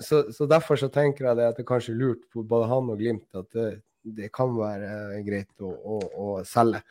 [0.01, 2.87] Så, så, derfor så tenker jeg det at det kanskje er lurt for både han
[2.89, 3.65] og Glimt at det,
[4.01, 6.81] det kan være greit å, å, å, selge.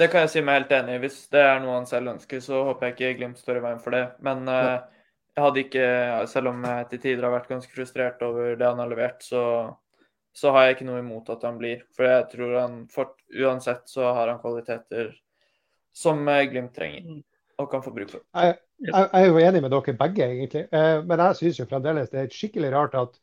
[0.00, 1.02] Det kan jeg si meg helt enig i.
[1.02, 3.82] Hvis det er noe han selv ønsker, så håper jeg ikke Glimt står i veien
[3.84, 4.04] for det.
[4.24, 5.86] Men jeg hadde ikke,
[6.30, 9.42] selv om jeg til tider har vært ganske frustrert over det han har levert, så
[10.34, 11.84] så har jeg ikke noe imot at han blir.
[11.94, 15.12] For jeg tror han fort, uansett så har han kvaliteter
[15.94, 17.20] som eh, Glimt trenger mm.
[17.62, 18.24] og kan få bruk for.
[18.34, 20.64] Jeg, jeg, er jo enig med dere begge, egentlig.
[20.74, 23.20] Eh, men jeg syns jo fremdeles det er skikkelig rart at,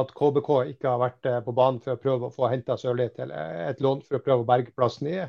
[0.00, 3.10] at KBK ikke har vært eh, på banen for å prøve å få henta Sørli
[3.12, 5.20] til et lån for å prøve å berge plassen i,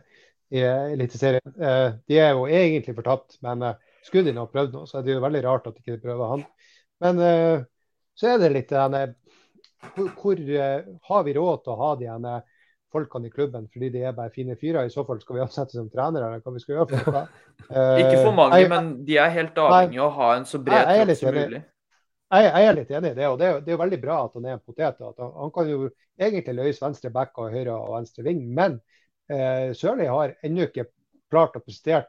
[0.56, 1.60] i Eliteserien.
[2.08, 3.74] De er jo egentlig fortapt, men
[4.06, 6.32] skulle de nå prøvd noe, så er det jo veldig rart at de ikke prøver
[6.32, 6.44] han.
[7.04, 7.20] Men
[8.16, 8.72] så er det litt
[9.96, 12.36] hvor, hvor uh, har vi råd til å ha de ene
[12.96, 14.88] folkene i klubben fordi de er bare fine fyrer?
[14.88, 17.22] I så fall skal vi ansette som trenere, eller hva vi skal gjøre for?
[17.70, 20.62] Uh, Ikke for mange, jeg, men de er helt avhengig av å ha en så
[20.64, 21.64] bred tropp som mulig.
[22.36, 24.20] Jeg, jeg, er litt enig i det, og det er, det er jo veldig bra
[24.26, 24.98] at han er en potet.
[24.98, 28.80] at Han, han kan jo egentlig løse venstre back og høyre og venstre ving, men
[29.32, 30.90] uh, Sørli har ennå ikke
[31.32, 32.08] klart å prestere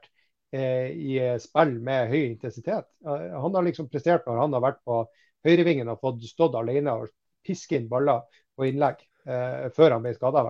[0.57, 2.87] i spill med høy intensitet.
[3.05, 5.01] han har liksom prestert når han har vært på
[5.45, 7.11] høyrevingen og fått stått alene og
[7.47, 8.25] piske inn baller
[8.57, 10.45] på innlegg eh, før han ble skada.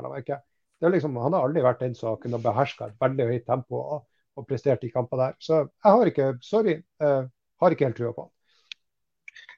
[0.85, 4.03] Liksom, han har aldri vært den som kunne beherska et veldig høyt tempo og,
[4.37, 5.39] og prestert i kamper der.
[5.41, 7.23] Så jeg har ikke, sorry, eh,
[7.63, 8.33] har ikke helt trua på han.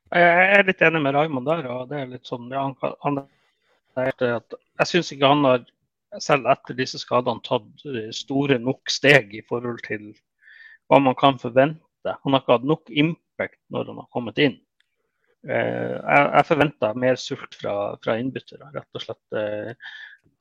[0.09, 1.67] Jeg er litt enig med Raymond der.
[1.69, 3.19] og det er litt sånn, ja, han, han,
[3.99, 5.67] Jeg syns ikke han har,
[6.25, 7.85] selv etter disse skadene, tatt
[8.17, 10.15] store nok steg i forhold til
[10.89, 12.15] hva man kan forvente.
[12.25, 14.57] Han har ikke hatt nok impact når han har kommet inn.
[15.47, 19.39] Eh, jeg, jeg forventer mer sult fra, fra innbyttere, rett og slett.
[19.39, 19.93] Eh.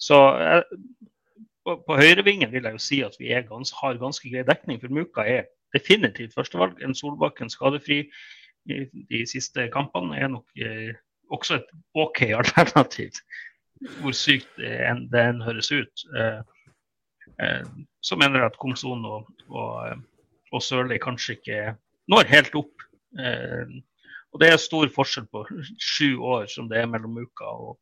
[0.01, 0.65] Så jeg,
[1.67, 4.79] på, på høyrevingen vil jeg jo si at vi gans, har ganske grei dekning.
[4.81, 6.79] For Muka er definitivt førstevalg.
[6.83, 8.05] En Solbakken skadefri
[8.67, 10.95] i de siste kampene er nok eh,
[11.33, 13.19] også et OK alternativ.
[14.01, 16.05] Hvor sykt det enn, høres ut.
[16.17, 16.39] Eh,
[17.43, 17.67] eh,
[18.01, 19.99] så mener jeg at Komson og, og,
[20.51, 21.61] og Sørli kanskje ikke
[22.07, 22.73] når helt opp.
[24.33, 25.43] Og Det er stor forskjell på
[25.79, 27.77] sju år som det er mellom Uka og,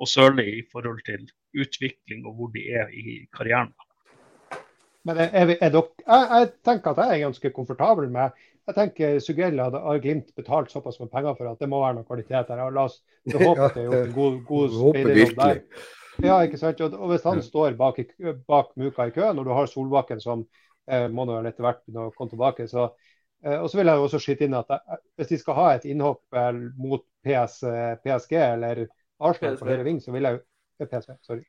[0.00, 3.72] og Sørli i forhold til utvikling og hvor de er i karrieren.
[5.04, 9.16] Men er, er dere, jeg, jeg, tenker at jeg er ganske komfortabel med jeg tenker
[9.18, 12.60] Sugell har Glimt betalt såpass med penger for at det må være noe kvalitet her.
[12.70, 13.00] La oss
[13.32, 15.62] håpe det er en god, god speiderjobb der.
[16.22, 16.80] Ja, ikke sant?
[16.84, 17.98] Og hvis han står bak,
[18.46, 20.44] bak Muka i kø, når du har Solbakken som
[20.86, 22.92] eh, må nå etter hvert begynne å komme tilbake, så
[23.42, 26.38] og så vil jeg også skyte inn at eh, Hvis de skal ha et innhopp
[26.38, 27.60] eh, mot PS,
[28.04, 28.86] PSG eller
[29.22, 30.42] Arsenal på høyre ving, så vil jeg
[30.82, 31.42] PSV, sorry.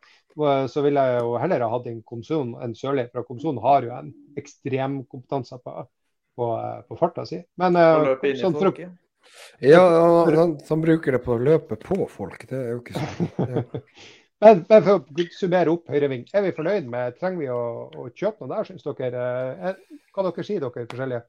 [0.69, 3.07] Så vil jeg jo heller ha hatt en Komsun enn Sørli.
[3.09, 5.73] For Komsun har jo en ekstrem kompetanse på,
[6.37, 6.49] på,
[6.85, 7.39] på farta si.
[7.57, 7.79] Men
[8.37, 8.91] sånn for å
[9.59, 9.81] ja,
[10.27, 12.45] han, han, bruker det på å løpe på folk.
[12.49, 13.29] Det er jo ikke sånn.
[13.37, 13.63] Ja.
[14.43, 18.09] men, men, for å summere opp høyreving, er vi fornøyd med Trenger vi å, å
[18.11, 19.75] kjøpe noe der, syns dere?
[20.13, 21.23] Hva dere sier dere forskjellige?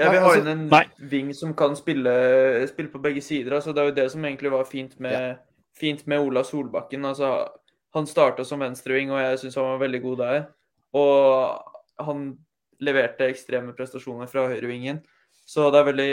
[0.00, 0.84] Jeg vil ha inn en nei.
[1.12, 2.12] ving som kan spille,
[2.70, 3.58] spille, på begge sider.
[3.58, 5.66] Altså, det er jo det som egentlig var fint med, ja.
[5.76, 7.04] fint med Ola Solbakken.
[7.08, 7.32] Altså,
[7.94, 10.40] han starta som venstreving, og jeg syns han var veldig god der.
[10.96, 12.24] Og han
[12.80, 15.02] leverte ekstreme prestasjoner fra høyrevingen.
[15.50, 16.12] Så det er veldig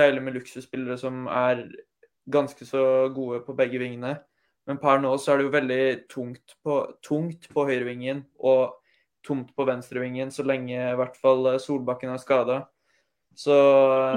[0.00, 1.66] deilig med luksusspillere som er
[2.32, 4.16] ganske så gode på begge vingene.
[4.66, 8.78] Men per nå så er det jo veldig tungt på, tungt på høyrevingen og
[9.26, 12.58] tomt på venstrevingen så lenge i hvert fall Solbakken er skada.
[13.38, 13.54] Så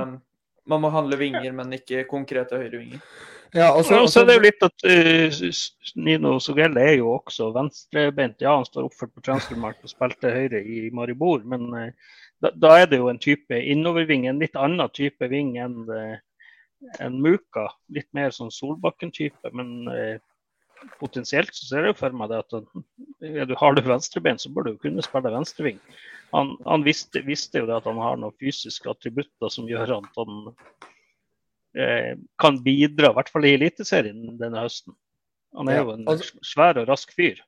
[0.01, 0.17] um,
[0.69, 3.01] man må handle vinger, men ikke konkrete høyrevinger.
[3.55, 5.39] Ja, og så er det jo litt at uh,
[6.03, 8.41] Nino Sogelle er jo også venstrebeint.
[8.43, 12.73] Ja, han står oppført på transfermark og spilte høyre i Maribor, men uh, da, da,
[12.81, 16.17] er det jo en type innoverving, en litt annen type ving enn uh,
[16.99, 17.69] en Muka.
[17.95, 19.87] Litt mer sånn Solbakken-type, men
[20.99, 22.55] potensielt så ser jeg jo for meg det at
[23.23, 25.79] ja, du har du venstrebein, så bør du kunne spille venstreving.
[26.36, 30.20] Han, han visste, visste, jo det at han har noen fysiske attributter som gjør at
[30.20, 30.40] han
[31.80, 34.95] eh, kan bidra, i hvert fall i Eliteserien denne høsten.
[35.56, 37.40] Han er ja, jo en altså, svær og rask fyr.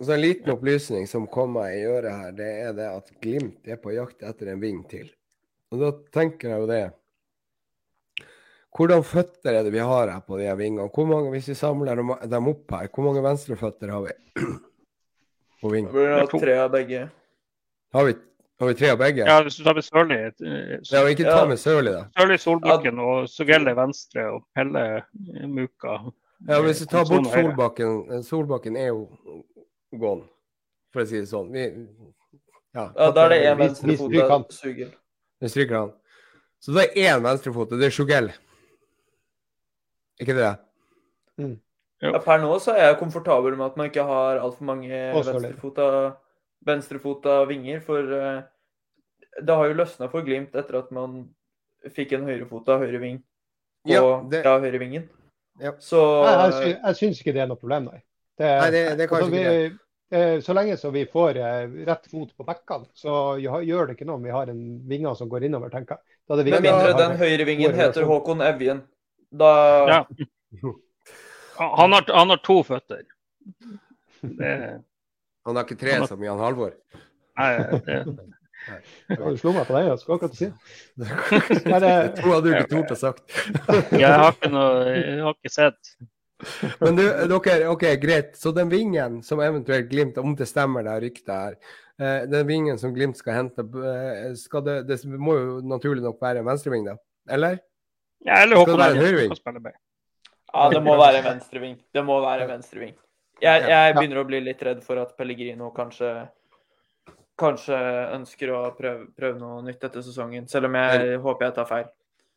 [0.00, 3.68] Så En liten opplysning som kom meg i øret her, det er det at Glimt
[3.68, 5.08] er på jakt etter en ving til.
[5.72, 6.84] Og Da tenker jeg jo det
[8.76, 10.90] hvordan føtter er det vi har her på de vingene?
[10.92, 14.12] Hvor mange, Hvis vi samler dem opp her, hvor mange venstreføtter har vi
[15.62, 15.94] på vingene?
[15.94, 17.06] Vi har tre av begge.
[17.92, 18.14] Har vi,
[18.60, 19.26] har vi, tre av begge?
[19.28, 22.06] Ja, hvis du tar med Sørli eh, Ja, ikke ta med Sørli, da.
[22.18, 24.86] Sørli Solbakken og Sogelle venstre og Pelle
[25.48, 25.98] Muka.
[26.48, 29.06] Ja, hvis du tar bort Solbakken eh, Solbakken er jo
[29.96, 30.26] gone,
[30.92, 31.52] for å si det sånn.
[31.54, 31.68] Vi,
[32.76, 34.10] ja, ja, da er det én venstrefot.
[35.40, 35.94] Vi stryker han.
[36.60, 38.28] Så det er én venstrefot, og det er Sjugell.
[40.20, 40.52] Ikke det?
[41.40, 41.56] Mm.
[42.04, 45.86] Ja, per nå så er jeg komfortabel med at man ikke har altfor mange venstrefota,
[46.66, 47.80] venstrefota vinger.
[47.86, 48.42] For uh,
[49.42, 51.24] det har jo løsna for Glimt etter at man
[51.92, 53.20] fikk en høyrefota høyreving
[53.86, 54.42] på ja, det...
[54.44, 55.08] ja, høyrevingen.
[55.62, 55.72] Ja.
[55.80, 58.02] Så Jeg, jeg, jeg syns ikke det er noe problem, nei.
[58.36, 59.82] Det, nei, det, det er kanskje altså, vi, ikke det.
[60.44, 64.20] Så lenge så vi får eh, rett fot på bekkene, så gjør det ikke noe
[64.20, 66.18] om vi har en vinger som går innover, tenker jeg.
[66.30, 68.84] Med mindre den høyrevingen heter Håkon Evjen.
[69.34, 69.50] Da
[69.90, 69.98] ja.
[71.58, 73.02] han, har, han, har, to føtter.
[74.22, 74.52] Det...
[75.46, 76.74] Han har ikke tre som Jan Halvor?
[77.38, 77.52] Nei,
[77.86, 78.02] det...
[79.06, 80.48] Du slo meg på deg, jeg skal akkurat si.
[81.70, 83.24] Jeg tror hadde du ikke tort å sagt.
[84.00, 85.92] jeg har ikke noe, jeg har ikke sett.
[86.82, 88.34] Men du, dere, ok, greit.
[88.40, 91.56] Så den vingen som eventuelt Glimt, om det stemmer det ryktet her,
[92.00, 96.18] eh, den vingen som Glimt skal hente, eh, skal det, det må jo naturlig nok
[96.22, 96.98] være en venstreving, da?
[97.38, 97.60] Eller?
[98.26, 99.74] Ja, eller håper det er en høyreving.
[100.56, 101.78] Ja, det må være venstreving.
[101.94, 102.96] Det må være venstreving.
[103.42, 106.12] Jeg, jeg begynner å bli litt redd for at Pellegrino kanskje
[107.36, 107.78] kanskje
[108.16, 111.68] ønsker å prøve, prøve noe nytt etter sesongen, selv om jeg en, håper jeg tar
[111.68, 111.90] feil.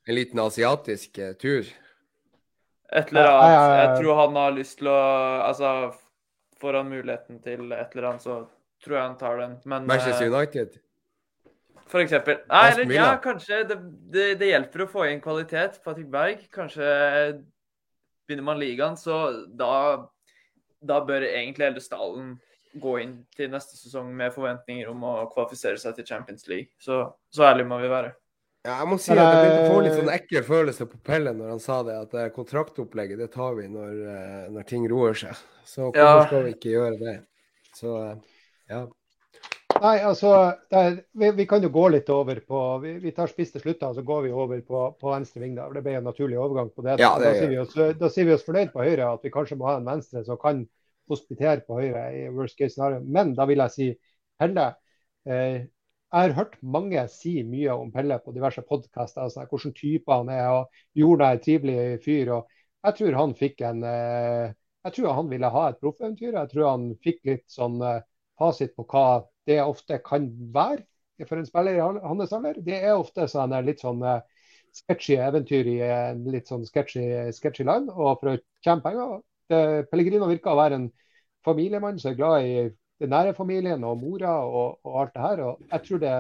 [0.10, 1.70] En liten asiatisk uh, tur?
[2.90, 3.74] Et eller annet.
[3.80, 5.00] Jeg tror han har lyst til å
[5.46, 5.74] Altså,
[6.60, 8.40] får han muligheten til et eller annet, så
[8.84, 9.58] tror jeg han tar den.
[9.70, 10.80] Men Manchester eh, United?
[11.90, 12.42] For eksempel.
[12.50, 13.78] Nei, eller ja, kanskje det,
[14.14, 15.80] det, det, hjelper å få inn kvalitet.
[15.86, 16.44] Patrick Berg.
[16.54, 16.90] Kanskje
[18.28, 19.22] begynner man ligaen, så
[19.58, 19.70] da,
[20.80, 22.38] da bør egentlig hele stallen
[22.80, 26.70] gå inn til neste sesong med forventninger om å kvalifisere seg til Champions League.
[26.82, 27.02] Så,
[27.34, 28.14] så ærlig må vi være.
[28.68, 31.38] Ja, jeg må si at jeg begynte å få litt sånn ekkel følelse på pellen
[31.40, 35.16] når han sa det, at eh, kontraktopplegget det tar vi når, eh, når ting roer
[35.18, 35.40] seg.
[35.64, 36.26] Så hvorfor ja.
[36.28, 37.16] skal vi ikke gjøre det?
[37.78, 37.94] Så
[38.70, 38.84] ja.
[39.80, 40.32] Nei, altså,
[40.76, 43.84] er, vi, vi, kan jo gå litt over på Vi, vi tar spiss til slutt,
[43.88, 45.56] og så går vi over på, på venstre ving.
[45.58, 46.98] da, Det ble en naturlig overgang på det.
[47.02, 49.58] Ja, det da, sier oss, da, sier vi oss, fornøyd på høyre, at vi kanskje
[49.60, 50.66] må ha en venstre som kan
[51.10, 53.02] hospitere på høyre i worst case scenario.
[53.06, 53.90] Men da vil jeg si
[54.40, 54.68] Helle.
[55.28, 55.66] Eh,
[56.10, 60.32] jeg har hørt mange si mye om Pelle på diverse podkaster, altså, hvilken type han
[60.34, 60.48] er.
[60.50, 62.32] og Jorda er trivelig fyr.
[62.40, 62.48] og
[62.84, 64.56] Jeg tror han fikk en eh,
[64.88, 66.34] Jeg tror han ville ha et proffeventyr.
[66.34, 68.02] Jeg tror han fikk litt sånn eh,
[68.40, 70.84] fasit på hva det ofte kan være
[71.28, 72.60] for en spiller i hans alder.
[72.64, 74.22] Det er ofte sånn, litt sånn uh,
[74.76, 77.04] sketchy eventyr i en litt sånn sketchy,
[77.36, 77.92] sketchy land.
[77.92, 79.20] Og for å tjene penger
[79.90, 80.90] Pellegrino virker å være en
[81.46, 82.68] familiemann som er glad i
[83.00, 85.44] den nære familien og mora og, og, alt det her.
[85.48, 86.16] Og jeg tror det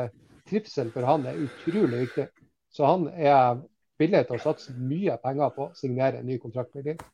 [0.49, 2.29] trivsel for han er utrolig viktig.
[2.73, 3.59] Så han er
[3.99, 7.05] villig til å satse mye penger på å signere en ny kontrakt med Glimt.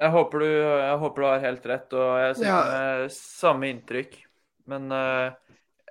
[0.00, 0.48] Jeg håper, du,
[0.80, 2.60] jeg håper du har helt rett, og jeg sitter ja.
[2.70, 4.14] med samme inntrykk.
[4.70, 5.34] Men uh,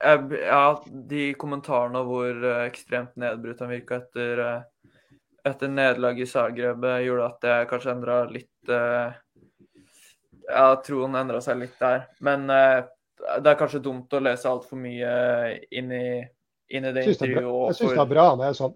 [0.01, 4.93] ja, de kommentarene hvor eh, ekstremt nedbrutt han virka etter, eh,
[5.49, 8.73] etter nederlaget i Zagreb, eh, gjorde at jeg kanskje endra litt
[10.49, 12.07] Ja, troen endra seg litt der.
[12.25, 15.11] Men det er kanskje dumt å lese altfor mye
[15.69, 16.19] inn i,
[16.73, 17.69] inn i det intervjuet.
[17.69, 18.73] Jeg syns det er bra han er sånn.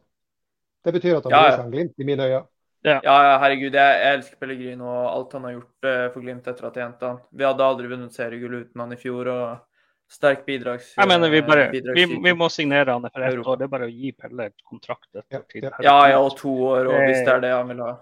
[0.84, 2.44] Det betyr at han ja, blir en glimt i mine øyne.
[2.84, 2.98] Ja.
[3.00, 3.74] ja, herregud.
[3.74, 7.06] Jeg, jeg elsker Pellegrino og alt han har gjort for Glimt etter at jeg hentet
[7.08, 7.22] han.
[7.32, 9.30] Vi hadde aldri vunnet seriegull uten han i fjor.
[9.34, 9.73] og
[10.12, 10.94] sterk bidrags...
[10.98, 13.58] Jeg mener vi bare vi, vi må signere han for ett år.
[13.58, 15.72] Det er bare å gi Pelle kontrakt Ja, ja.
[15.82, 17.96] Ja, ja, og to år, og hvis det er det han vil ha.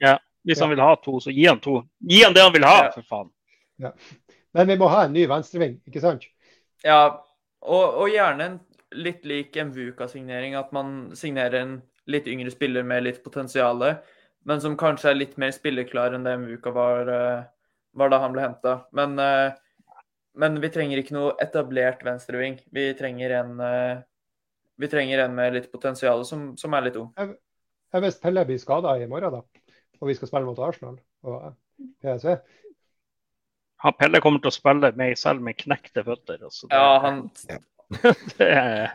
[0.00, 0.16] Ja,
[0.46, 1.82] Hvis han vil ha to, så gi han to.
[2.08, 2.90] Gi han det han vil ha, Ja.
[2.94, 3.92] for faen.
[4.56, 6.24] Men vi må ha en ny venstreving, ikke sant?
[6.84, 7.02] Ja,
[7.60, 8.58] og, og gjerne en
[8.96, 11.76] litt lik en Vuka-signering, at man signerer en
[12.10, 13.84] litt yngre spiller med litt potensial,
[14.48, 17.42] men som kanskje er litt mer spilleklar enn det Vuka var, eh,
[17.94, 18.74] var da han ble henta.
[18.96, 19.52] Men, eh,
[20.38, 22.60] men vi trenger ikke noe etablert venstreving.
[22.74, 24.02] Vi trenger en eh,
[24.80, 27.10] vi trenger en med litt potensial som, som er litt ung.
[27.16, 30.96] Jeg Hvis Pelle blir skada i morgen, da, og vi skal spille mot Arsenal
[31.26, 31.56] og eh,
[32.00, 32.36] PSV
[33.84, 36.40] Han Pelle kommer til å spille med selv med knekte føtter.
[36.46, 37.26] Altså, det, Ja, han
[38.38, 38.92] det er,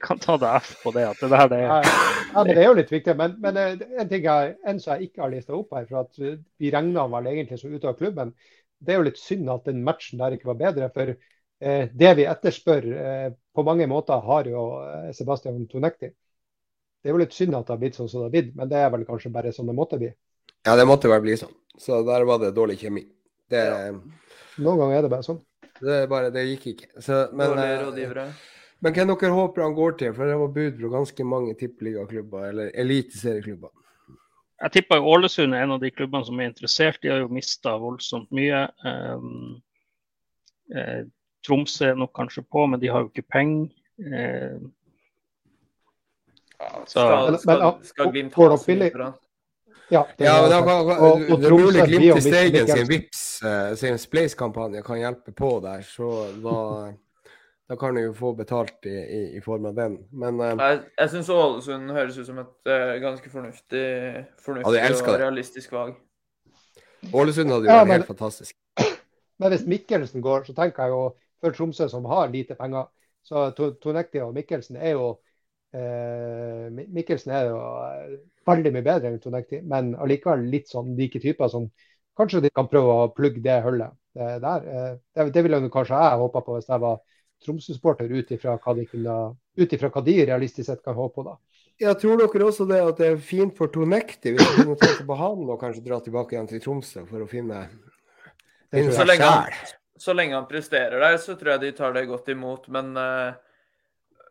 [0.00, 1.04] kan ta det F på det.
[1.04, 3.14] at det der det er Ja, ja, men Det er jo litt viktig.
[3.18, 6.06] Men, men eh, en ting jeg, en som jeg ikke har lista opp her, for
[6.06, 8.32] at vi regna han vel egentlig som ute av klubben.
[8.82, 10.90] Det er jo litt synd at den matchen der ikke var bedre.
[10.94, 16.10] For eh, det vi etterspør eh, på mange måter, har jo eh, Sebastian Tonekti.
[17.02, 18.70] Det er jo litt synd at det har blitt sånn som det har blitt, men
[18.70, 20.10] det er vel kanskje bare sånn det måtte bli.
[20.66, 21.54] Ja, det måtte vel bli sånn.
[21.78, 23.02] Så der var det dårlig kjemi.
[23.50, 23.62] Det,
[24.62, 25.40] Noen ganger er det bare sånn.
[25.80, 26.90] det, er bare, det gikk ikke.
[27.02, 28.26] Så, men, eh, rådgivere.
[28.84, 30.14] men hvem dere håper han går til?
[30.16, 33.72] For det var bud fra ganske mange tippeligaklubber, eller eliteserieklubber.
[34.62, 37.00] Jeg tipper jo Ålesund er en av de klubbene som er interessert.
[37.02, 38.62] De har jo mista voldsomt mye.
[38.86, 39.56] Um,
[40.74, 41.02] eh,
[41.42, 43.72] Tromsø er nok kanskje på, men de har jo ikke penger.
[43.98, 44.60] Eh,
[46.62, 49.18] ja, Skal, skal, skal Glimt ha så mye for han?
[49.92, 52.88] Ja, det, Ja, er men kan, Og- og det er mulig Glimt i Steigen sin
[52.88, 56.08] Vipps, Vips eh, sin Spleis-kampanje kan hjelpe på der, så
[56.42, 56.92] da,
[57.70, 59.98] da kan du jo få betalt i, i, i form av den.
[60.10, 63.84] Men uh, Jeg, jeg syns Ålesund høres ut som et uh, ganske fornuftig,
[64.44, 65.94] fornuftig jeg og realistisk valg.
[67.12, 68.56] Ålesund hadde jo Ja, vært men- helt fantastisk.
[69.42, 71.04] Men hvis Mikkelsen går, så tenker jeg jo
[71.42, 72.84] for Tromsø, som har lite penger,
[73.26, 75.06] så Tonekti og Mikkelsen er jo
[75.74, 77.56] eh, Mikkelsen er jo
[77.86, 78.12] eh,
[78.46, 81.66] veldig mye bedre enn Tonekti, men allikevel litt sånn like typer som
[82.18, 84.66] kanskje de kan prøve å plugge det hullet der.
[84.68, 87.00] Eh, det, det ville kanskje jeg håpa på hvis jeg var
[87.44, 88.74] Tromsø-sporter, ut ifra hva
[89.92, 91.26] hva de realistisk sett kan håpe på.
[91.30, 91.36] da.
[91.82, 95.16] Jeg tror dere også det at det er fint for Tonekti hvis de tenke på
[95.18, 97.64] han og kanskje dra tilbake igjen til Tromsø for å finne,
[98.72, 102.06] den Så lenge, han, så lenge han presterer der, så tror jeg de tar det
[102.08, 102.68] godt imot.
[102.72, 103.34] Men, eh,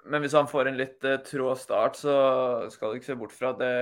[0.06, 2.16] men hvis han får en litt eh, trå start, så
[2.74, 3.76] skal du ikke se bort fra at det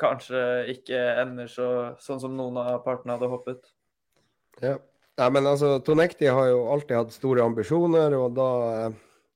[0.00, 0.42] kanskje
[0.72, 1.68] ikke ender så,
[2.00, 3.70] sånn som noen av partene hadde håpet.
[4.64, 4.78] Ja.
[5.20, 9.34] Ja, men altså, Tonekti har jo alltid hatt store ambisjoner, og da, eh,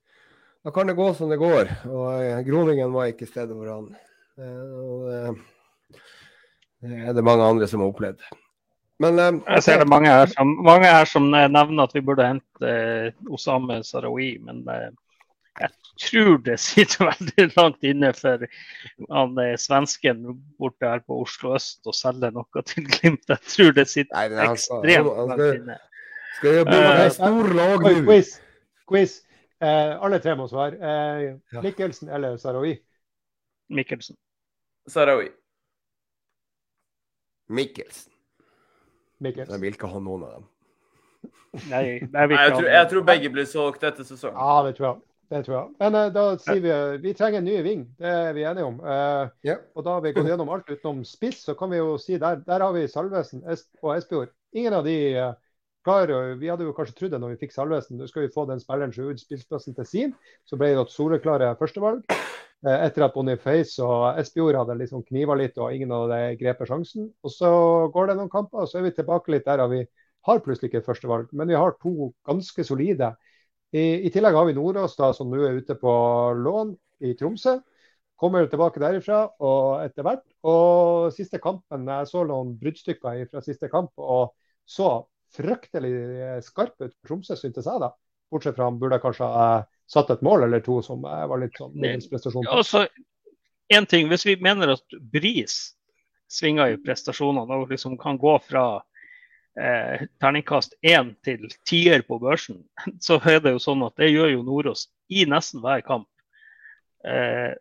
[0.64, 1.70] da kan det gå som det går.
[1.90, 3.90] Og eh, Groningen var ikke stedet hvor han.
[4.40, 6.00] Eh, og det,
[6.84, 8.24] det er det mange andre som har opplevd.
[9.02, 12.04] Men eh, jeg ser det mange her som, mange her som eh, nevner at vi
[12.04, 14.90] burde hente eh, Osame Sarawi, men eh,
[15.60, 15.70] jeg
[16.02, 18.46] tror det sitter veldig langt inne for
[19.10, 20.24] han eh, svensken
[20.58, 23.28] borte her på Oslo øst å selge noe til Glimt.
[23.30, 25.78] Jeg tror det sitter Nei, det han ekstremt altså, langt inne.
[26.38, 27.94] skal jeg bo med et stor lag nå?
[28.08, 28.34] quiz.
[28.90, 29.20] quiz.
[29.62, 30.80] Eh, alle tre må svare.
[30.82, 32.74] Eh, Mikkelsen eller Sarawi?
[33.72, 34.18] Mikkelsen.
[34.90, 35.30] Sarawi.
[37.48, 38.10] Mikkelsen.
[39.22, 39.54] Mikkelsen.
[39.54, 40.50] Jeg vil ikke ha noen av dem.
[41.70, 42.70] Nei, jeg, Nei, jeg, tror, det.
[42.74, 44.40] jeg tror begge blir solgt etter sesongen.
[44.40, 45.02] Ja, det tror jeg.
[45.30, 45.68] Det tror jeg.
[45.80, 46.74] Men uh, da sier vi
[47.04, 47.84] vi trenger en ny ving.
[47.98, 48.80] Det er vi enige om.
[48.84, 49.62] Uh, yeah.
[49.74, 52.42] og da har vi gått gjennom alt utenom spiss, så kan vi jo si der,
[52.46, 54.34] der har vi Salvesen es og Espejord.
[54.54, 55.32] Ingen av de eh,
[55.84, 57.98] klarer Vi hadde jo kanskje trodd det når vi fikk Salvesen.
[57.98, 60.14] Nå skal vi få den spilleren som ut spillplassen til sin.
[60.46, 62.04] Så ble det et soleklare førstevalg.
[62.64, 66.70] Eh, etter at Boniface og Espejord hadde liksom kniva litt og ingen av de grepet
[66.70, 67.10] sjansen.
[67.26, 67.50] Og så
[67.92, 69.82] går det noen kamper, og så er vi tilbake litt der vi
[70.24, 73.10] har plutselig ikke førstevalg, men vi har to ganske solide.
[73.74, 75.92] I, I tillegg har vi Nordås, da, som nå er ute på
[76.38, 77.56] lån i Tromsø.
[78.20, 80.22] Kommer tilbake derifra og etter hvert.
[80.46, 84.30] Og siste kampen, jeg så noen bruddstykker fra siste kamp og
[84.64, 85.00] så
[85.34, 87.90] fryktelig skarp ut for Tromsø, syntes jeg da.
[88.30, 89.48] Bortsett fra han burde kanskje ha
[89.90, 92.46] satt et mål eller to som eh, var litt sånn middels prestasjon.
[92.48, 92.86] Altså,
[93.74, 95.74] en ting, Hvis vi mener at Bris
[96.30, 98.64] svinger i prestasjonene og liksom kan gå fra
[99.60, 102.62] eh, terningkast én til tier på børsen,
[103.06, 106.08] så er det jo sånn at det gjør jo Nordås i nesten hver kamp.
[107.06, 107.52] Eh,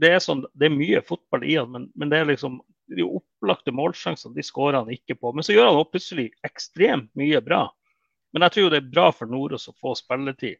[0.00, 3.06] det, er sånn, det er mye fotball i han, men, men det er liksom de
[3.06, 5.30] opplagte målsjansene de skårer han ikke på.
[5.34, 7.68] Men så gjør han plutselig ekstremt mye bra.
[8.34, 10.58] Men jeg tror det er bra for Nordås å få spilletid.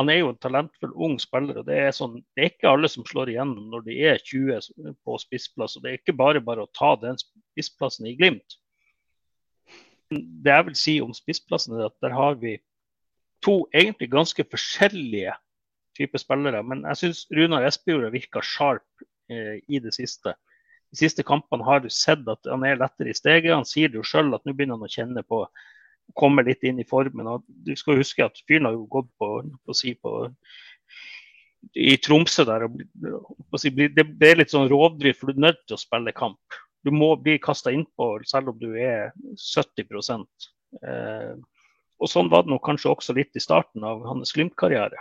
[0.00, 1.60] Han er jo en talentfull ung spiller.
[1.60, 4.96] og Det er, sånn, det er ikke alle som slår igjennom når de er 20
[5.06, 5.76] på spissplass.
[5.76, 8.58] og Det er ikke bare bare å ta den spissplassen i Glimt.
[10.10, 12.58] Det jeg vil si om spissplassen, er at der har vi
[13.44, 15.34] to egentlig ganske forskjellige
[15.98, 16.62] typer spillere.
[16.66, 20.34] Men jeg syns Runar Espejord har virka sharp eh, i det siste.
[20.94, 23.54] De siste kampene har du sett at han er lettere i steget.
[23.54, 25.44] Han sier det jo sjøl at nå begynner han å kjenne på
[26.18, 27.30] komme litt inn i formen.
[27.30, 29.30] Og du skal huske at fyren har jo gått på,
[29.64, 30.14] på, si på
[31.80, 32.66] i Tromsø der.
[32.68, 32.78] Og,
[33.64, 36.60] det, det er litt sånn rovdrift, for du er nødt til å spille kamp.
[36.84, 40.26] Du må bli kasta innpå selv om du er 70
[40.84, 41.32] eh,
[41.98, 45.00] Og Sånn var det nok kanskje også litt i starten av hans Glimt-karriere.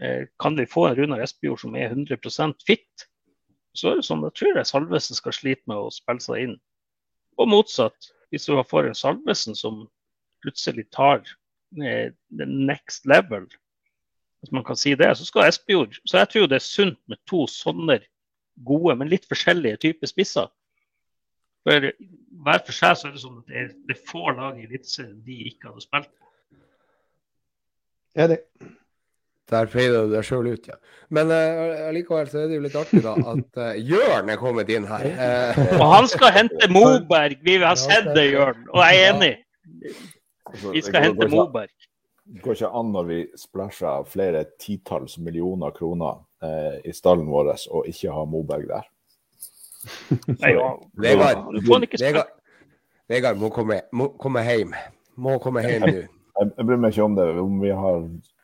[0.00, 3.06] Eh, kan vi få en Runar Espejord som er 100% fit,
[3.74, 6.56] så er det sånn, da tror jeg Salvesen skal slite med å spille seg inn.
[7.38, 8.10] Og motsatt.
[8.32, 9.84] Hvis du får en Salvesen som
[10.42, 11.20] plutselig tar
[11.82, 13.46] eh, the next level,
[14.42, 17.20] hvis man kan si det, så skal Espejord Så jeg tror det er sunt med
[17.30, 18.00] to sånne
[18.66, 20.50] gode, men litt forskjellige typer spisser.
[21.64, 21.90] For
[22.44, 24.66] Hver for seg så er det sånn at det er, det er få lag i
[24.66, 26.10] Eliteserien de ikke hadde spilt.
[28.20, 28.40] Enig.
[29.52, 30.76] Der feide du deg sjøl ut, ja.
[31.12, 34.70] Men uh, likevel så er det jo litt artig, da, at uh, Jørn er kommet
[34.72, 35.04] inn her.
[35.18, 37.40] Uh, og han skal hente Moberg!
[37.44, 38.62] Vi har sett det, Jørn.
[38.72, 39.32] Og jeg er enig.
[40.48, 41.72] Altså, vi skal hente Moberg.
[42.24, 47.50] Det går ikke an når vi splæsjer flere titalls millioner kroner eh, i stallen vår
[47.68, 48.86] og ikke ha Moberg der.
[50.42, 52.34] Vegard, Vegard,
[53.08, 54.74] Vegard må komme, må komme hjem.
[55.20, 55.96] Må komme hjem nå.
[56.34, 57.26] Jeg, bryr meg ikke om det.
[57.38, 57.98] Om vi har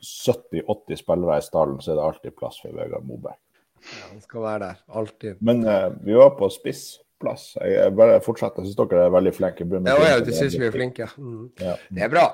[0.07, 3.39] 70-80 spillere i stallen, så er det alltid plass for Vegard Moberg.
[3.81, 4.83] Ja, han skal være der.
[5.01, 5.41] Alltid.
[5.41, 7.55] Men uh, vi var på spissplass.
[7.61, 8.62] Jeg, Jeg bare fortsetter.
[8.62, 9.67] Jeg syns dere er veldig flinke.
[9.81, 11.09] Ja, ja, du syns vi er flinke.
[11.17, 11.49] Mm.
[11.61, 11.75] Ja.
[11.89, 12.27] Det er bra.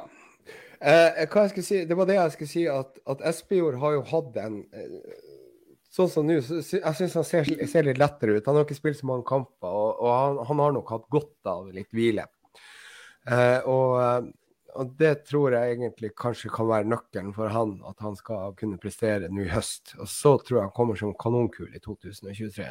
[0.77, 3.97] Uh, hva jeg skal si, Det var det jeg skulle si, at, at Espejord har
[3.97, 4.99] jo hatt en eh,
[5.97, 8.49] Sånn som nå, jeg syns han ser, ser, litt lettere ut.
[8.49, 11.49] Han har ikke spilt så mange kamper, og, og han, han, har nok hatt godt
[11.49, 12.27] av litt hvile.
[13.33, 14.27] Eh, og,
[14.77, 18.81] og, det tror jeg egentlig kanskje kan være nøkkelen for han, at han skal kunne
[18.83, 19.95] prestere nå i høst.
[19.97, 22.69] Og så tror jeg han kommer som kanonkul i 2023.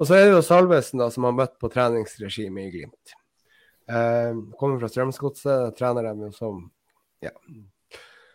[0.00, 3.14] Og så er det jo Salvesen da, som har møtt på treningsregime i Glimt.
[3.92, 6.64] Eh, kommer fra Strømsgodset, trener dem jo som,
[7.20, 7.36] ja,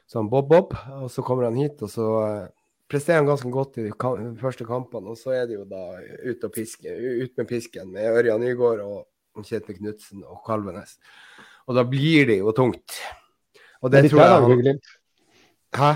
[0.06, 0.78] som Bob-Bob.
[1.02, 2.48] Og så kommer han hit, og så eh,
[2.90, 3.94] presterer han ganske godt i de
[4.42, 5.14] første kampene.
[5.14, 5.86] Og så er det jo da
[6.26, 6.92] ut, piske,
[7.24, 10.98] ut med pisken med Ørjan Nygaard og Kjetil Knutsen og Kalvenes.
[11.70, 12.98] Og da blir det jo tungt.
[13.80, 14.80] Og det, det tror jeg han...
[15.80, 15.92] Hæ?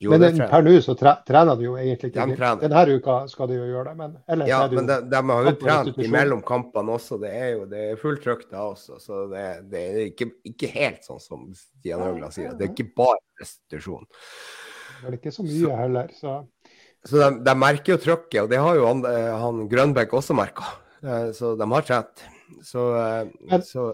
[0.00, 2.24] Jo, men per nå så tre, trener de jo egentlig ikke.
[2.30, 3.96] De Denne uka skal de jo gjøre det.
[3.98, 7.18] Men ellers ja, er det jo men de, de har jo trent imellom kampene også.
[7.20, 8.96] Det er jo det er fullt trøkk da også.
[9.02, 12.56] Så det, det er ikke, ikke, helt sånn som Stian Høgland sier.
[12.56, 14.08] Det er ikke bare restitusjon.
[15.00, 16.12] Det er ikke så mye så, heller.
[16.16, 16.36] Så,
[17.08, 20.36] så de, de, merker jo trøkket, og det har jo han, eh, han Grønbæk også
[20.36, 20.68] merka.
[21.02, 22.24] Eh, så de har trent.
[22.66, 23.90] Så, eh, men, så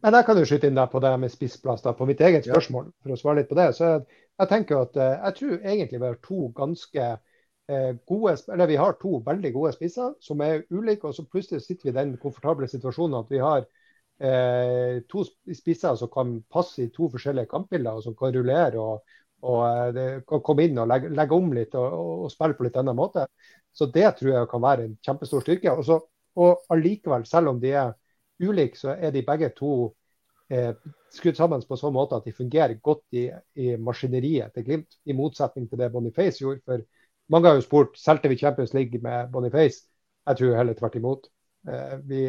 [0.00, 2.46] men jeg kan jo skyte inn der på det med spissplass, da, på mitt eget
[2.48, 2.86] spørsmål.
[3.02, 3.66] For å svare litt på det.
[3.76, 7.08] Så jeg, jeg tenker at jeg tror egentlig vi har to ganske
[7.70, 11.62] eh, gode Eller vi har to veldig gode spisser som er ulike, og så plutselig
[11.64, 13.66] sitter vi i den komfortable situasjonen at vi har
[14.20, 19.04] eh, to spisser som kan passe i to forskjellige kampbilder, og som kan rullere og,
[19.46, 22.66] og eh, det komme inn og legge, legge om litt og, og, og, spille på
[22.66, 23.26] litt annen måte.
[23.72, 25.72] Så det tror jeg kan være en kjempestor styrke.
[25.72, 26.00] Også,
[26.40, 27.94] og allikevel, selv om de er
[28.42, 29.72] ulike, så er de begge to
[30.52, 30.72] eh,
[31.14, 35.16] skrudd sammen på sånn måte at de fungerer godt i, i, maskineriet til Glimt, i
[35.16, 36.64] motsetning til det Boniface gjorde.
[36.66, 36.84] For
[37.30, 39.86] mange har jo spurt solgte vi Champions League med Boniface.
[40.28, 41.30] Jeg tror heller tvert imot.
[41.68, 42.24] Eh, vi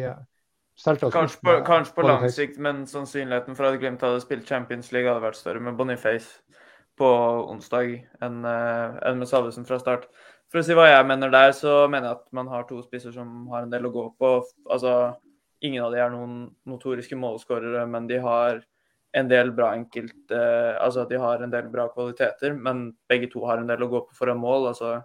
[0.78, 4.48] solgte oss Kanskje på, kanskje på lang sikt, men sannsynligheten for at Glimt hadde spilt
[4.48, 6.40] Champions League, hadde vært større med Boniface
[6.98, 7.08] på
[7.52, 10.08] onsdag enn, uh, enn med Salvesen fra start.
[10.52, 13.14] For å si hva jeg mener der, så mener jeg at man har to spisser
[13.14, 14.34] som har en del å gå på.
[14.68, 15.14] Altså
[15.62, 18.56] Ingen av de er noen notoriske målskårere, men de har
[19.14, 23.44] en del bra enkelt eh, Altså de har en del bra kvaliteter, men begge to
[23.46, 24.66] har en del å gå på for en mål.
[24.72, 24.96] altså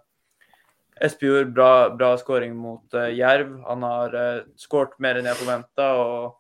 [0.97, 3.51] Espejord, bra, bra skåring mot uh, Jerv.
[3.68, 5.91] Han har uh, skåret mer enn jeg forventa.
[6.01, 6.39] Og,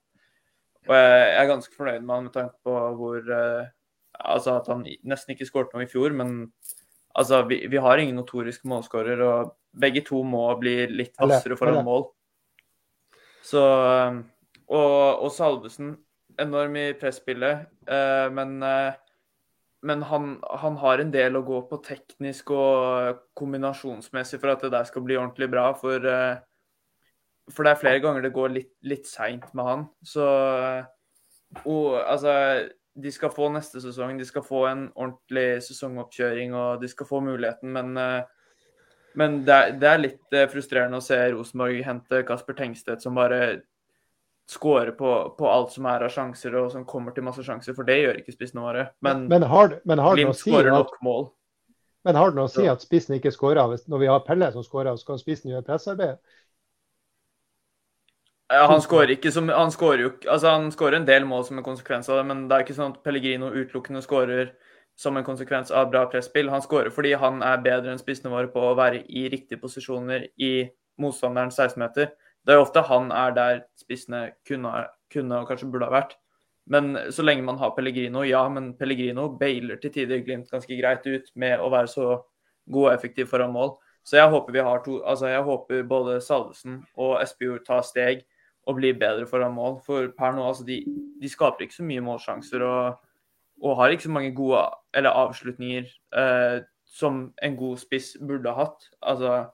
[0.87, 3.67] og, jeg er ganske fornøyd med han med tanke på hvor uh,
[4.19, 6.51] Altså at han nesten ikke skåret noe i fjor, men
[7.13, 9.21] altså, vi, vi har ingen notorisk målskårer.
[9.25, 12.07] Og begge to må bli litt hvassere foran mål.
[13.47, 14.23] Så, um,
[14.67, 15.95] og, og Salvesen,
[16.41, 18.97] enorm i presspillet, eh, men, eh,
[19.87, 24.73] men han, han, har en del å gå på teknisk og kombinasjonsmessig for at det
[24.75, 25.69] der skal bli ordentlig bra.
[25.79, 26.43] For, eh,
[27.53, 29.87] for det er flere ganger det går litt, litt seint med han.
[30.05, 30.27] Så
[31.63, 32.33] og, altså
[32.97, 34.17] de skal få neste sesong.
[34.17, 38.25] De skal få en ordentlig sesongoppkjøring og de skal få muligheten, men
[39.17, 43.17] men det er, det er litt eh, frustrerende å se Rosenborg hente Kasper Tengstedt, som
[43.17, 43.63] bare
[44.47, 47.87] skårer på, på, alt som er av sjanser, og som kommer til masse sjanser, for
[47.87, 48.85] det gjør ikke spissene våre.
[49.03, 51.31] Men, men har, men har Glimt si skårer nok mål.
[52.07, 53.73] Men har det noe å si at spissen ikke skårer?
[53.89, 56.21] Når vi har Pelle som skårer, så kan spissen gjøre pressarbeidet?
[58.47, 61.57] Ja, han skårer ikke som Han skårer jo Altså, han skårer en del mål som
[61.59, 64.53] en konsekvens av det, men det er ikke sånn at Pellegrino utelukkende skårer
[64.97, 66.47] som en konsekvens av bra presspill.
[66.49, 70.29] Han skårer fordi han er bedre enn spissene våre på å være i riktige posisjoner
[70.41, 70.53] i
[70.97, 72.07] motstanderens 16-meter.
[72.41, 74.71] Det er jo ofte han er der spissene kunne,
[75.13, 76.15] kunne, og kanskje burde ha vært.
[76.71, 81.05] Men så lenge man har Pellegrino, ja, men Pellegrino bailer til tider Glimt ganske greit
[81.05, 82.07] ut med å være så
[82.71, 83.75] god og effektiv foran mål.
[84.07, 88.25] Så jeg håper vi har to Altså, jeg håper både Salvesen og Espejord tar steg
[88.67, 89.79] og bli bedre foran mål.
[89.85, 90.81] For per nå, altså, de,
[91.21, 92.63] de skaper ikke så mye målsjanser.
[92.67, 93.03] og
[93.61, 94.61] og har ikke så mange gode
[94.93, 95.87] eller avslutninger
[96.17, 98.89] eh, som en god spiss burde ha hatt.
[99.01, 99.45] Altså,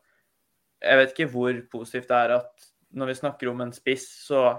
[0.81, 4.57] jeg vet ikke hvor positivt det er at når vi snakker om en spiss, så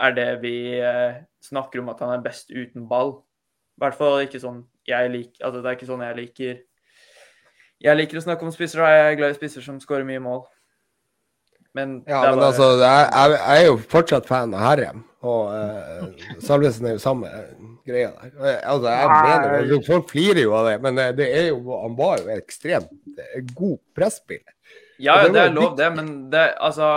[0.00, 3.18] er det vi eh, snakker om at han er best uten ball.
[3.76, 6.56] I hvert fall ikke sånn jeg liker Altså, det er ikke sånn jeg liker
[7.82, 10.22] Jeg liker å snakke om spisser, og jeg er glad i spisser som skårer mye
[10.22, 10.42] mål.
[11.72, 12.46] Men, ja, men bare...
[12.50, 13.08] altså, jeg,
[13.38, 15.02] jeg, er jo fortsatt fan av Herrem.
[15.22, 17.28] Og uh, Salvesen er jo samme
[17.86, 18.32] greia der.
[18.66, 21.94] Altså, jeg mener, altså, Folk flirer jo av det, men eh, det er jo, han
[21.98, 22.90] var jo ekstremt
[23.22, 24.50] eh, god presspiller.
[25.02, 26.88] Ja, det, det er lov, det, men det altså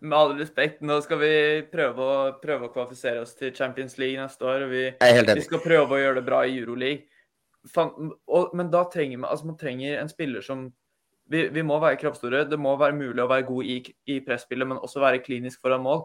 [0.00, 1.34] Med all respekt, nå skal vi
[1.72, 4.66] prøve å, prøve å kvalifisere oss til Champions League neste år.
[4.66, 7.06] og Vi, vi skal prøve å gjøre det bra i Euroleague.
[8.52, 10.68] men da trenger man, altså man trenger en spiller som
[11.28, 12.46] vi, vi, må være kroppsstore.
[12.48, 13.78] Det må være mulig å være god i,
[14.08, 16.02] i presspillet, men også være klinisk foran mål.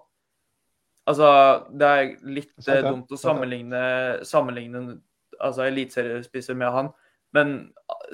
[1.09, 1.27] Altså,
[1.75, 2.91] det er litt sant, ja.
[2.91, 3.81] dumt å sammenligne,
[4.27, 4.83] sammenligne
[5.39, 6.91] altså, eliteseriespisser med han,
[7.35, 7.57] men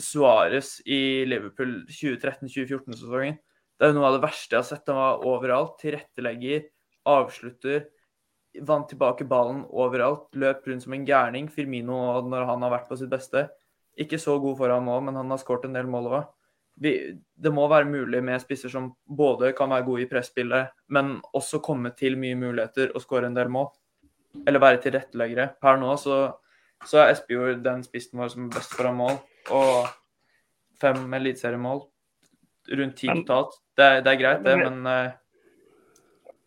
[0.01, 4.87] Suárez i Liverpool 2013-2014-sesongen Det er noe av det verste jeg har sett.
[4.87, 5.73] Han var overalt.
[5.81, 6.63] Tilrettelegger,
[7.11, 7.83] avslutter,
[8.67, 10.29] vant tilbake ballen overalt.
[10.39, 11.51] Løp rundt som en gærning.
[11.51, 11.99] Firmino
[12.31, 13.49] når han har vært på sitt beste.
[13.99, 16.19] Ikke så god foran mål, men han har skåret en del mål òg
[16.79, 16.93] vi,
[17.35, 21.61] det må være mulig med spisser som både kan være gode i presspillet, men også
[21.63, 23.67] komme til mye muligheter og skåre en del mål.
[24.47, 25.49] Eller være tilretteleggere.
[25.61, 26.19] Per nå så,
[26.87, 29.17] så er Espejord den spissen vår som er best foran mål.
[29.55, 29.89] Og
[30.79, 31.83] fem eliteseriemål.
[32.69, 33.57] Rundt ti totalt.
[33.75, 35.15] Det, det, er greit, det, men uh,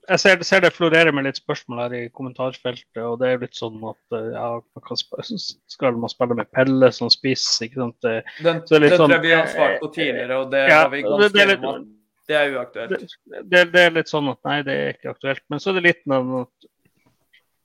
[0.08, 2.98] jeg ser, ser, det florerer med litt spørsmål her i kommentarfeltet.
[2.98, 4.48] og det er litt sånn at eh, ja,
[5.74, 7.46] Skal man spille med Pelle som spiss?
[7.62, 7.98] ikke sant?
[8.02, 10.92] Det, den, den sånn, tror jeg vi har svart på tidligere, og det ja, har
[10.92, 11.82] vi ganske det, det, er
[12.28, 13.16] det er uaktuelt.
[13.50, 15.42] Det, det, er litt sånn at nei, det er ikke aktuelt.
[15.50, 16.46] Men så er det litt noe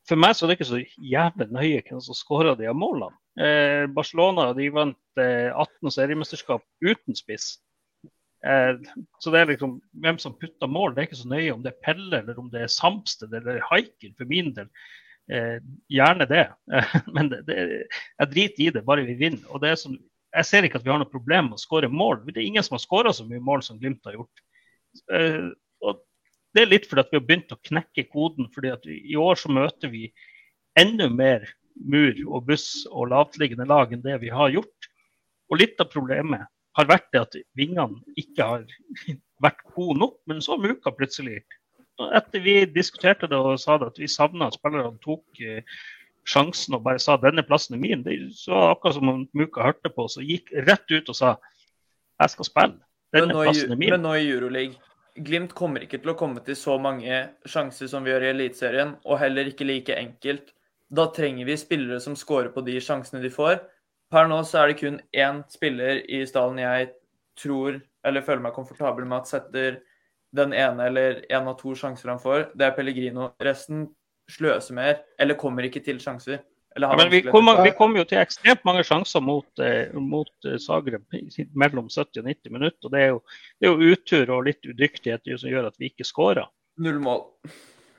[0.07, 3.11] for meg så er det ikke så jævlig nøye hvem som skåra de av målene.
[3.37, 7.57] Eh, Barcelona de vant eh, 18 seriemesterskap uten spiss.
[8.47, 11.63] Eh, så det er liksom hvem som putter mål, det er ikke så nøye om
[11.65, 14.69] det er Pelle eller om det er Samsted eller Haiken, for min del.
[15.27, 15.57] Eh,
[15.91, 16.45] gjerne det.
[17.15, 17.57] men det, det,
[18.21, 19.43] jeg driter i det, bare vi vinner.
[19.51, 19.99] Og det er sånn,
[20.37, 22.21] jeg ser ikke at vi har noe problem med å skåre mål.
[22.29, 24.43] Det er ingen som har skåra så mye mål som Glimt har gjort.
[25.13, 25.47] Eh,
[25.83, 26.03] og
[26.55, 28.51] det er litt fordi at vi har begynt å knekke koden.
[28.53, 30.07] fordi at I år så møter vi
[30.79, 31.47] enda mer
[31.77, 34.91] mur og buss og lavtliggende lag enn det vi har gjort.
[35.51, 36.47] Og litt av problemet
[36.77, 38.65] har vært det at vingene ikke har
[39.43, 40.17] vært gode nok.
[40.29, 41.43] Men så Muka plutselig
[41.97, 45.63] Etter vi diskuterte det og sa det at vi savna at spillerne tok eh,
[46.29, 49.89] sjansen og bare sa denne plassen er min, det var akkurat som om Muka hørte
[49.89, 51.31] på oss og gikk rett ut og sa
[52.21, 52.77] jeg skal spille.
[53.15, 53.95] Denne plassen er min.
[53.95, 54.77] Men nå i Euroleague
[55.17, 58.91] Glimt kommer ikke til å komme til så mange sjanser som vi gjør i Eliteserien,
[59.01, 60.51] og heller ikke like enkelt.
[60.93, 63.57] Da trenger vi spillere som scorer på de sjansene de får.
[64.11, 66.91] Per nå så er det kun én spiller i stallen jeg
[67.37, 69.79] tror, eller føler meg komfortabel med at setter
[70.35, 72.51] den ene eller en av to sjanser han får.
[72.55, 73.31] Det er Pellegrino.
[73.43, 73.87] Resten
[74.31, 76.41] sløser mer, eller kommer ikke til sjanser.
[76.77, 80.59] Ja, men vi kommer, vi kom, jo til ekstremt mange sjanser mot, eh, mot eh,
[80.61, 81.07] Zagreb
[81.57, 82.85] mellom 70 og 90 minutter.
[82.85, 83.21] og Det er jo,
[83.57, 86.45] det er jo utur og litt udyktighet som gjør at vi ikke skårer.
[86.85, 87.25] Null mål.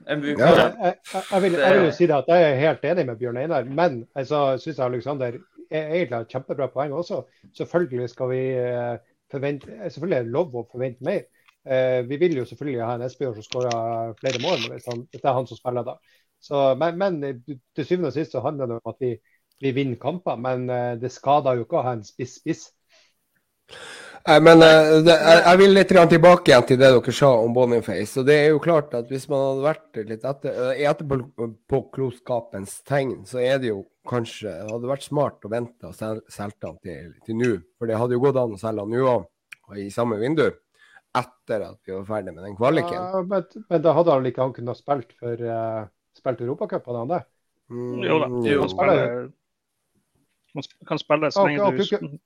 [0.06, 3.04] Ja, jeg, jeg, jeg, vil, jeg, vil, jo si det at jeg er helt enig
[3.08, 4.28] med Bjørn Einar, men jeg
[4.62, 5.40] syns Alexander
[5.70, 7.22] egentlig har et kjempebra poeng også.
[7.56, 8.94] Selvfølgelig skal vi eh,
[9.32, 11.26] forvente Selvfølgelig er det lov å forvente mer.
[11.68, 15.20] Eh, vi vil jo selvfølgelig ha en Espejord som skårer flere mål hvis, han, hvis,
[15.20, 15.98] det er han som spiller da.
[16.40, 17.42] Så, men, men,
[17.76, 19.14] til syvende og sist så handler det om at vi,
[19.60, 20.40] vi vinner kamper.
[20.40, 22.68] Men eh, det skader jo ikke å ha en spiss-spiss.
[24.26, 28.18] Men uh, det, jeg, jeg, vil litt tilbake igjen til det dere sa om Boniface.
[28.20, 33.38] og det er jo klart at Hvis man hadde vært litt etter, etterpåklokskapens tegn, så
[33.40, 37.36] er det jo kanskje det hadde vært smart å vente og selge han til, til
[37.38, 37.52] nå.
[37.78, 39.22] For det hadde jo gått an å selge han nå òg,
[39.76, 40.46] i samme vindu.
[41.18, 42.94] etter at vi var ferdig med den kvaliken.
[42.94, 45.86] Ja, men, men da hadde han ikke han kunnet spilt for uh,
[46.16, 47.22] spilt Europacupen, han det?
[47.72, 48.28] Mm, Jo da.
[48.48, 48.60] Jo.
[48.60, 49.30] Han spiller,
[50.54, 52.18] han sp- kan spille så lenge ok, du ok.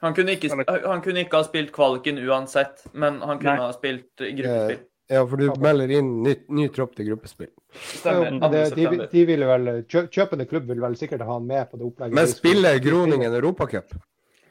[0.00, 3.66] Han kunne, ikke, han kunne ikke ha spilt kvaliken uansett, men han kunne Nei.
[3.66, 4.78] ha spilt gruppespill.
[5.10, 7.50] Ja, for du melder inn ny, ny tropp til gruppespill.
[7.74, 8.38] Stemmer.
[8.52, 11.66] Det, de, de, de ville vel, kjø, kjøpende klubb vil vel sikkert ha han med
[11.68, 12.16] på det opplegget.
[12.16, 13.96] Men spiller Groningen Europacup?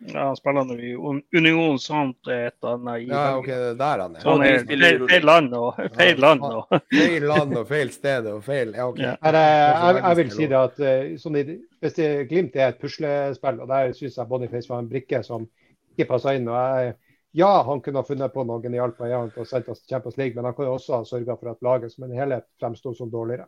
[0.07, 3.57] Ja, han spiller nå i Un- Union Sant et eller annet i Ja, OK, det
[3.73, 4.21] er der han er.
[4.23, 8.30] Så han er feil, feil land og feil land og Feil land og feil sted
[8.31, 9.01] og feil Ja, OK.
[9.03, 9.15] Ja.
[9.26, 12.80] Men jeg, jeg, jeg vil si det at eh, sånn hvis det, Glimt er et
[12.80, 15.49] puslespill, og der syns jeg Boniface var en brikke som
[15.95, 16.47] ikke passa inn.
[16.47, 16.95] og jeg,
[17.38, 20.15] Ja, han kunne ha funnet på noe genialt på EM og sendt oss til Champions
[20.17, 23.11] League, men han kunne også ha sørga for at laget som en helhet fremsto som
[23.11, 23.45] dårligere.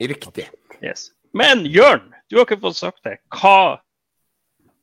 [0.00, 0.46] Riktig.
[0.80, 1.10] Yes.
[1.36, 3.18] Men Jørn, du har ikke fått sagt det.
[3.34, 3.80] Hva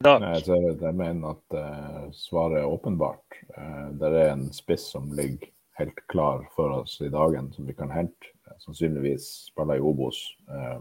[0.04, 3.38] Nei, så jeg, jeg mener at eh, svaret er åpenbart.
[3.56, 5.48] Uh, det er en spiss som ligger
[5.80, 8.32] helt klar for oss i dagen, som vi kan hente.
[8.48, 10.20] Eh, sannsynligvis spiller i Obos.
[10.52, 10.80] Eh,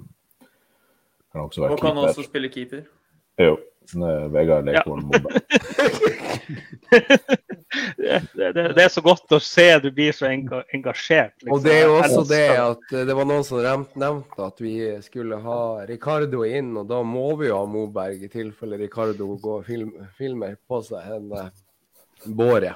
[1.32, 2.08] kan også være Og kan keeper.
[2.08, 2.82] også spille keeper.
[3.38, 3.56] Jo.
[3.94, 5.40] eh, Vegard Leikvoll Moberg.
[7.96, 11.34] Det, det, det er så godt å se du blir så engasjert.
[11.40, 11.52] liksom.
[11.54, 14.74] Og det er jo også det at eh, det var noen som nevnte at vi
[15.04, 19.60] skulle ha Ricardo inn, og da må vi jo ha Moberg i tilfelle Ricardo går
[19.60, 21.48] og film, filmer på seg en uh,
[22.24, 22.74] båre.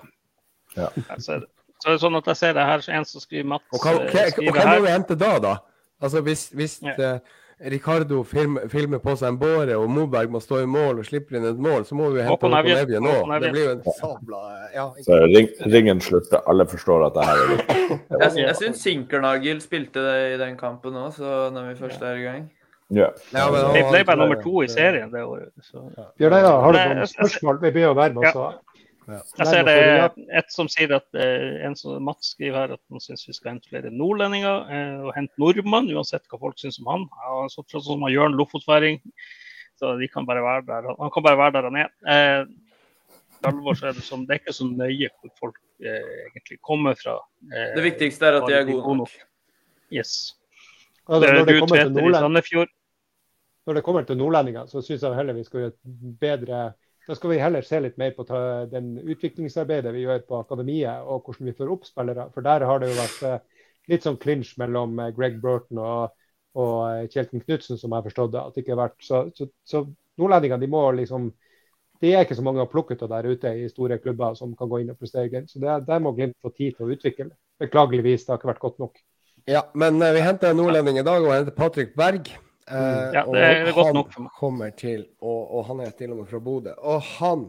[0.76, 0.90] Ja.
[1.18, 3.92] Så er det sånn at jeg ser det her, en som skriver Mats Og hva,
[4.02, 5.58] eh, hva, hva må vi hente da, da?
[6.02, 7.18] Altså Hvis, hvis Ja.
[7.58, 11.40] Ricardo filmer, filmer på seg en båre, og Moberg må stå i mål og slipper
[11.40, 13.14] inn et mål, så må vi hente Håkon Evje nå.
[13.42, 14.42] Det blir jo en sabla
[14.74, 16.44] ja, Så ring, ringen slutter.
[16.46, 17.98] Alle forstår at det her er viktig.
[18.12, 22.22] Jeg, jeg syns Sinkernagel spilte det i den kampen òg, så når vi først er
[22.22, 22.46] i gang.
[22.94, 23.10] Ja.
[23.34, 25.50] Ja, Vi ble bare nummer to i serien det året.
[25.60, 25.82] Så.
[26.16, 27.58] Bjørn Einar, har du noen spørsmål?
[27.66, 28.62] Vi begynner å nærme oss.
[29.08, 29.22] Ja.
[29.40, 30.02] Jeg ser det er
[30.36, 33.54] et som sier at eh, en som Mats skriver her at han syns vi skal
[33.54, 37.06] hente flere nordlendinger eh, og hente nordmann, uansett hva folk syns om han.
[37.52, 39.00] Så sånn som han Jørn Lofotværing,
[39.80, 40.90] så de kan bare være der.
[40.98, 41.92] Han kan bare være der han er.
[42.14, 42.42] Eh,
[43.48, 46.98] alvor så er det, sånn, det er ikke så nøye hvor folk eh, egentlig kommer
[46.98, 47.16] fra.
[47.48, 49.14] Eh, Det viktigste er at de er gode nok.
[49.94, 50.34] Yes.
[51.08, 52.68] Altså, når, det kommer til
[53.68, 56.60] når det kommer til nordlendinger, så syns jeg heller vi skal gjøre et bedre
[57.08, 58.24] Da skal vi heller se litt mer på
[58.68, 62.26] den utviklingsarbeidet vi gjør på akademiet, og hvordan vi får opp spillere.
[62.34, 66.18] For der har det jo vært eh, litt sånn clinch mellom eh, Greg Burton og,
[66.60, 68.42] og eh, Kjelten Knutsen, som jeg forstått det.
[68.42, 69.80] At det ikke har vært, så, så, så
[70.20, 71.30] nordlendingene de må liksom
[71.98, 74.52] Det er ikke så mange å plukke ut av der ute i store klubber som
[74.58, 75.42] kan gå inn og prestere.
[75.48, 77.32] Så det, der må Glimt få tid til å utvikle.
[77.58, 79.00] Beklageligvis, det har ikke vært godt nok.
[79.48, 82.28] Ja, men vi henter en nordlending i dag, og henter Patrick Berg.
[82.68, 84.32] Eh, Ja, det er og godt han nok for meg.
[84.38, 86.74] kommer til, og, og han er til og med fra Bodø.
[86.78, 87.46] Og han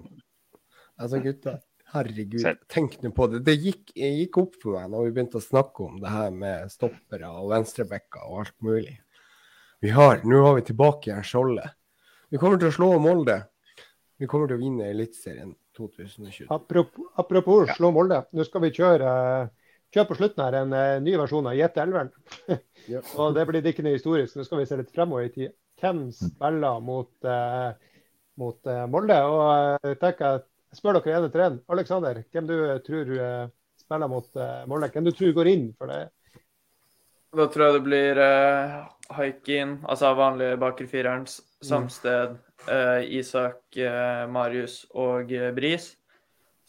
[1.00, 1.60] Altså, gutta.
[1.90, 3.40] Herregud, tenk nå på det.
[3.48, 6.70] Det gikk, gikk opp for meg når vi begynte å snakke om det her med
[6.70, 8.94] stoppere og venstrebacker og alt mulig.
[9.82, 11.72] Vi har, Nå har vi tilbake igjen Skjoldet.
[12.30, 13.40] Vi kommer til å slå Molde.
[14.22, 16.46] Vi kommer til å vinne Eliteserien 2020.
[16.54, 18.22] Apropos, apropos slå Molde.
[18.38, 19.16] Nå skal vi kjøre,
[19.94, 22.12] kjøre på slutten her en uh, ny versjon av Gjette elveren.
[22.92, 23.10] yep.
[23.18, 24.38] Og det blir dikkende historisk.
[24.38, 25.56] Nå skal vi se litt fremover i tid.
[25.80, 27.72] Hvem spiller mot, uh,
[28.42, 29.20] mot uh, Molde?
[29.26, 30.40] Og jeg tenker
[30.70, 31.60] jeg spør dere en etter en.
[31.74, 32.56] Aleksander, hvem du
[32.86, 33.16] tror
[33.80, 34.92] spiller mot Molde?
[34.94, 36.04] Hvem du tror går inn for det?
[37.38, 38.78] Da tror jeg det blir uh,
[39.14, 41.28] Haikin, altså vanlige bakre fireren,
[41.62, 45.92] Samsted, uh, Isak, uh, Marius og Bris.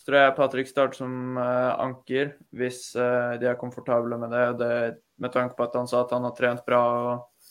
[0.01, 4.47] Så tror jeg Patrick starter som eh, anker, hvis eh, de er komfortable med det.
[4.56, 4.78] det.
[5.20, 7.51] Med tanke på at han sa at han har trent bra og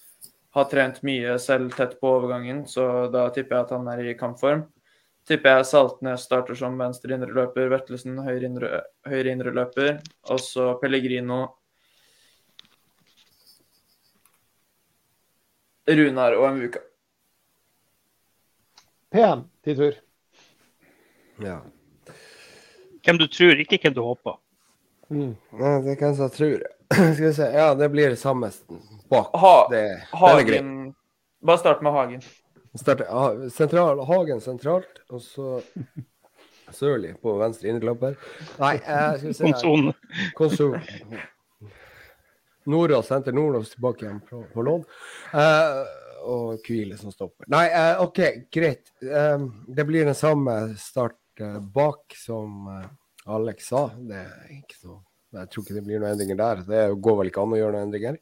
[0.58, 4.18] har trent mye selv tett på overgangen, så da tipper jeg at han er i
[4.18, 4.66] kampform.
[5.30, 10.00] Tipper jeg Saltnes starter som venstre indreløper, Vettelsen høyre indre- høyre indreløper,
[10.34, 11.44] og så Pellegrino
[15.86, 16.82] Runar og Mvuka.
[19.14, 20.06] PM, til tur.
[21.46, 21.60] Ja.
[23.06, 24.38] Hvem du tror, ikke hvem du håper.
[25.10, 25.34] Mm.
[25.60, 26.68] Nei, det er hvem som tror.
[26.94, 27.50] Skal vi se.
[27.54, 28.52] Ja, det blir samme
[29.10, 29.34] bak.
[29.34, 30.06] Ha, Det, den.
[30.12, 30.72] Hagen
[31.42, 32.22] Bare start med Hagen.
[32.78, 35.60] Start, ha, sentral, Hagen sentralt, og så
[36.76, 38.18] Sørli på venstre innerklapper.
[38.60, 39.54] Nei, eh, skal vi se her.
[39.54, 39.94] Konson.
[40.38, 40.76] Konsum.
[42.70, 44.84] Nordås henter Nordås tilbake igjen på, på lån.
[45.34, 45.80] Eh,
[46.30, 47.48] og Kvile som stopper.
[47.50, 48.20] Nei, eh, OK,
[48.54, 48.92] greit.
[49.02, 51.18] Eh, det blir den samme start
[51.74, 52.90] bak som eh,
[53.30, 53.88] Alex sa.
[53.96, 54.98] Det er ikke så
[55.36, 56.62] Jeg tror ikke det blir noen endringer der.
[56.66, 58.20] Det går vel ikke an å gjøre noen endringer.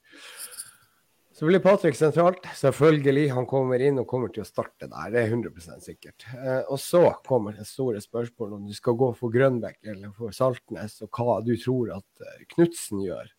[1.37, 2.47] Så blir Patrick sentralt.
[2.57, 3.27] Selvfølgelig.
[3.37, 6.25] Han kommer inn og kommer til å starte der, det er 100 sikkert.
[6.33, 10.33] Eh, og så kommer det store spørsmålet om du skal gå for Grønbekk eller for
[10.33, 13.29] Saltnes, og hva du tror at eh, Knutsen gjør.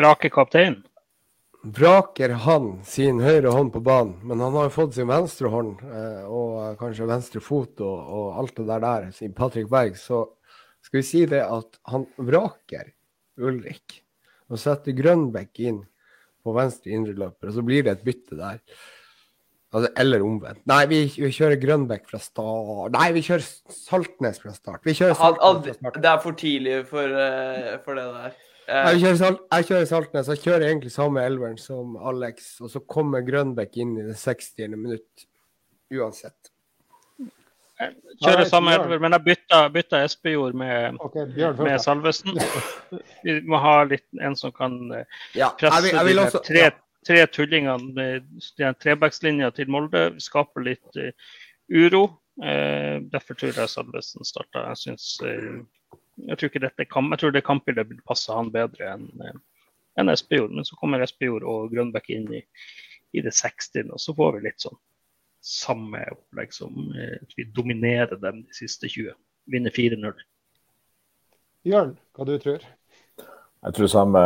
[0.00, 0.80] Vrake kaptein.
[1.60, 5.82] Vraker han sin høyre hånd på banen, men han har jo fått sin venstre hånd
[5.84, 10.22] eh, og kanskje venstre fot og, og alt det der der, sin Patrick Berg, så
[10.80, 12.94] skal vi si det at han vraker
[13.44, 14.00] Ulrik
[14.48, 15.82] og setter Grønbekk inn
[16.40, 18.58] på venstre indreløper, og så blir det et bytte der.
[19.70, 20.64] Altså, eller omvendt.
[20.66, 22.90] Nei, vi, vi kjører Grønbekk fra start.
[22.96, 23.44] Nei, vi kjører
[23.76, 24.80] Saltnes fra start.
[24.88, 26.00] Vi kjører Saltnes fra start.
[26.02, 28.40] det er for tidlig for, eh, for det der.
[28.70, 30.28] Eh, Jeg kjører, Salt, jeg kjører Saltnes.
[30.30, 34.76] Jeg kjører egentlig samme elveren som Alex, og så kommer Grønbekk inn i det 60.
[34.76, 35.26] minutt
[35.90, 36.52] uansett.
[37.80, 42.36] Jeg Kjører samme elver, men jeg bytta, bytta Espejord med, okay, Bjørn med Salvesen.
[43.24, 46.42] Vi må ha litt, en som kan eh, Ja, presse jeg vil, jeg vil også,
[46.44, 46.74] de tre, ja.
[47.08, 48.28] tre tullingene med
[48.60, 50.04] den trebackslinja til Molde.
[50.20, 51.10] Skaper litt uh,
[51.72, 52.04] uro.
[52.40, 54.68] Uh, derfor tror jeg Salvesen starta.
[54.68, 55.62] Jeg syns eh,
[56.26, 59.38] jeg tror ikke dette kamp, jeg tror det kampbildet vil passe han bedre enn eh,
[59.98, 60.52] enn Espejord.
[60.54, 62.44] Men så kommer Espejord og Grønbæk inn i,
[63.12, 64.78] i det 60., og så får vi litt sånn
[65.40, 69.16] samme opplegg som eh, at vi dominerer dem de siste 20.
[69.50, 70.20] Vinner 4-0.
[71.66, 72.62] Bjørn, hva du tror?
[73.60, 74.20] Jeg tror samme,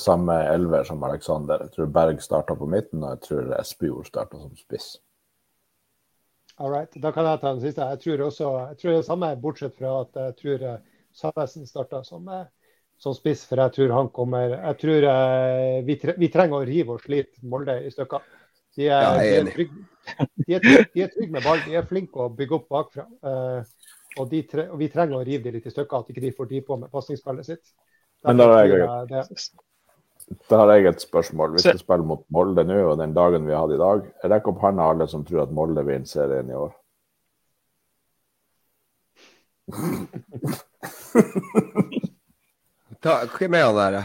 [0.00, 1.66] samme elver som Alexander.
[1.66, 4.94] Jeg tror Berg starta på midten, og jeg tror Espejord starta som spiss.
[6.58, 6.90] All right.
[6.96, 7.84] Da kan jeg ta den siste.
[7.92, 11.66] Jeg tror også jeg tror det er samme, bortsett fra at jeg tror eh, Salvesen
[11.66, 12.28] starta som,
[13.02, 13.42] som spiss.
[13.50, 17.02] For jeg tror han kommer Jeg tror eh, vi, tre, vi trenger å rive og
[17.04, 18.22] slite Molde i stykker.
[18.78, 19.86] De er, Ja, jeg er de er trygge
[20.62, 21.62] trygg- de trygge med ball.
[21.66, 23.04] De er flinke å bygge opp bakfra.
[23.24, 23.64] Uh,
[24.18, 26.30] og, de tre, og vi trenger å rive de litt i stykker, at ikke de
[26.36, 27.72] får de på med pasningsspillet sitt.
[28.26, 29.24] Men da er jeg- jeg det.
[30.50, 31.52] Da har jeg et spørsmål.
[31.56, 34.58] Hvis vi spiller mot Molde nå, og den dagen vi hadde i dag, rekk opp
[34.64, 36.72] hånda alle som tror at Molde vinner serien i år.
[43.04, 44.02] Ta, hvem er han der?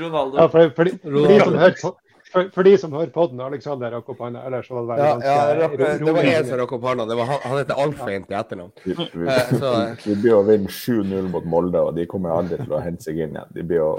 [0.00, 0.38] Ronaldo.
[0.40, 1.92] Ja, for, for, de, for, de som hører på,
[2.32, 4.42] for, for de som hører på den, Alexander rakk opp hånda.
[4.48, 7.06] Ellers var det Ja, ja, det, det var én som rakk opp hånda.
[7.20, 8.72] Han, han heter Alfheim til etternavn.
[8.84, 12.58] vi, vi, uh, så- vi blir å vinne 7-0 mot Molde, og de kommer aldri
[12.64, 13.54] til å hente seg inn igjen.
[13.54, 13.94] De blir å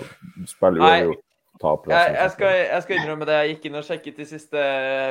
[0.49, 1.23] spille uavgjort.
[1.57, 3.33] Jeg, jeg, skal, jeg skal innrømme det.
[3.41, 4.65] Jeg gikk inn og sjekket de siste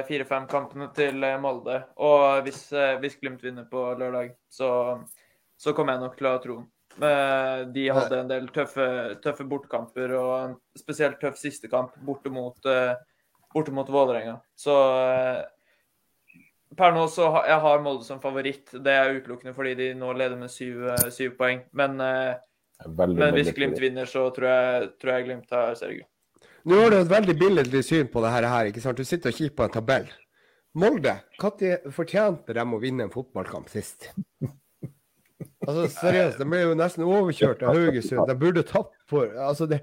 [0.07, 1.81] fire-fem kampene til eh, Molde.
[1.99, 4.69] Og hvis, eh, hvis Glimt vinner på lørdag, så,
[5.57, 6.65] så kommer jeg nok til å ha troen.
[6.97, 8.87] De hadde en del tøffe,
[9.25, 12.95] tøffe bortekamper, og en spesielt tøff siste kamp borte mot, eh,
[13.53, 14.39] borte mot Vålerenga.
[14.57, 15.45] Så eh,
[16.77, 18.73] per nå så har jeg har Molde som favoritt.
[18.73, 21.65] Det er utelukkende fordi de nå leder med syv, eh, syv poeng.
[21.77, 22.35] Men, eh,
[22.85, 26.09] Veldig, men hvis Glimt vinner, så tror jeg, tror jeg Glimt tar seriegull.
[26.67, 28.99] Nå har du et veldig billedlig syn på det her, her, ikke sant?
[28.99, 30.09] Du sitter og kikker på en tabell.
[30.77, 34.11] Molde, når fortjente de å vinne en fotballkamp sist?
[35.67, 38.23] Altså Seriøst, de ble jo nesten overkjørt av Haugesund.
[38.29, 39.81] De burde tapt for Altså, det,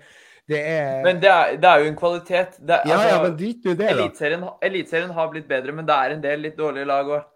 [0.50, 2.60] det er Men det er, det er jo en kvalitet.
[2.60, 4.54] Det, ja, altså, ja, men nå i det, da.
[4.70, 7.28] Eliteserien, har blitt bedre, men det er en del litt dårlige lag òg.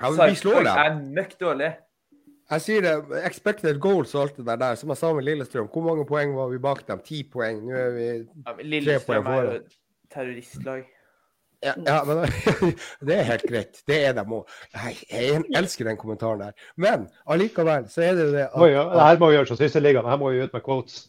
[0.00, 0.74] Ja, men vi slår dem.
[0.84, 1.72] er møkk dårlig.
[2.50, 5.68] Jeg sier det, expected goals og alt det der, der som jeg sa med Lillestrøm.
[5.70, 7.02] Hvor mange poeng var vi bak dem?
[7.06, 7.60] Ti poeng.
[7.68, 9.76] Nå er vi Ja, men poeng Lillestrøm er jo et
[10.10, 10.88] terroristlag.
[11.62, 12.22] Ja, ja men
[13.06, 13.80] det er helt greit.
[13.88, 14.46] Det er de òg.
[15.12, 16.54] Jeg elsker den kommentaren der.
[16.80, 19.60] Men allikevel så er det jo det Må jo, det her må vi gjøre som
[19.60, 19.82] siste.
[19.84, 21.02] Her må vi ut med quotes.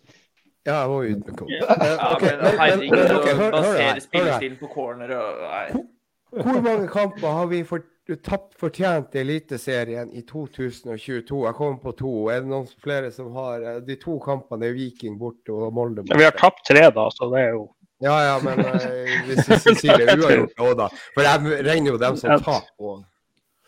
[0.67, 1.55] Ja, jeg må ut med quotes.
[1.61, 5.85] Ja, men men- men- herregud, men, hør- hør hør spillestilen på corner og Nei.
[6.31, 7.81] Hvor mange kamper har vi for,
[8.23, 11.41] tapt fortjent i Eliteserien i 2022?
[11.47, 12.11] Jeg kommer på to.
[12.31, 16.03] Er det noen flere som har eh, De to kampene er Viking borte og Molde
[16.05, 16.17] borte.
[16.19, 17.65] Vi har tapt tre, da, så det er jo
[18.01, 20.89] Ja, ja, men eh, hvis vi sier det er uavgjort òg, da.
[21.15, 23.03] For jeg regner jo dem som taper Og...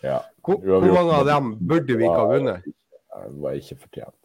[0.03, 2.65] Ja, Hvor, hvor mange av dem burde vi ikke ha vunnet?
[3.13, 4.17] det var ikke fortjent.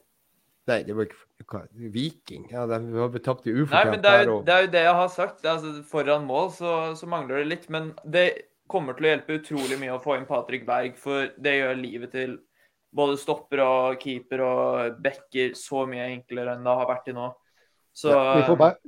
[0.69, 1.61] Nei, det var ikke hva,
[1.95, 2.49] Viking.
[2.53, 4.83] Ja, de, vi har tapt i Nei, men det er, jo, det er jo det
[4.85, 5.39] jeg har sagt.
[5.43, 7.69] Det er Altså, foran mål så, så mangler det litt.
[7.73, 8.27] Men det
[8.69, 12.13] kommer til å hjelpe utrolig mye å få inn Patrick Berg, for det gjør livet
[12.17, 12.37] til
[12.99, 17.31] både stopper og keeper og backer så mye enklere enn det har vært til nå.
[17.97, 18.83] Så Vi får, back,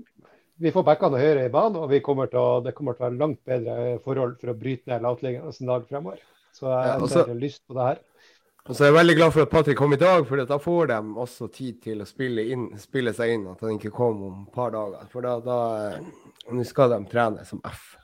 [0.61, 3.09] vi får backene høyere i banen, og vi kommer til å, det kommer til å
[3.09, 6.20] være langt bedre forhold for å bryte ned lavtliggende dag fremover.
[6.53, 8.01] Så jeg Ja, har lyst på det her.
[8.69, 10.91] Og så er jeg veldig glad for at Patrick kom i dag, for da får
[10.91, 13.47] de også tid til å spille, inn, spille seg inn.
[13.51, 15.07] At han ikke kom om et par dager.
[15.11, 15.59] For da, da
[15.97, 16.01] eh,
[16.53, 17.95] Nå skal de trene som F.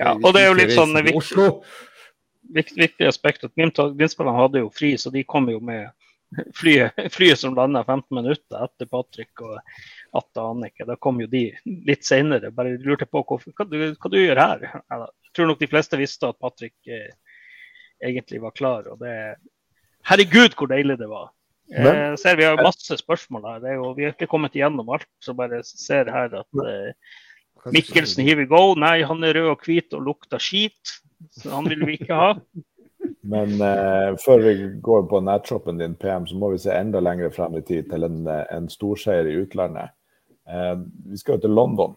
[0.00, 1.62] Ja, og det er jo litt sånn viktig-
[2.58, 5.90] viktig, viktig aspekt at Glimt- Glimt-spillerne hadde jo fri, så de kom jo med
[6.58, 9.30] flyet, flyet som landa 15 minutter etter Patrick.
[9.40, 9.60] og
[10.14, 10.86] At det aner ikke.
[10.86, 12.52] Da kom jo de litt senere.
[12.54, 14.66] Bare lurte på hva, hva, du, hva du gjør her.
[14.92, 17.10] Jeg tror nok de fleste visste at Patrick eh,
[18.04, 18.86] egentlig var klar.
[18.92, 19.14] og det
[20.04, 21.32] Herregud, hvor deilig det var.
[21.72, 23.70] Eh, ser Vi har masse spørsmål her.
[23.78, 25.08] Jo, vi har ikke kommet igjennom alt.
[25.22, 26.92] Så bare ser her at eh,
[27.72, 28.74] Mikkelsen, here we go.
[28.76, 30.98] Nei, han er rød og hvit og lukter skit.
[31.32, 32.30] Så han vil vi ikke ha.
[33.34, 34.54] Men eh, før vi
[34.84, 38.04] går på nettshoppen din, PM, så må vi se enda lenger frem i tid til
[38.06, 39.92] en, en storseier i utlandet.
[40.48, 40.78] Eh,
[41.10, 41.96] vi skal jo til London.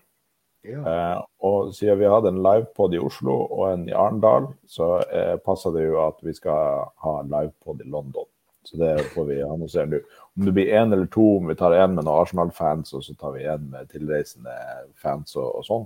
[0.68, 0.80] Ja.
[0.92, 5.36] Eh, og siden vi hadde en livepod i Oslo og en i Arendal, så eh,
[5.44, 8.28] passer det jo at vi skal ha en livepod i London.
[8.68, 10.00] Så det får vi annonsere nå.
[10.38, 13.16] Om det blir én eller to, om vi tar én med noen Arsenal-fans, og så
[13.16, 14.56] tar vi én med tilreisende
[15.00, 15.86] fans og, og sånn.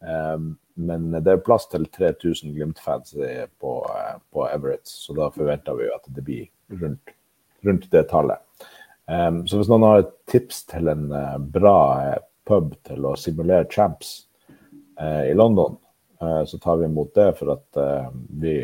[0.00, 3.16] Um, men det er plass til 3000 Glimt-fans
[3.60, 3.72] på,
[4.32, 6.46] på, Everett, så da forventer vi at det blir
[6.80, 7.12] rundt,
[7.66, 8.40] rundt det tallet.
[9.10, 11.78] Um, så hvis noen har et tips til en uh, bra
[12.14, 14.12] uh, pub til å simulere champs
[15.00, 15.78] uh, i London,
[16.20, 17.78] så tar vi imot det for at
[18.42, 18.58] vi,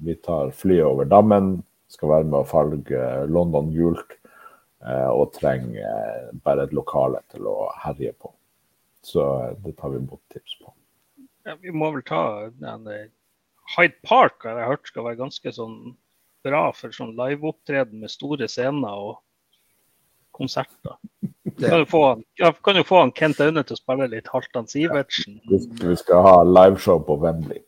[0.00, 1.58] vi, tar flyet over dammen,
[1.92, 4.14] skal være med å farge London gult
[5.12, 8.32] og trenger bare et lokale til å herje på.
[9.04, 9.26] Så
[9.60, 10.72] det tar vi imot tips på.
[11.44, 13.10] Ja, vi må vel ta den eh,
[13.76, 15.76] Hyde Park har jeg hørt skal være ganske sånn
[16.46, 19.18] bra for sånn liveopptreden med store scener og
[20.32, 20.96] konserter.
[21.60, 22.02] Kan jo få,
[22.64, 25.40] kan jo få han Kent Aune til å spille litt Halvdan Sivertsen.
[25.48, 27.62] Vi skal ha liveshow på Wembley.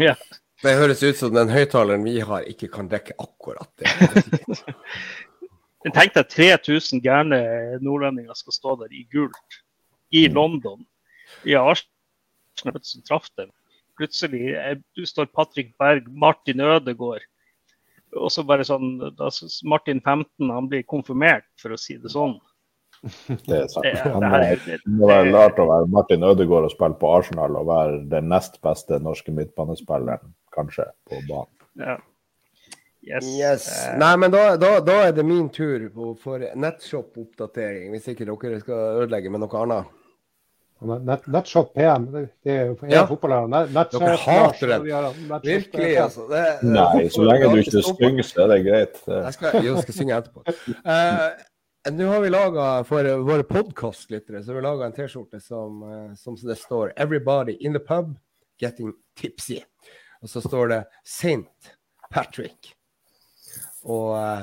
[0.00, 0.16] Ja.
[0.62, 3.88] Det høres ut som den høyttaleren vi har, ikke kan dekke akkurat det.
[5.90, 7.40] Tenkte at 3000 gærne
[7.82, 9.58] nordlendinger skal stå der i gult
[10.14, 10.36] i mm.
[10.36, 10.84] London.
[11.48, 13.50] I Arsenal som traff dem.
[13.98, 14.54] Plutselig
[14.94, 17.26] du står Patrick Berg, Martin Ødegaard.
[18.18, 19.30] Og så bare sånn da,
[19.68, 22.36] Martin 15 han blir konfirmert, for å si det sånn.
[23.48, 23.82] Det er sant.
[23.82, 27.10] Det, det, her, det, det må være rart å være Martin Ødegaard og spille på
[27.10, 31.50] Arsenal og være den nest beste norske midtbanespilleren, kanskje, på banen.
[31.80, 31.96] Ja.
[33.02, 33.26] Yes.
[33.26, 33.64] yes.
[33.98, 35.88] Nei, men da, da, da, er det min tur
[36.22, 39.90] for nettshop-oppdatering, hvis ikke dere skal ødelegge med noe annet.
[40.82, 43.04] Nett, nettshop PM, det, er jo ja.
[43.06, 43.68] fotballærer.
[43.92, 44.78] Dere hater det.
[45.44, 46.24] Virkelig, altså.
[46.30, 48.96] Det, Nei, så lenge du ikke synger, så er det greit.
[49.06, 50.40] Jeg skal, jeg skal synge etterpå.
[50.82, 51.28] Uh,
[51.94, 56.10] nå har vi laga for våre podkastlyttere så har vi laga en T-skjorte som, uh,
[56.18, 58.06] som, det står 'Everybody in the pub
[58.58, 59.62] getting tipsy'.
[60.22, 61.76] Og så står det 'Saint
[62.14, 62.74] Patrick'.
[63.82, 64.42] Og uh,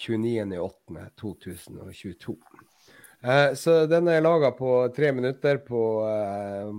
[0.00, 2.36] 29.8.2022.
[3.20, 6.70] Eh, så den er laga på tre minutter på, uh,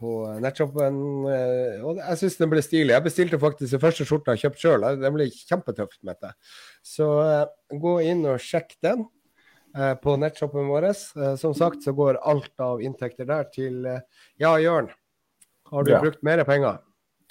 [0.00, 1.00] på nettshoppen.
[1.26, 2.94] Uh, og jeg syns den ble stilig.
[2.94, 4.86] Jeg bestilte faktisk den første skjorta jeg kjøpte sjøl.
[5.02, 5.98] Den ble kjempetøft.
[6.02, 6.32] med det.
[6.82, 7.08] Så
[7.68, 9.04] gå inn og sjekk den
[9.72, 10.90] på nettshoppen vår.
[11.40, 13.86] som sagt så går alt av inntekter der til
[14.36, 14.90] Ja, Jørn,
[15.72, 16.00] har du ja.
[16.02, 16.82] brukt mer penger?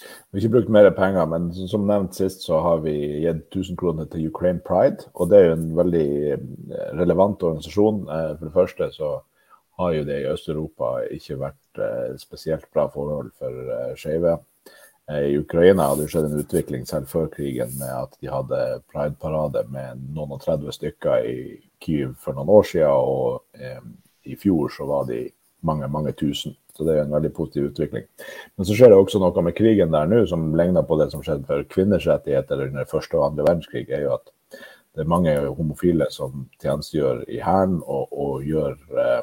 [0.02, 3.76] Vi har ikke brukt mer penger, men som nevnt sist, så har vi gitt 1000
[3.76, 5.08] kroner til Ukraine Pride.
[5.14, 8.06] Og det er jo en veldig eh, relevant organisasjon.
[8.08, 9.10] Eh, for det første så
[9.80, 14.38] har jo det i Øst-Europa ikke vært eh, spesielt bra forhold for skeive.
[15.12, 18.60] I Ukraina hadde det skjedd en utvikling selv før krigen med at de hadde
[18.92, 21.38] Pride-parade med noen og 30 stykker i
[21.82, 23.42] Kyiv for noen år siden, og
[24.24, 25.26] i fjor så var de
[25.66, 26.56] mange, mange tusen.
[26.76, 28.04] Så det er en veldig positiv utvikling.
[28.56, 31.24] Men så skjer det også noe med krigen der nå som ligner på det som
[31.24, 33.90] skjedde for kvinners rettigheter under første og andre verdenskrig.
[33.90, 34.32] er jo at
[34.92, 39.20] det er mange homofile som tjenestegjør i Hæren og, og, gjør eh,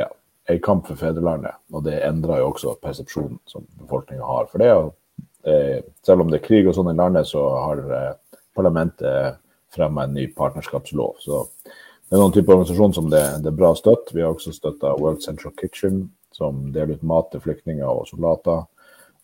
[0.00, 0.08] ja,
[0.52, 1.56] en kamp for fedrelandet.
[1.72, 4.72] Og det endrer jo også persepsjonen som befolkninga har for det.
[4.76, 4.90] Og,
[5.48, 9.40] eh, selv om det er krig og sånn i landet, så har eh, parlamentet
[9.72, 11.16] fremma en ny partnerskapslov.
[11.24, 11.44] Så
[12.10, 14.08] det er noen type organisasjon som det, det, er bra støtt.
[14.10, 18.64] Vi har også støtta World Central Kitchen, som deler ut mat til flyktninger og soldater.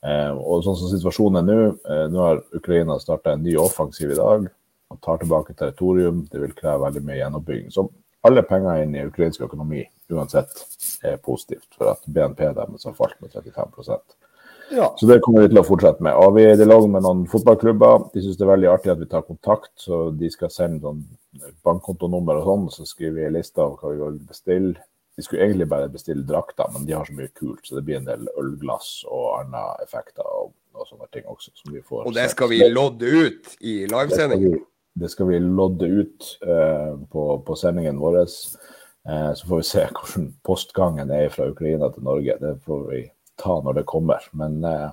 [0.06, 1.56] Eh, og sånn som situasjonen er nå,
[1.90, 6.22] eh, nå har Ukraina starta en ny offensiv i dag og tar tilbake territorium.
[6.30, 7.74] Det vil kreve veldig mye gjenoppbygging.
[7.74, 7.88] Så
[8.26, 9.82] alle penger inn i ukrainsk økonomi
[10.14, 10.62] uansett
[11.02, 13.98] er positivt, for at BNP deres har falt med 35
[14.70, 14.94] ja.
[14.98, 16.14] Så det kommer vi til å fortsette med.
[16.18, 18.08] Og Vi er i dialog med noen fotballklubber.
[18.14, 21.04] De syns det er veldig artig at vi tar kontakt, så de skal sende sånn
[21.66, 22.68] bankkontonummer og sånn.
[22.74, 24.86] Så skriver vi en liste av hva vi vil bestille.
[25.16, 27.96] De skulle egentlig bare bestille drakter, men de har så mye kult, så det blir
[27.96, 31.54] en del ølglass og andre effekter og, og sånne ting også.
[31.56, 32.02] som vi får.
[32.04, 34.44] Og det skal vi lodde ut i livesending?
[34.44, 34.60] Det,
[35.00, 38.26] det skal vi lodde ut uh, på, på, sendingen vår.
[39.08, 42.36] Uh, så får vi se hvordan postgangen er fra Ukraina til Norge.
[42.42, 43.02] Det får vi
[43.40, 44.28] ta når det kommer.
[44.36, 44.92] Men uh,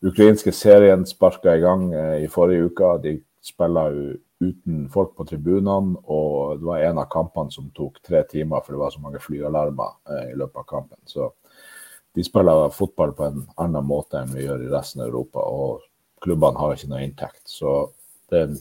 [0.00, 2.94] ukrainske serien sparka i gang i forrige uke.
[3.04, 4.08] De spiller jo
[4.40, 5.98] uten folk på tribunene.
[6.04, 9.22] Og det var en av kampene som tok tre timer, for det var så mange
[9.22, 11.00] flyalarmer eh, i løpet av kampen.
[11.06, 11.30] Så
[12.14, 15.44] de spiller fotball på en annen måte enn vi gjør i resten av Europa.
[15.44, 15.86] Og
[16.24, 17.44] klubbene har ikke noe inntekt.
[17.46, 17.78] Så
[18.30, 18.60] det er en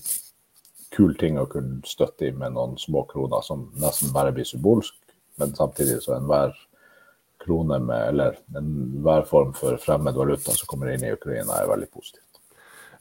[0.93, 4.95] kul ting å kunne støtte i med noen små kroner som nesten bare blir symbolsk.
[5.37, 6.55] Men samtidig så enhver
[7.43, 11.89] krone med, eller enhver form for fremmed valuta som kommer inn i Ukraina, er veldig
[11.93, 12.26] positivt.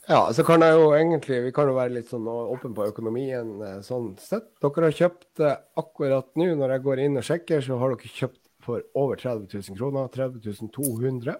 [0.07, 3.49] Ja, så kan jeg jo egentlig, Vi kan jo være litt sånn åpen på økonomien
[3.59, 4.53] eh, sånn sett.
[4.63, 8.13] Dere har kjøpt eh, akkurat nå, når jeg går inn og sjekker, så har dere
[8.21, 10.07] kjøpt for over 30 000 kroner.
[10.15, 11.35] 30 200.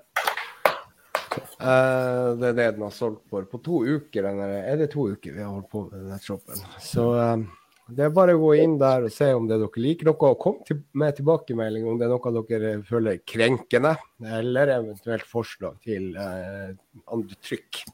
[1.37, 4.27] Eh, det er det den har solgt for på to uker.
[4.33, 6.67] Eller er det to uker vi har holdt på med nettshoppen?
[6.83, 7.47] Så eh,
[7.95, 10.41] det er bare å gå inn der og se om det dere liker noe, og
[10.43, 13.95] kom til, med tilbakemelding om det er noe dere føler krenkende,
[14.41, 16.75] eller eventuelt forslag til eh,
[17.15, 17.85] andre trykk.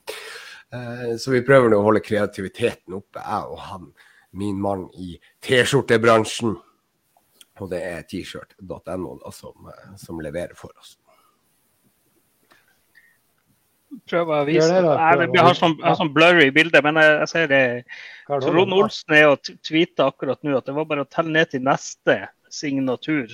[1.20, 3.90] Så vi prøver nå å holde kreativiteten oppe, jeg og han,
[4.40, 6.54] min mann i T-skjortebransjen.
[7.60, 9.68] Og det er t-shirt.no som,
[10.00, 10.96] som leverer for oss
[14.08, 17.14] prøver å vise det, jeg, jeg, har sånn, jeg har sånn blurry bilde, men jeg,
[17.20, 17.62] jeg ser det
[18.28, 21.64] Trond Olsen er og tweeter akkurat nå at det var bare å telle ned til
[21.66, 22.18] neste
[22.52, 23.28] signatur.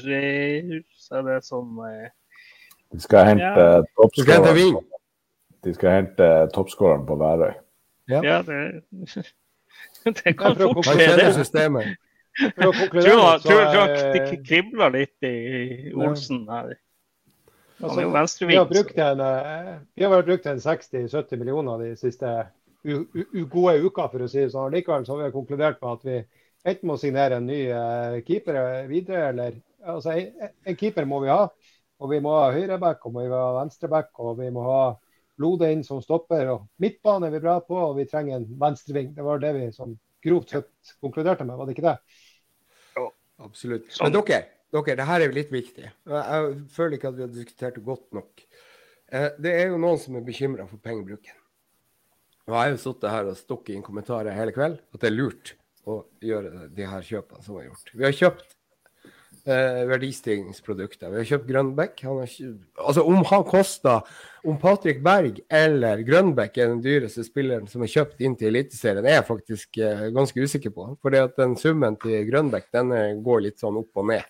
[0.98, 2.08] Så er det sånn eh...
[2.94, 3.82] De skal hente ja.
[3.98, 4.78] toppskåreren
[5.64, 7.54] De skal hente toppskåreren på Værøy.
[8.08, 8.82] Ja, ja det,
[10.22, 11.32] det kan fort skje, det.
[11.36, 11.96] Systemet.
[12.54, 12.72] Tror,
[13.42, 16.76] tror, tror det kribler litt i Olsen her.
[17.82, 22.30] Altså, vi, har brukt en, eh, vi har brukt en 60-70 millioner de siste
[22.84, 24.72] gode uker, for å si det sånn.
[24.74, 26.16] Likevel så har vi konkludert med at vi
[26.68, 31.30] enten må signere en ny uh, keeper videre, eller altså, en, en, keeper må vi
[31.32, 31.44] ha.
[31.98, 34.82] Og vi må ha høyreback, og vi må ha venstreback, og vi må ha
[35.38, 36.48] Lode inn som stopper.
[36.52, 39.12] og Midtbane er vi bra på, og vi trenger en venstreving.
[39.16, 41.96] Det var det vi som grovt sett konkluderte med, var det ikke det?
[42.98, 43.04] Jo,
[43.46, 43.90] absolutt.
[44.02, 44.40] Men dere,
[44.74, 45.92] dere, det her er jo litt viktig.
[46.10, 48.44] Jeg føler ikke at vi har diskutert det godt nok.
[49.08, 51.38] Eh, det er jo noen som er bekymra for pengebruken.
[52.48, 55.16] Og jeg har jo sittet her og stukket inn kommentarer hele kveld at det er
[55.16, 55.54] lurt
[55.88, 57.92] å gjøre de her kjøpene som er gjort.
[57.94, 58.57] Vi har kjøpt
[59.48, 61.10] eh, verdistigningsprodukter.
[61.12, 62.04] Vi har kjøpt Grønbekk.
[62.06, 64.00] altså om han koster
[64.44, 69.04] Om Patrick Berg eller Grønbekk er den dyreste spilleren som er kjøpt inn til Eliteserien,
[69.04, 70.92] er jeg faktisk eh, ganske usikker på.
[71.02, 74.24] Fordi at den summen til Grønbekk den eh, går litt sånn opp og ned.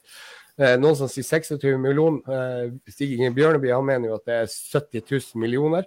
[0.59, 2.25] Eh, noen som sier 26 millioner.
[2.27, 5.87] Eh, Stig Inge Bjørneby han mener jo at det er 70 000 millioner.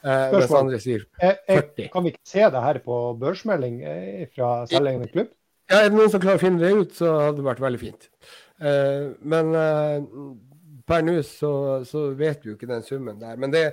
[0.00, 1.90] Eh, mens andre sier 40.
[1.92, 5.32] Kan vi ikke se det her på børsmelding eh, fra selveiende klubb?
[5.70, 7.80] Ja, Er det noen som klarer å finne det ut, så hadde det vært veldig
[7.80, 8.08] fint.
[8.60, 10.04] Uh, men uh,
[10.88, 11.52] per nå så,
[11.88, 13.38] så, vet vi jo ikke den summen der.
[13.40, 13.64] Men det,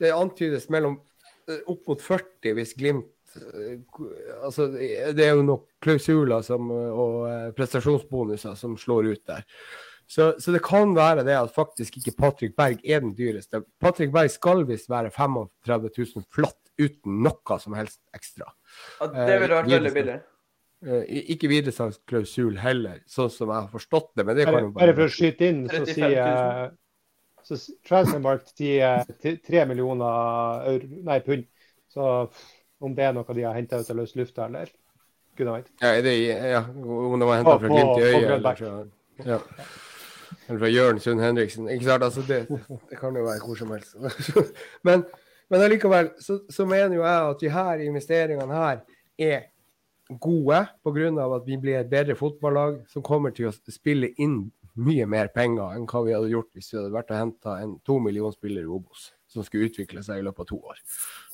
[0.00, 3.10] det antydes mellom uh, opp mot 40 hvis Glimt
[4.42, 9.44] altså, Det er jo nok klausuler som, og prestasjonsbonuser som slår ut der.
[10.10, 13.60] Så, så, det kan være det at faktisk ikke Patrick Berg er den dyreste.
[13.78, 18.48] Patrick Berg skal visst være 35 000 flatt uten noe som helst ekstra.
[18.98, 20.18] Ja, det ville vært veldig billig.
[20.80, 21.02] Uh,
[21.34, 24.24] ikke videresalgsklausul heller, sånn som jeg har forstått det.
[24.24, 26.70] Men det bare, bare for å skyte inn, så sier
[27.50, 27.56] så
[27.88, 31.46] Transfermarkt sier 3 millioner euro, nei, pund.
[31.90, 32.04] Så
[32.80, 34.70] om det er noe de har henta ut av løs lufta, eller
[35.36, 35.70] gudene vet.
[35.82, 36.14] Ja, det,
[36.54, 38.72] ja, om det var henta fra Glimt i øyet, eller fra,
[39.26, 39.40] ja.
[40.46, 41.68] eller fra Jørn Sund Henriksen.
[41.72, 42.06] Ikke sant?
[42.06, 43.96] Altså, det, det, kan jo være hvor som helst.
[44.86, 45.04] men,
[45.50, 48.84] men allikevel så, så mener jo jeg at de her investeringene her
[49.18, 49.48] er
[50.18, 51.26] gode pga.
[51.36, 54.50] at vi blir et bedre fotballag som kommer til å spille inn
[54.80, 57.78] mye mer penger enn hva vi hadde gjort hvis vi hadde vært og henta en
[57.84, 60.80] to million spiller i Obos som skulle utvikle seg i løpet av to år.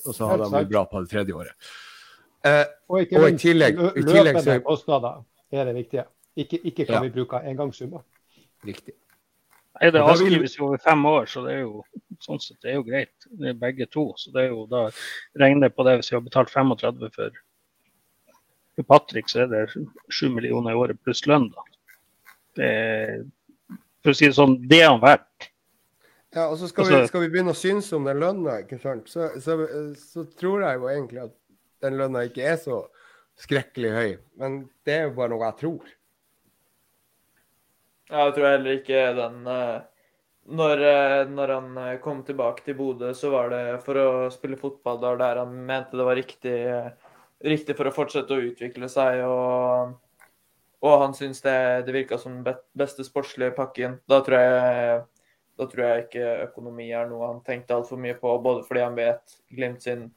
[0.05, 1.71] Og så hadde de blitt bra på det tredje året.
[2.45, 5.25] Eh, og, ikke og i tillegg, i tillegg så, kostnader
[5.55, 6.05] er det viktige.
[6.37, 7.03] Ikke, ikke kan ja.
[7.07, 8.05] vi bruke engangssummer.
[8.67, 8.95] Riktig.
[9.77, 11.83] Nei, Det avskrives jo over fem år, så det er jo
[12.25, 13.29] sånn sett det er jo greit.
[13.29, 14.07] Det er begge to.
[14.21, 14.87] Så det er jo da
[15.41, 17.41] regner på det hvis vi har betalt 35 for
[18.77, 19.65] for Patrick så er det
[20.13, 21.49] sju millioner i året pluss lønn.
[21.55, 21.65] da.
[22.57, 22.71] Det,
[24.05, 25.51] for å si det sånn, det er han verdt.
[26.37, 28.79] Ja, og så skal, vi, altså- skal vi begynne å synes om den lønna, ikke
[28.83, 29.09] sant?
[29.09, 29.57] Så, så,
[29.97, 31.35] så, tror jeg jo egentlig at
[31.85, 32.83] den lønna ikke er så
[33.41, 34.11] skrekkelig høy.
[34.41, 35.93] Men det er jo bare noe jeg tror.
[38.11, 39.79] Ja, jeg tror heller ikke den eh,
[40.61, 44.61] når, eh, når, han eh, kom tilbake til Bodø, så var det for å spille
[44.61, 46.59] fotball der han mente det var riktig
[47.45, 49.23] riktig for å fortsette å utvikle seg.
[49.27, 49.97] Og,
[50.87, 51.57] og han syns det,
[51.87, 53.99] det virka som den beste sportslige pakken.
[54.09, 55.01] Da tror, jeg,
[55.59, 58.99] da tror jeg ikke økonomi er noe han tenkte altfor mye på, både fordi han
[58.99, 60.09] vet Glimt sin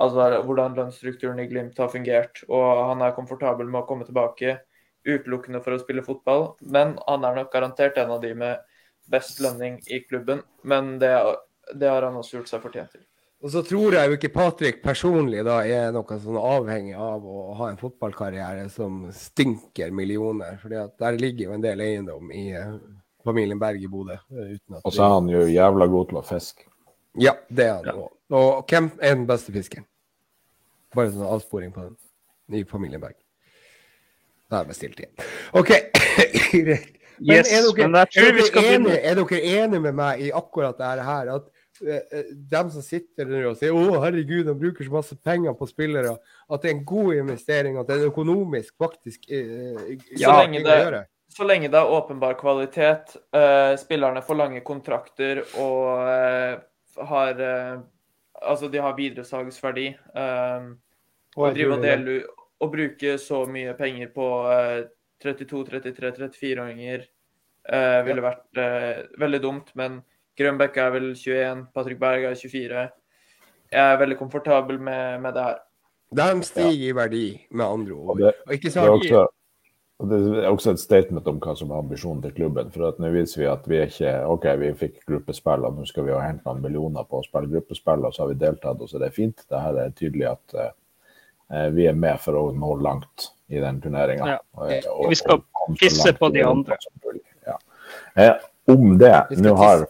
[0.00, 2.40] Altså hvordan lønnsstrukturen i Glimt har fungert.
[2.48, 4.56] Og han er komfortabel med å komme tilbake
[5.04, 6.54] utelukkende for å spille fotball.
[6.64, 8.64] Men han er nok garantert en av de med
[9.12, 10.42] best lønning i klubben.
[10.64, 11.12] Men det,
[11.76, 13.04] det har han også gjort seg fortjent til.
[13.42, 17.54] Og så tror jeg jo ikke Patrick personlig da er noe sånn avhengig av å
[17.58, 20.60] ha en fotballkarriere som stinker millioner.
[20.62, 22.76] for der ligger jo en del eiendom i uh,
[23.26, 24.14] familien Berg i Bodø.
[24.84, 26.68] Og så er han jo jævla god til å fiske.
[27.18, 28.06] Ja, det er han òg.
[28.06, 28.38] Ja.
[28.38, 29.88] Og hvem er den beste fiskeren?
[30.94, 33.18] Bare sånn avsporing på den i familien Berg.
[34.46, 35.30] Da er jeg bestilt igjen.
[35.58, 35.74] OK.
[37.22, 41.04] Men yes, er, dere, er, dere enige, er dere enige med meg i akkurat dette
[41.06, 41.28] her?
[41.36, 41.50] At
[41.82, 46.14] dem som sitter der og sier å herregud, de bruker så masse penger på spillere,
[46.48, 49.42] at det er en god investering, at det er økonomisk faktisk ja,
[50.16, 51.02] så, lenge det,
[51.32, 57.42] så lenge det er åpenbar kvalitet, uh, spillerne får lange kontrakter og har
[58.42, 59.84] Altså, de har videresalgsverdi.
[61.36, 62.14] og drive og dele
[62.58, 64.26] å bruke så mye penger på
[65.22, 67.04] 32, 33, 34-åringer
[67.68, 69.72] eh, ville vært eh, veldig dumt.
[69.78, 70.00] Men
[70.38, 72.88] Grønbekk er vel 21, Patrick Berg er 24.
[73.72, 75.60] Jeg er veldig komfortabel med, med det her.
[76.12, 78.18] De stiger i verdi, med andre ord.
[78.20, 79.22] Det, det, er også,
[80.10, 82.68] det, er også, et statement om hva som er ambisjonen til klubben.
[82.74, 85.88] For at nå viser vi at vi er ikke OK, vi fikk gruppespill, og nå
[85.88, 88.80] skal vi ha hentet noen millioner på å spille gruppespill, og så har vi deltatt,
[88.80, 89.44] og så det er fint.
[89.48, 93.80] Det her er tydelig at uh, vi er med for å nå langt i den
[93.80, 94.36] turneringa.
[94.36, 94.76] Ja.
[95.08, 95.40] Vi skal
[95.80, 96.76] pisse på de andre.
[98.16, 98.36] Ja.
[98.68, 99.86] Eh, om det Nå har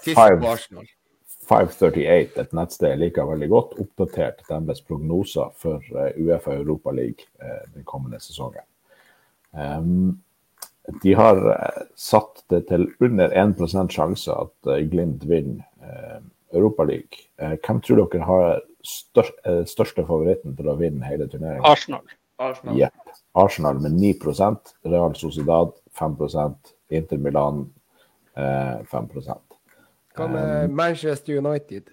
[1.49, 7.27] 538, et nettsted jeg liker veldig godt, oppdatert deres prognoser for uh, Uefa Europa League
[7.43, 8.65] uh, den kommende sesongen.
[9.53, 10.23] Um,
[11.03, 15.65] de har uh, satt det til under 1 sjanse at Glimt vinner
[16.53, 17.27] Europa League.
[17.37, 19.35] hvem tror dere har størst,
[19.67, 21.65] største favoritten til å vinne hele turneringen?
[21.65, 22.05] Arsenal.
[22.43, 22.79] Arsenal.
[22.79, 22.93] Yep.
[23.33, 26.55] Arsenal med 9% Real Sociedad 5%
[26.89, 27.67] Inter Milan eh,
[28.35, 29.09] 5
[30.17, 31.91] Hva med um, Manchester United?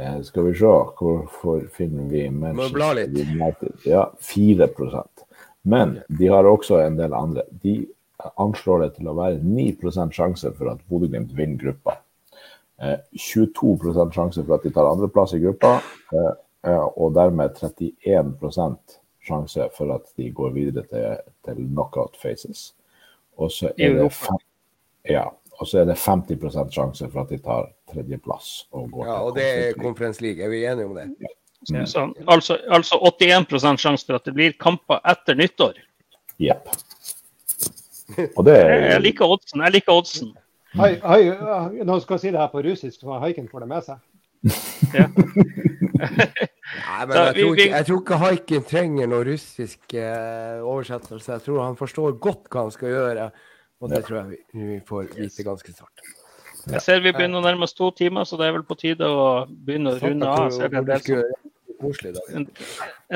[0.00, 0.66] Eh, skal vi se,
[0.98, 3.72] hvorfor finner vi Manchester United?
[3.84, 5.24] Ja, 4%
[5.62, 7.42] Men de har også en del andre.
[7.50, 7.86] De
[8.36, 11.98] anslår det til å være 9 sjanse for at Bodø-Glimt vinner gruppa.
[12.80, 15.80] Eh, 22 sjanse for at de tar andreplass i gruppa,
[16.12, 16.32] eh,
[16.64, 18.78] eh og dermed 31
[19.20, 22.74] sjanse for at de går videre til, til knockout faces.
[23.36, 24.40] Og så er det, fem,
[25.08, 25.26] ja,
[25.60, 28.50] og så er det 50% sjanse for at de tar tredjeplass.
[28.72, 30.44] Og går ja, og det er Conference League.
[30.44, 31.08] Er vi enige om det?
[31.20, 31.84] Ja.
[31.88, 35.82] Sånn, altså, altså 81% sjanse for at det blir kamper etter nyttår.
[36.40, 36.70] Jepp.
[38.36, 39.60] Og det er Jeg liker oddsen.
[39.66, 40.32] Jeg liker oddsen.
[40.78, 43.90] Hei, hei, nå skal jeg si det her på russisk, så Haiken får det med
[43.90, 44.00] seg.
[44.90, 45.04] Ja.
[46.00, 51.34] Nei, men jeg tror, ikke, jeg tror ikke haiken trenger noen russisk uh, oversettelse.
[51.34, 53.26] Jeg tror han forstår godt hva han skal gjøre,
[53.80, 56.02] og det tror jeg vi, vi får vite ganske snart.
[56.68, 59.08] Jeg ser vi begynner å nærme oss to timer, så det er vel på tide
[59.08, 60.50] å begynne å runde av.
[60.52, 62.46] Så en, del som, en,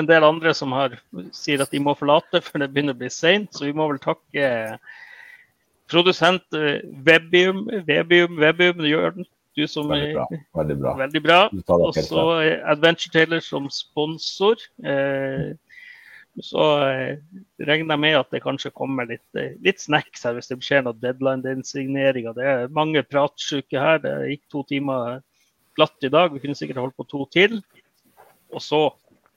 [0.00, 0.96] en del andre som har,
[1.36, 3.52] sier at de må forlate, for det begynner å bli seint.
[3.52, 4.48] Så vi må vel takke
[5.92, 10.26] produsent eh, Webium, Webium, Webium, Jørn du som veldig bra.
[10.58, 10.94] Veldig bra.
[10.98, 11.40] Veldig bra.
[11.76, 12.24] Og så
[12.66, 14.58] Adventure Taylor som sponsor.
[14.82, 15.54] Eh,
[16.42, 17.18] så eh,
[17.62, 20.82] regner jeg med at det kanskje kommer litt, eh, litt snacks her hvis det skjer
[20.82, 22.34] noe deadline-signeringer.
[22.34, 24.00] Det er mange pratsjuke her.
[24.02, 25.20] Det gikk to timer
[25.78, 26.34] glatt i dag.
[26.34, 27.60] Vi kunne sikkert holdt på to til.
[28.54, 28.82] Og så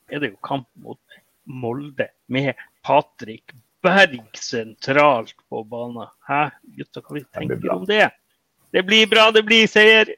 [0.09, 1.01] er det jo kamp mot
[1.47, 3.53] Molde med Patrick
[3.85, 6.09] Berg sentralt på banen.
[6.27, 6.49] Hæ,
[6.79, 8.09] gutta, hva vi tenker om det?
[8.73, 10.09] Det blir bra, det blir seier.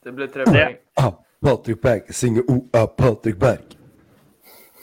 [0.00, 0.78] Det blir tre poeng.
[1.40, 3.76] Patrick Berg synger O av Patrick Berg.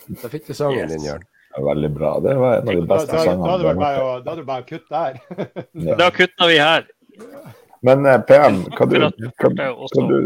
[0.07, 0.93] Da fikk du sangen yes.
[0.93, 1.25] din, Jørn.
[1.57, 2.19] Veldig bra.
[2.19, 3.47] Det var en av de beste da, sangene.
[3.47, 5.19] Da hadde du bare kutt der.
[5.97, 6.85] Da kutta vi her.
[7.81, 10.17] Men eh, PM, hva du, hva, hva du